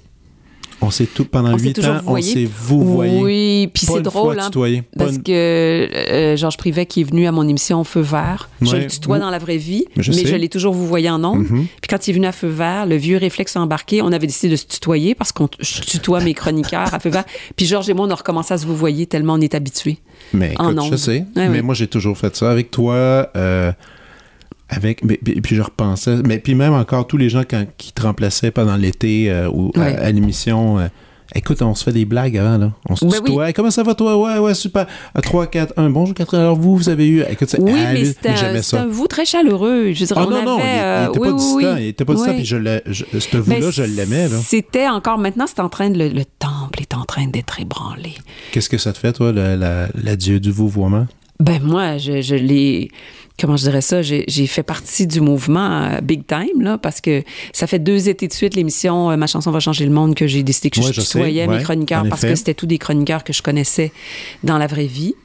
[0.81, 3.21] On s'est tout pendant huit ans, on s'est vouvoyé.
[3.21, 4.49] Oui, puis c'est drôle, hein,
[4.97, 8.75] parce une- que euh, Georges Privet, qui est venu à mon émission Feu Vert, je
[8.77, 10.27] le tutoie Vous- dans la vraie vie, Mais je mais sais.
[10.27, 11.39] je l'ai toujours vous voyé en ondes.
[11.49, 11.65] Mhm.
[11.81, 14.01] Puis quand il est venu à Feu Vert, le vieux réflexe a embarqué.
[14.01, 17.25] On avait décidé de se tutoyer parce qu'on je tutoie mes chroniqueurs à Feu Vert.
[17.57, 19.97] Puis Georges et moi, on a recommencé à se vous voyer tellement on est habitués.
[20.33, 21.25] Mais En je sais.
[21.35, 21.61] Ouais, mais oui.
[21.61, 22.49] moi, j'ai toujours fait ça.
[22.51, 23.71] Avec toi, euh,
[24.69, 25.03] avec.
[25.03, 26.17] mais- puis, puis je repensais.
[26.25, 29.71] Mais puis même encore, tous les gens quand- qui te remplaçaient pendant l'été euh, ou
[29.75, 29.95] à- Ouais.
[29.97, 30.79] à, l'émission.
[30.79, 30.87] euh,
[31.35, 32.71] écoute, on se fait des blagues avant, là.
[32.89, 33.53] On se Ben tutoie.
[33.53, 34.17] Comment ça va, toi?
[34.17, 34.85] Ouais, ouais, super.
[35.13, 35.89] À 3, 4, 1.
[35.89, 36.39] Bonjour, Catherine.
[36.41, 37.23] Alors, vous, vous avez eu.
[37.29, 39.91] Écoute, c'est Oui, mais c'était un, vous très chaleureux.
[39.93, 41.55] Je veux dire, Ah on non, non, il, avait, il euh, était oui, pas distant.
[41.55, 41.65] oui.
[41.79, 42.33] Il était pas distant.
[42.33, 42.55] Puis je
[43.19, 44.37] ce Mais vous-là, je l'aimais, là.
[44.43, 48.13] C'était encore maintenant, c'est en train de le, le temple est en train d'être ébranlé.
[48.51, 51.07] Qu'est-ce que ça te fait, toi, la- l'adieu du vouvoiement?
[51.39, 52.89] Ben moi, je, je l'ai.
[53.39, 54.01] Comment je dirais ça?
[54.01, 57.23] J'ai fait partie du mouvement euh, Big Time, là, parce que
[57.53, 60.27] ça fait deux étés de suite l'émission euh, Ma chanson va changer le monde que
[60.27, 62.33] j'ai décidé que Ouais, je ouais, mes chroniqueurs parce effet.
[62.33, 63.91] que c'était tous des chroniqueurs que je connaissais
[64.43, 65.15] dans la vraie vie.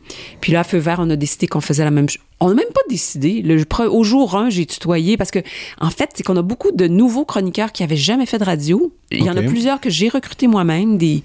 [0.41, 2.23] Puis là, à Feu Vert, on a décidé qu'on faisait la même chose.
[2.41, 3.43] On n'a même pas décidé.
[3.43, 5.39] Le, au jour 1, j'ai tutoyé parce que,
[5.81, 8.93] en fait, c'est qu'on a beaucoup de nouveaux chroniqueurs qui n'avaient jamais fait de radio.
[9.11, 11.23] Il y en a plusieurs que j'ai recrutés moi-même, des,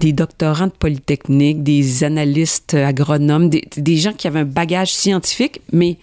[0.00, 5.60] des doctorants de Polytechnique, des analystes agronomes, des, des gens qui avaient un bagage scientifique,
[5.72, 5.96] mais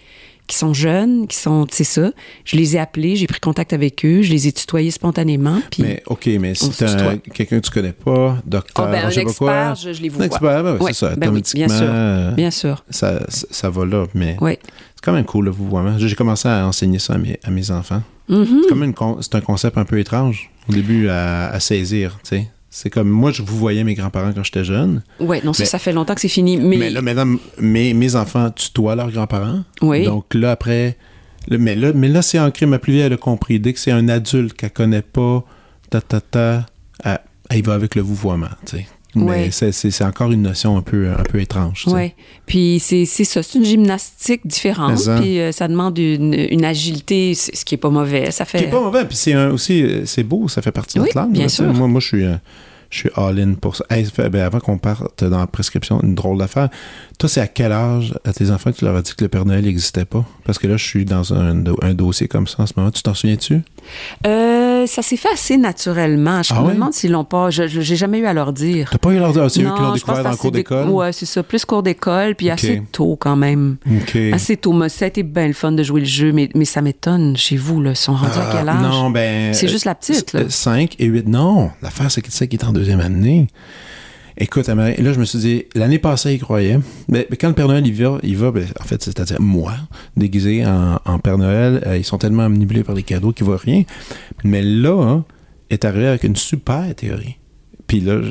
[0.50, 2.12] qui sont jeunes, qui sont, c'est ça.
[2.44, 5.62] Je les ai appelés, j'ai pris contact avec eux, je les ai tutoyés spontanément.
[5.72, 7.16] Puis, Mais OK, mais si tutoie.
[7.34, 9.74] quelqu'un que tu connais pas, docteur, ben, un je sais pas expert, quoi.
[9.76, 10.26] je, je les Un vois.
[10.26, 11.16] expert, ben, Ouais, c'est ça.
[11.16, 12.34] ben oui, bien sûr.
[12.36, 12.84] Bien sûr.
[12.90, 14.58] Ça, ça, ça va là, mais Oui.
[14.96, 15.98] c'est quand même cool le vouvoiement.
[15.98, 18.02] J'ai commencé à enseigner ça à mes, à mes enfants.
[18.28, 18.46] Mhm.
[18.64, 22.30] C'est comme une c'est un concept un peu étrange au début à, à saisir, tu
[22.38, 22.48] sais.
[22.72, 25.02] C'est comme moi, je vous voyais mes grands-parents quand j'étais jeune.
[25.20, 26.58] Ouais, non, ça, Mais- ça fait longtemps que c'est fini.
[26.58, 29.64] Mais, Mais, là, maintenant, mes, mes enfants tutoient leurs grands-parents.
[29.82, 30.06] Oui.
[30.06, 30.98] Donc là, après.
[31.48, 32.66] là, mais là, mais là c'est ancré.
[32.68, 33.60] Ma plus vieille, elle a compris.
[33.60, 35.44] Dès que c'est un adulte qu'elle connaît pas,
[35.90, 36.66] ta, ta, ta,
[37.04, 38.88] elle, elle y va avec le vouvoiement, tu sais.
[39.16, 41.86] Mais c'est- encore une notion un peu, un peu étrange.
[41.86, 41.92] sais.
[41.92, 42.12] Oui.
[42.46, 44.98] Puis c'est ça, c'est une gymnastique différente.
[45.00, 45.20] Ça.
[45.20, 48.30] Puis euh, ça demande une, une agilité, ce qui est pas mauvais.
[48.32, 48.60] Ça fait.
[48.60, 49.06] Qui est pas mauvais.
[49.06, 51.32] Puis c'est un- aussi, euh, c'est beau, ça fait partie de notre Oui, langue.
[51.34, 51.74] bien sûr.
[51.74, 52.24] Moi, moi, je suis.
[52.24, 52.36] euh,
[52.90, 53.86] je suis all-in pour ça.
[53.90, 56.70] Hey, ça ben, avant qu'on parte dans la prescription, une drôle d'affaire.
[57.18, 59.28] Toi, c'est à quel âge à tes enfants que tu leur as dit que le
[59.30, 60.26] Père Noël n'existait pas?
[60.46, 62.92] Parce que là, je suis dans un, do- un dossier comme ça en ce moment.
[62.92, 63.62] Tu t'en souviens-tu?
[64.26, 66.42] Euh, ça s'est fait assez naturellement.
[66.44, 67.50] Je Ah me demande s'ils l'ont pas.
[67.50, 68.90] Je j'ai jamais eu à leur dire.
[68.92, 70.86] T'as pas eu leur dire, ah, c'est eux qui l'ont découvert dans le cours d'école?
[70.88, 71.44] dé- Ouais, c'est ça.
[71.44, 73.78] Plus cours d'école, puis assez tôt quand même.
[73.86, 74.18] OK.
[74.34, 74.74] Assez tôt.
[74.74, 77.36] Mais ça a été bien le fun de jouer le jeu, mais, mais ça m'étonne
[77.38, 77.82] chez vous.
[77.82, 77.92] Là.
[77.92, 78.82] Ils sont rendus à Ah, quel âge?
[78.82, 79.54] Non, ben.
[79.54, 80.42] C'est juste la petite, là.
[80.50, 81.28] 5 et 8.
[81.28, 83.48] Non, l'affaire, c'est que sais qu'il est en deuxième année.
[84.42, 86.80] Écoute, là, je me suis dit, l'année passée, il croyait.
[87.10, 89.74] Mais, quand le Père Noël, il va, il va ben, en fait, c'est-à-dire moi,
[90.16, 93.84] déguisé en, Père Noël, euh, ils sont tellement omnibulés par les cadeaux qu'ils voient rien.
[94.46, 95.26] Mais là, hein,
[95.70, 97.36] est arrivé avec une super théorie.
[97.88, 98.22] Puis là,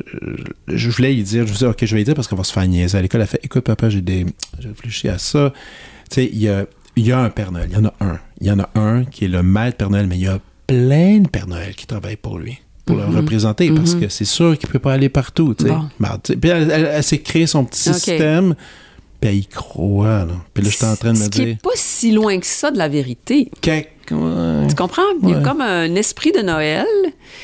[0.68, 2.44] je, voulais lui dire, je me dit, OK, je vais lui dire parce qu'on va
[2.44, 2.96] se faire niaiser.
[2.96, 4.24] À l'école, elle fait, écoute, papa, j'ai des,
[4.60, 5.52] j'ai réfléchi à ça.
[6.08, 6.64] Tu sais, il y a,
[6.96, 8.18] il y a un Père Noël, il y en a un.
[8.40, 10.38] Il y en a un qui est le maître Père Noël, mais il y a
[10.66, 12.60] plein de Père Noël qui travaillent pour lui,
[12.94, 15.54] pour le représenter, parce que c'est sûr qu'il peut pas aller partout.
[15.60, 15.88] Bon.
[16.00, 18.54] Ben, Puis elle, elle- elle s'est créé son petit système,
[19.20, 20.32] puis elle y croit, là.
[20.54, 21.48] Puis là, j'étais en train de me dire...
[21.48, 23.50] est pas si loin que ça de la vérité.
[23.60, 25.02] Quelque- ouais, Tu comprends?
[25.22, 25.42] Il y a Ouais.
[25.42, 26.86] comme un esprit de Noël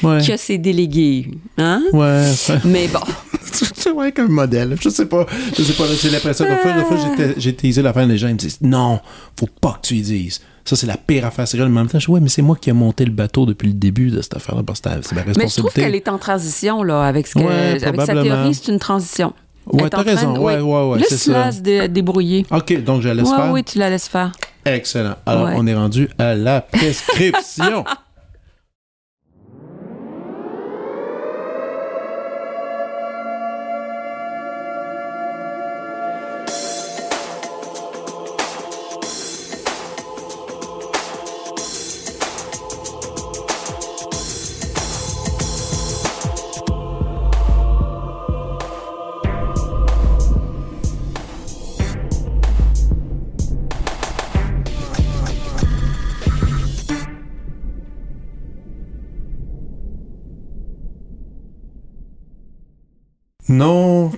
[0.02, 1.28] ouais, qui a ses délégués.
[1.58, 1.82] Hein?
[1.92, 2.24] ouais,
[2.64, 3.00] Mais bon,
[3.42, 4.76] c'est vrai qu'un modèle.
[4.80, 5.26] Je sais pas.
[5.56, 5.84] Je sais pas.
[6.00, 6.96] J'ai l'impression que fois, fois
[7.36, 9.00] j'ai teasé la fin, les gens ils me disent non,
[9.38, 10.40] faut pas que tu y dises.
[10.64, 11.46] Ça, c'est la pire affaire.
[11.46, 13.44] C'est en même temps, je dis, ouais, mais c'est moi qui ai monté le bateau
[13.44, 15.80] depuis le début de cette affaire-là parce que c'est ma Mais je trouve responsabilité.
[15.82, 19.34] qu'elle est en transition, là, avec, ce que, Ouais, avec sa théorie, c'est une transition.
[19.66, 20.34] Ouais, t'as raison.
[20.34, 21.52] de- Ouais, ouais, ouais, c'est Laisse-la ça.
[21.52, 22.46] se dé- débrouiller.
[22.50, 23.52] OK, donc je la laisse Ouais, faire.
[23.52, 24.32] oui, tu la laisses faire.
[24.64, 25.14] Excellent.
[25.26, 25.54] Alors, Ouais.
[25.56, 27.84] on est rendu à la prescription.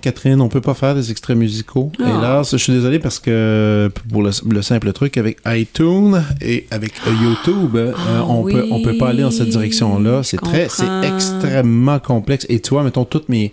[0.06, 1.90] Catherine, on peut pas faire des extraits musicaux.
[1.98, 2.04] Ah.
[2.08, 6.92] Hélas, je suis désolé parce que pour le, le simple truc avec iTunes et avec
[7.08, 7.92] euh, YouTube, euh,
[8.28, 10.22] on oui, peut on peut pas aller dans cette direction-là.
[10.22, 12.46] C'est très, c'est extrêmement complexe.
[12.48, 13.52] Et tu vois, mettons toutes mes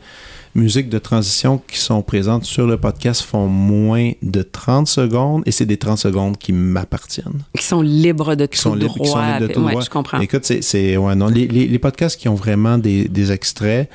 [0.55, 5.51] musiques de transition qui sont présentes sur le podcast font moins de 30 secondes et
[5.51, 7.41] c'est des 30 secondes qui m'appartiennent.
[7.57, 9.81] Qui sont libres de Qui tout sont libres, qui sont libres de tout Ouais, droit.
[9.83, 10.19] je comprends.
[10.19, 13.89] Écoute, c'est, c'est- ouais, non, les, les, les podcasts qui ont vraiment des, des extraits,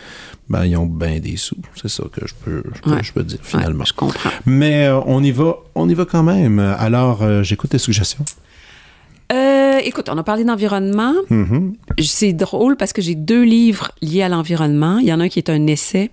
[0.48, 1.56] ben, ils ont bien des sous.
[1.80, 3.02] C'est ça que je peux, je peux, Ouais.
[3.02, 3.84] je peux dire, Ouais, finalement.
[3.84, 4.30] je comprends.
[4.46, 6.58] Mais euh, on y va, on y va quand même.
[6.58, 8.24] Alors, euh, j'écoute tes suggestions.
[9.30, 11.12] Euh, écoute, on a parlé d'environnement.
[11.28, 11.74] Mhm.
[12.00, 14.98] C'est drôle parce que j'ai deux livres liés à l'environnement.
[14.98, 16.10] Il y en a un qui est un essai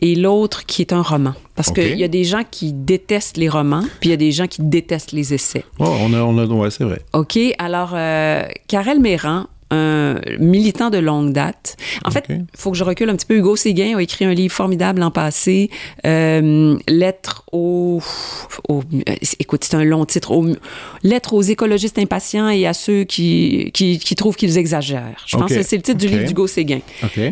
[0.00, 1.34] et l'autre qui est un roman.
[1.54, 4.32] Parce qu'il y a des gens qui détestent les romans, puis il y a des
[4.32, 5.64] gens qui détestent les essais.
[5.78, 7.02] Oh, on a, on a, ouais, c'est vrai.
[7.12, 11.76] OK, alors, euh, Karel Méran, un militant de longue date.
[12.04, 13.36] En fait, il faut que je recule un petit peu.
[13.36, 15.70] Hugo Séguin a écrit un livre formidable l'an passé,
[16.06, 18.00] euh, Lettre aux...
[18.70, 18.80] euh,
[19.38, 20.32] écoute, c'est un long titre.
[21.02, 25.24] Lettre aux écologistes impatients et à ceux qui, qui, qui trouvent qu'ils exagèrent.
[25.26, 26.80] Je pense que c'est le titre du livre d'Hugo Séguin.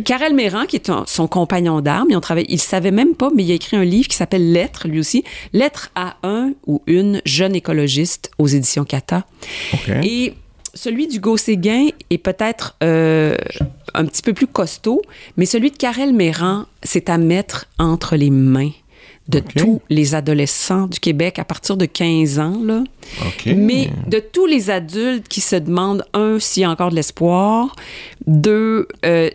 [0.04, 3.30] Karel Méran, qui est un- son compagnon d'armes, ils ont travaillé, il savait même pas,
[3.34, 5.24] mais il a écrit un livre qui s'appelle Lettre, lui aussi.
[5.52, 9.24] Lettre à un ou une jeune écologiste aux éditions Cata.
[10.02, 10.34] Et
[10.74, 13.36] celui d'Hugo Séguin est peut-être euh,
[13.94, 15.02] un petit peu plus costaud,
[15.36, 18.70] mais celui de Karel Méran, c'est à mettre entre les mains
[19.28, 22.82] de tous les adolescents du Québec à partir de 15 ans, là.
[23.46, 27.76] Mais de tous les adultes qui se demandent, un, s'il y a encore de l'espoir,
[28.26, 29.30] deux, euh,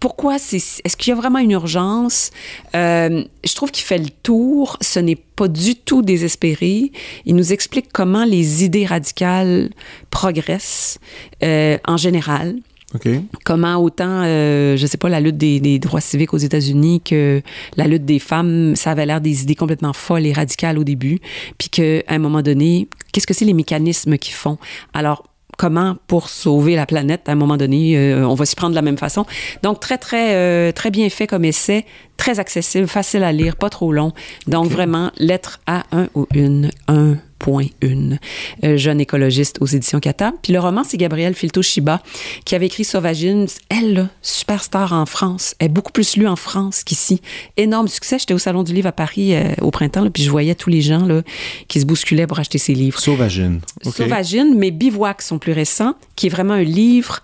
[0.00, 0.56] pourquoi c'est.
[0.56, 2.30] Est-ce qu'il y a vraiment une urgence?
[2.74, 4.76] Euh, je trouve qu'il fait le tour.
[4.80, 6.92] Ce n'est pas du tout désespéré.
[7.24, 9.70] Il nous explique comment les idées radicales
[10.10, 10.98] progressent
[11.42, 12.56] euh, en général
[12.94, 13.08] OK.
[13.44, 17.42] comment autant, euh, je sais pas, la lutte des, des droits civiques aux États-Unis que
[17.76, 21.18] la lutte des femmes, ça avait l'air des idées complètement folles et radicales au début,
[21.58, 24.56] puis qu'à un moment donné, qu'est-ce que c'est les mécanismes qui font?
[24.94, 25.24] Alors,
[25.56, 27.28] comment pour sauver la planète.
[27.28, 29.26] À un moment donné euh, on va s'y prendre de la même façon.
[29.62, 31.84] Donc très très euh, très bien fait comme essai
[32.16, 34.12] très accessible facile à lire pas trop long.
[34.46, 37.16] Donc vraiment lettre à un ou une un
[37.48, 40.32] euh, jeune écologiste aux éditions Cata.
[40.42, 42.02] Puis le roman c'est Gabrielle Filto-Shiba
[42.44, 43.46] qui avait écrit Sauvagine.
[43.68, 45.54] Elle là, superstar en France.
[45.58, 47.20] Elle est beaucoup plus lue en France qu'ici.
[47.56, 48.18] Énorme succès.
[48.18, 50.70] J'étais au salon du livre à Paris euh, au printemps là, puis je voyais tous
[50.70, 51.22] les gens là
[51.68, 52.98] qui se bousculaient pour acheter ses livres.
[52.98, 53.60] Sauvagine.
[53.82, 57.22] Sauvagine, mais Bivouac, son plus récent, qui est vraiment un livre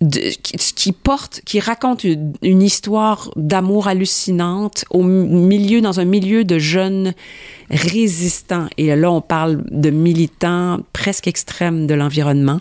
[0.00, 6.44] de- qui, qui porte, qui raconte une, histoire d'amour hallucinante au milieu, dans un milieu
[6.44, 7.14] de jeunes
[7.70, 8.66] résistants.
[8.76, 12.60] Et là, on parle de militants presque extrêmes de l'environnement.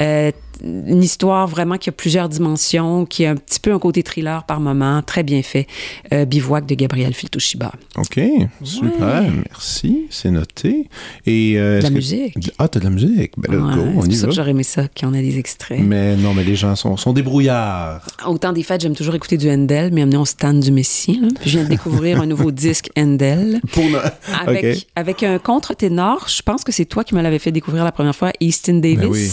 [0.00, 0.30] Euh,
[0.62, 4.44] une histoire vraiment qui a plusieurs dimensions, qui a un petit peu un côté thriller
[4.44, 5.66] par moment, très bien fait.
[6.12, 7.72] Euh, Bivouac de Gabriel Filtouchiba.
[7.96, 8.20] OK.
[8.62, 9.22] Super.
[9.48, 10.06] Merci.
[10.10, 10.88] C'est noté.
[11.26, 12.52] Et, euh, De la que- musique.
[12.58, 13.32] Ah, t'as de la musique.
[13.36, 14.32] Ben, là, Ouais, go, on y ça va.
[14.32, 15.80] j'aurais aimé ça, qu'on a des extraits.
[15.80, 18.04] Mais non, mais les gens sont, sont débrouillards.
[18.26, 21.18] Au temps des fêtes, j'aime toujours écouter du Handel, mais amené on stand du Messie.
[21.20, 21.28] Là.
[21.40, 23.98] Puis je viens de découvrir un nouveau disque Handel Pour le...
[24.46, 26.26] avec, avec un contre-ténor.
[26.28, 28.98] Je pense que c'est toi qui me l'avais fait découvrir la première fois, Easton Davis,
[28.98, 29.28] Ben oui.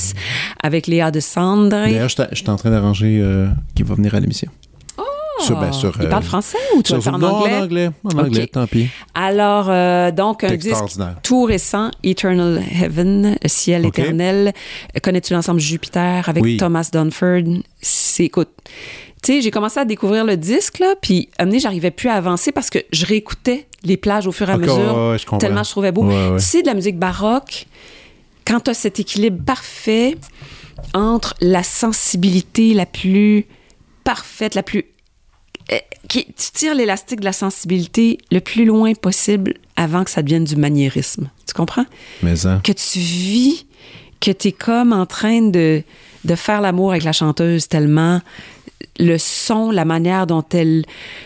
[0.62, 1.70] avec Léa de Sandre.
[1.70, 4.50] D'ailleurs, je suis en train d'arranger euh, qui va venir à l'émission.
[5.40, 7.56] Sur, ben, sur, Il euh, parle français ou tu sur- en non, anglais?
[7.58, 7.90] en anglais?
[8.04, 8.88] En anglais, tant pis.
[9.14, 10.84] Alors, euh, donc, un disque
[11.22, 14.52] tout récent, Eternal Heaven, le ciel éternel.
[15.04, 16.58] Connais-tu l'ensemble Jupiter avec Oui.
[16.58, 17.44] Thomas Dunford?
[17.80, 18.50] C'est, écoute,
[19.22, 22.52] tu sais, j'ai commencé à découvrir le disque, là, puis donné, j'arrivais plus à avancer
[22.52, 24.76] parce que je réécoutais les plages au fur et à mesure.
[24.76, 25.38] ouais, ouais, je comprends.
[25.38, 26.04] tellement je trouvais beau.
[26.04, 26.40] Ouais, ouais.
[26.40, 27.68] C'est de la musique baroque.
[28.44, 30.16] Quand tu as cet équilibre parfait
[30.94, 33.46] entre la sensibilité la plus
[34.04, 34.86] parfaite, la plus
[35.72, 35.78] euh,
[36.08, 40.46] qui, tu tires l'élastique de la sensibilité le plus loin possible avant que ça devienne
[40.46, 41.30] du maniérisme.
[41.46, 41.86] Tu comprends?
[42.24, 42.62] Mais ça.
[42.64, 43.66] Que tu vis,
[44.22, 45.84] que tu es comme en train de,
[46.24, 48.22] de faire l'amour avec la chanteuse tellement
[49.00, 50.84] le son, la manière dont elle...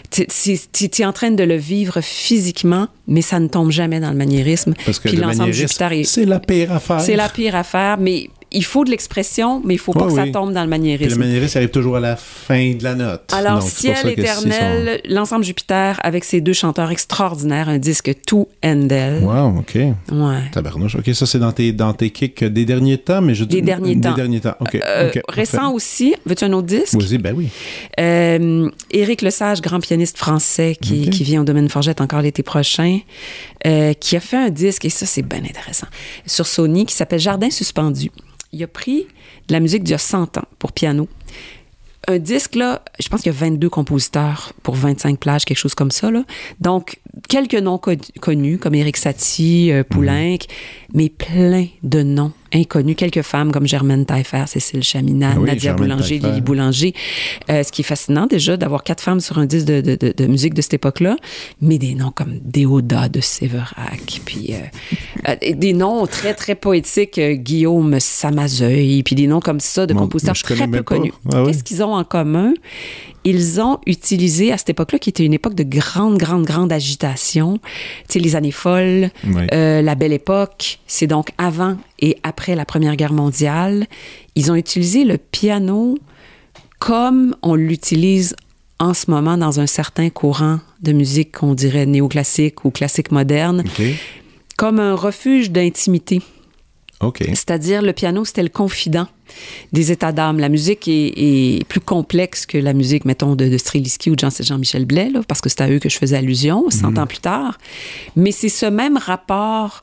[0.10, 4.18] Tu es en train de le vivre physiquement, mais ça ne tombe jamais dans le
[4.18, 4.73] maniérisme.
[4.86, 7.02] Parce que Puis le l'ensemble maniérisme, c'est la pire affaire.
[7.02, 10.15] c'est la pire affaire, mais il faut de l'expression, mais il faut pas Ouais, que
[10.15, 11.19] ça tombe dans le Puis le maniérisme.
[11.19, 13.32] maniérisme arrive toujours à la fin de la note.
[13.34, 19.23] Alors, Donc, Ciel éternel, l'ensemble Jupiter avec ses deux chanteurs extraordinaires, un disque tout Handel.
[19.23, 19.76] Wow, OK.
[19.76, 19.95] Ouais.
[20.52, 20.95] Tabarnouche.
[20.95, 23.57] OK, ça, c'est dans tes, dans tes kicks des derniers temps, mais je dis...
[23.57, 24.10] Des derniers temps.
[24.10, 24.56] Des derniers temps.
[24.60, 24.76] OK.
[24.76, 26.95] Euh, récent aussi, veux-tu un autre disque?
[26.95, 27.48] Vas-y, ben oui.
[27.99, 32.99] Euh, Éric Lesage, grand pianiste français qui vient au domaine Forgette encore l'été prochain,
[33.65, 35.88] euh, qui a fait un disque, et ça c'est bien intéressant,
[36.26, 38.11] sur Sony qui s'appelle Jardin suspendu.
[38.53, 39.07] Il a pris
[39.48, 41.07] de la musique d'il y a 100 ans pour piano.
[42.07, 45.76] Un disque, là, je pense qu'il y a 22 compositeurs pour 25 plages, quelque chose
[45.76, 46.10] comme ça.
[46.10, 46.23] Là.
[46.60, 50.38] Donc, quelques noms co- connus, comme Éric Satie, euh, Poulenc,
[50.93, 52.95] mais plein de noms inconnus.
[52.97, 56.27] Quelques femmes comme Germaine Taillefer, Cécile Chaminade, Ah oui, Nadia Germaine Boulanger, Taillefer.
[56.29, 56.93] Lily Boulanger.
[57.49, 60.13] Euh, ce qui est fascinant déjà d'avoir quatre femmes sur un disque de, de- de-
[60.15, 61.15] de musique de cette époque-là,
[61.61, 64.57] mais des noms comme Déoda de Séverac, puis euh,
[65.29, 70.35] euh, des noms très, très poétiques, Guillaume Samazeuil, puis des noms comme ça de compositeurs
[70.35, 70.83] très peu pas.
[70.83, 71.13] connus.
[71.33, 71.43] Ah?
[71.45, 72.53] Qu'est-ce qu'ils ont en commun?
[73.23, 77.60] Ils ont utilisé à cette époque-là, qui était une époque de grande, grande, grande agitation,
[78.07, 79.43] tu sais, les années folles, Oui.
[79.53, 83.85] euh, la belle époque, c'est donc avant et après la Première Guerre mondiale.
[84.35, 85.98] Ils ont utilisé le piano
[86.80, 88.35] comme on l'utilise
[88.80, 93.64] en ce moment dans un certain courant de musique qu'on dirait néoclassique ou classique moderne,
[94.57, 96.22] comme un refuge d'intimité.
[97.35, 99.07] C'est-à-dire, le piano, c'était le confident
[99.73, 100.39] des états d'âme.
[100.39, 104.19] La musique est, est plus complexe que la musique, mettons, de, de Strelitzky ou de
[104.21, 107.07] Jean- Jean-Michel Blais, là, parce que c'est à eux que je faisais allusion 100 ans
[107.07, 107.57] plus tard.
[108.15, 109.81] Mais c'est ce même rapport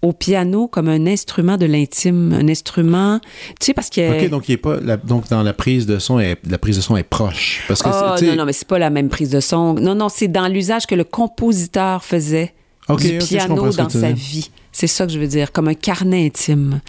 [0.00, 3.18] au piano comme un instrument de l'intime, un instrument,
[3.58, 4.24] tu sais, parce que...
[4.24, 6.76] OK, donc, il est pas, la- donc dans la prise de son, est- la prise
[6.76, 7.64] de son est proche.
[7.66, 9.74] Parce que, Ah, non, non, mais c'est pas la même prise de son.
[9.74, 12.54] Non, non, c'est dans l'usage que le compositeur faisait
[12.96, 14.50] du piano dans sa vie.
[14.78, 16.80] C'est ça que je veux dire, comme un carnet intime.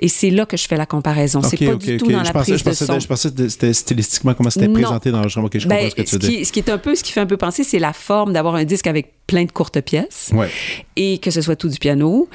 [0.00, 1.42] Et c'est là que je fais la comparaison.
[1.42, 2.98] c'est Ok, pas du tout dans je la pensais, prise je pensais, de son.
[2.98, 5.46] je pensais que c'était stylistiquement comment c'était présenté dans l'enregistrement.
[5.46, 6.30] Ok, je comprends Ben, ce que tu ce, dire.
[6.30, 8.32] qui, ce qui est un peu, ce qui fait un peu penser, c'est la forme
[8.32, 10.48] d'avoir un disque avec plein de courtes pièces Ouais.
[10.96, 12.28] et que ce soit tout du piano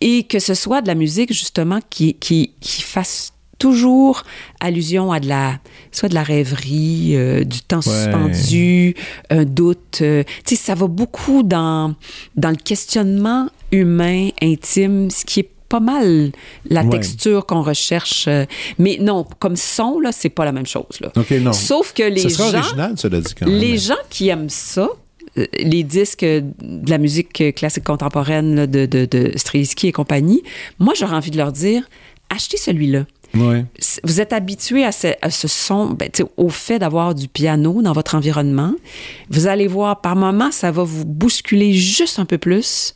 [0.00, 4.24] et que ce soit de la musique justement qui, qui, qui fasse toujours
[4.60, 5.60] allusion à de la
[5.92, 7.82] soit de la rêverie, euh, du temps Ouais.
[7.82, 8.94] suspendu,
[9.30, 9.98] un doute.
[10.00, 11.94] euh, tu sais, ça va beaucoup dans
[12.34, 16.32] dans le questionnement humain, intime, ce qui est pas mal
[16.68, 16.90] la Ouais.
[16.90, 18.26] texture qu'on recherche.
[18.28, 18.44] euh,
[18.78, 21.00] mais non, comme son, là, c'est pas la même chose.
[21.00, 21.10] Là.
[21.40, 21.52] Non.
[21.54, 22.48] Sauf que les gens...
[22.54, 23.58] original, cela dit quand même.
[23.58, 24.90] Les gens qui aiment ça,
[25.38, 29.32] euh, les disques de la musique classique contemporaine là, de, de, de
[29.86, 30.42] et compagnie,
[30.78, 31.84] moi, j'aurais envie de leur dire,
[32.28, 33.06] achetez celui-là.
[33.34, 37.92] Vous êtes habitué à ce, à ce son, ben, au fait d'avoir du piano dans
[37.92, 38.74] votre environnement.
[39.30, 42.94] Vous allez voir, par moments, ça va vous bousculer juste un peu plus,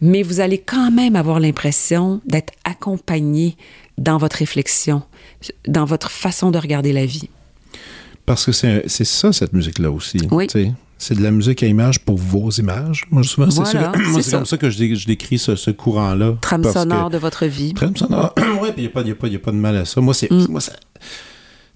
[0.00, 3.56] mais vous allez quand même avoir l'impression d'être accompagné
[3.98, 5.02] dans votre réflexion,
[5.66, 7.28] dans votre façon de regarder la vie.
[8.26, 10.18] Parce que c'est ça, cette musique-là aussi.
[10.30, 10.48] Oui.
[10.98, 13.04] C'est de la musique à images pour vos images.
[13.10, 16.34] Moi, souvent, c'est Voilà, comme ça que je, dé- je décris ce, ce courant-là.
[16.40, 17.74] Trame que- sonore de votre vie.
[17.74, 18.34] Trame sonore.
[18.62, 20.00] ouais, puis il n'y a, pas- de mal à ça.
[20.00, 20.30] Moi, c'est.
[20.30, 20.46] Mm.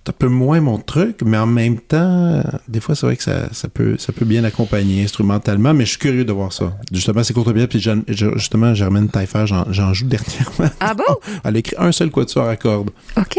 [0.09, 3.49] Un peu moins mon truc, mais en même temps, des fois, c'est vrai que ça,
[3.53, 6.77] ça, peut, ça peut bien accompagner instrumentalement, mais je suis curieux de voir ça.
[6.91, 10.75] Justement, c'est contre bien, puis je- justement, Germaine Taillefer, j'en j'en joue dernièrement.
[10.81, 11.05] Ah bon?
[11.45, 12.91] Elle a écrit un seul quatuor à cordes.
[13.17, 13.39] OK.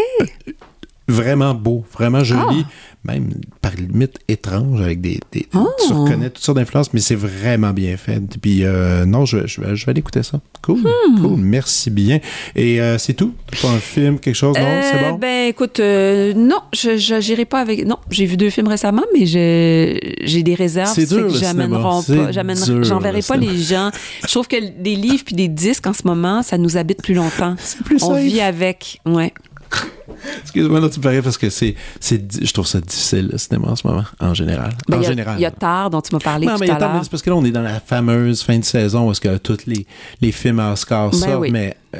[1.11, 2.71] Vraiment beau, vraiment joli, Ah.
[3.11, 3.29] même
[3.61, 5.19] par limite étrange, avec des.
[5.31, 5.67] des Oh.
[5.87, 8.21] Tu reconnais toutes sortes d'influences, mais c'est vraiment bien fait.
[8.41, 10.39] Puis, euh, non, je, je, vais- je vais aller écouter ça.
[10.61, 11.21] Cool, Hmm.
[11.21, 12.19] cool, merci bien.
[12.55, 13.33] Et euh, c'est tout?
[13.61, 14.55] Pas un film, quelque chose?
[14.57, 15.17] Non, Euh, c'est bon?
[15.17, 17.85] Ben, écoute, euh, non, je j'irai pas avec.
[17.85, 20.91] Non, j'ai vu deux films récemment, mais j'ai des réserves.
[20.93, 21.33] C'est dur, pas.
[21.33, 23.89] J'amènerai- dur, J'enverrai pas les gens.
[24.23, 27.13] Je trouve que des livres puis des disques en ce moment, ça nous habite plus
[27.15, 27.55] longtemps.
[27.59, 28.23] C'est plus On safe.
[28.23, 28.99] vit avec.
[29.05, 29.33] Ouais.
[30.43, 33.69] Excuse-moi, là, tu me parais parce que c'est, c'est, je trouve ça difficile, le cinéma,
[33.69, 34.73] en ce moment, en général.
[34.87, 35.35] Ben, en il y a- général.
[35.37, 36.79] Il y a Tard, dont tu m'as parlé non, tout mais il y a à
[36.79, 36.99] l'heure.
[37.03, 39.37] c'est parce que là, on est dans la fameuse fin de saison où est-ce que
[39.37, 39.85] tous les,
[40.21, 41.51] les films à Oscar Ben sortent, oui.
[41.51, 41.99] mais euh,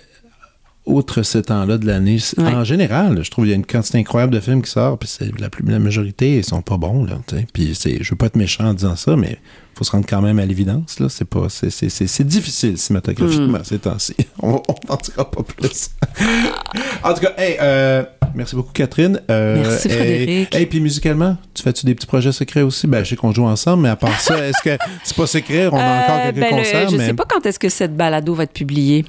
[0.85, 2.43] outre ce temps-là de l'année, Ouais.
[2.53, 5.09] en général, je trouve qu'il y a une quantité incroyable de films qui sortent, puis
[5.09, 7.47] c'est, la, plus, la majorité, ils sont pas bons, là, tu sais.
[7.53, 9.37] Puis c'est, je veux pas être méchant en disant ça, mais
[9.75, 11.07] faut se rendre quand même à l'évidence, là.
[11.09, 13.63] C'est pas, c'est, c'est, c'est, difficile cinématographiquement Hmm.
[13.63, 14.15] ces temps-ci.
[14.41, 15.89] On, n'en dira pas plus.
[17.03, 18.03] en tout cas, hey, euh,
[18.33, 19.19] Merci beaucoup, Catherine.
[19.29, 20.55] Euh, Merci, Frédéric.
[20.55, 22.87] Et, puis musicalement, tu fais-tu des petits projets secrets aussi?
[22.87, 25.67] Ben, je sais qu'on joue ensemble, mais à part ça, est-ce que c'est pas secret?
[25.67, 26.89] On a encore quelques ben, concerts.
[26.89, 29.05] je ne sais pas quand est-ce que cette balado va être publiée.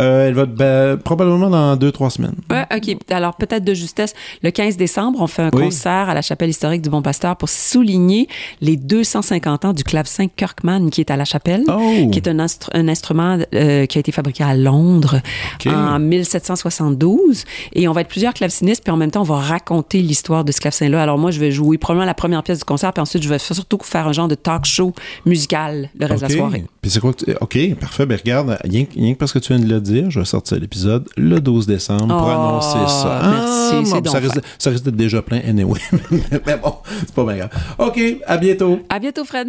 [0.00, 2.36] Euh, elle va ben, probablement dans deux, trois semaines.
[2.48, 2.96] Ouais, OK.
[3.10, 6.80] Alors, peut-être de justesse, le 15 décembre, on fait un concert à la chapelle historique
[6.80, 8.28] du Bon Pasteur pour souligner
[8.60, 12.10] les 250 ans du clavecin Kirkman qui est à la chapelle, oh.
[12.10, 15.20] qui est un, un instrument euh, qui a été fabriqué à Londres
[15.66, 17.44] en 1772.
[17.74, 20.52] Et on va être plusieurs clavecinistes, puis en même temps, on va raconter l'histoire de
[20.52, 21.02] ce clavecin-là.
[21.02, 23.38] Alors, moi, je vais jouer probablement la première pièce du concert, puis ensuite, je vais
[23.38, 24.92] surtout faire un genre de talk show
[25.26, 26.64] musical le reste de la soirée.
[26.82, 28.06] Puis c'est quoi OK, parfait.
[28.06, 30.58] Ben regarde, rien, rien que parce que tu viens de le dire, je vais sortir
[30.58, 33.20] l'épisode le 12 décembre pour oh, annoncer ça.
[33.30, 35.80] Merci, ah, ça, risque, ça, risque, d'être déjà plein anyway.
[36.46, 37.50] Mais bon, c'est pas bien grave.
[37.78, 38.80] OK, à bientôt.
[38.88, 39.48] À bientôt, Fred.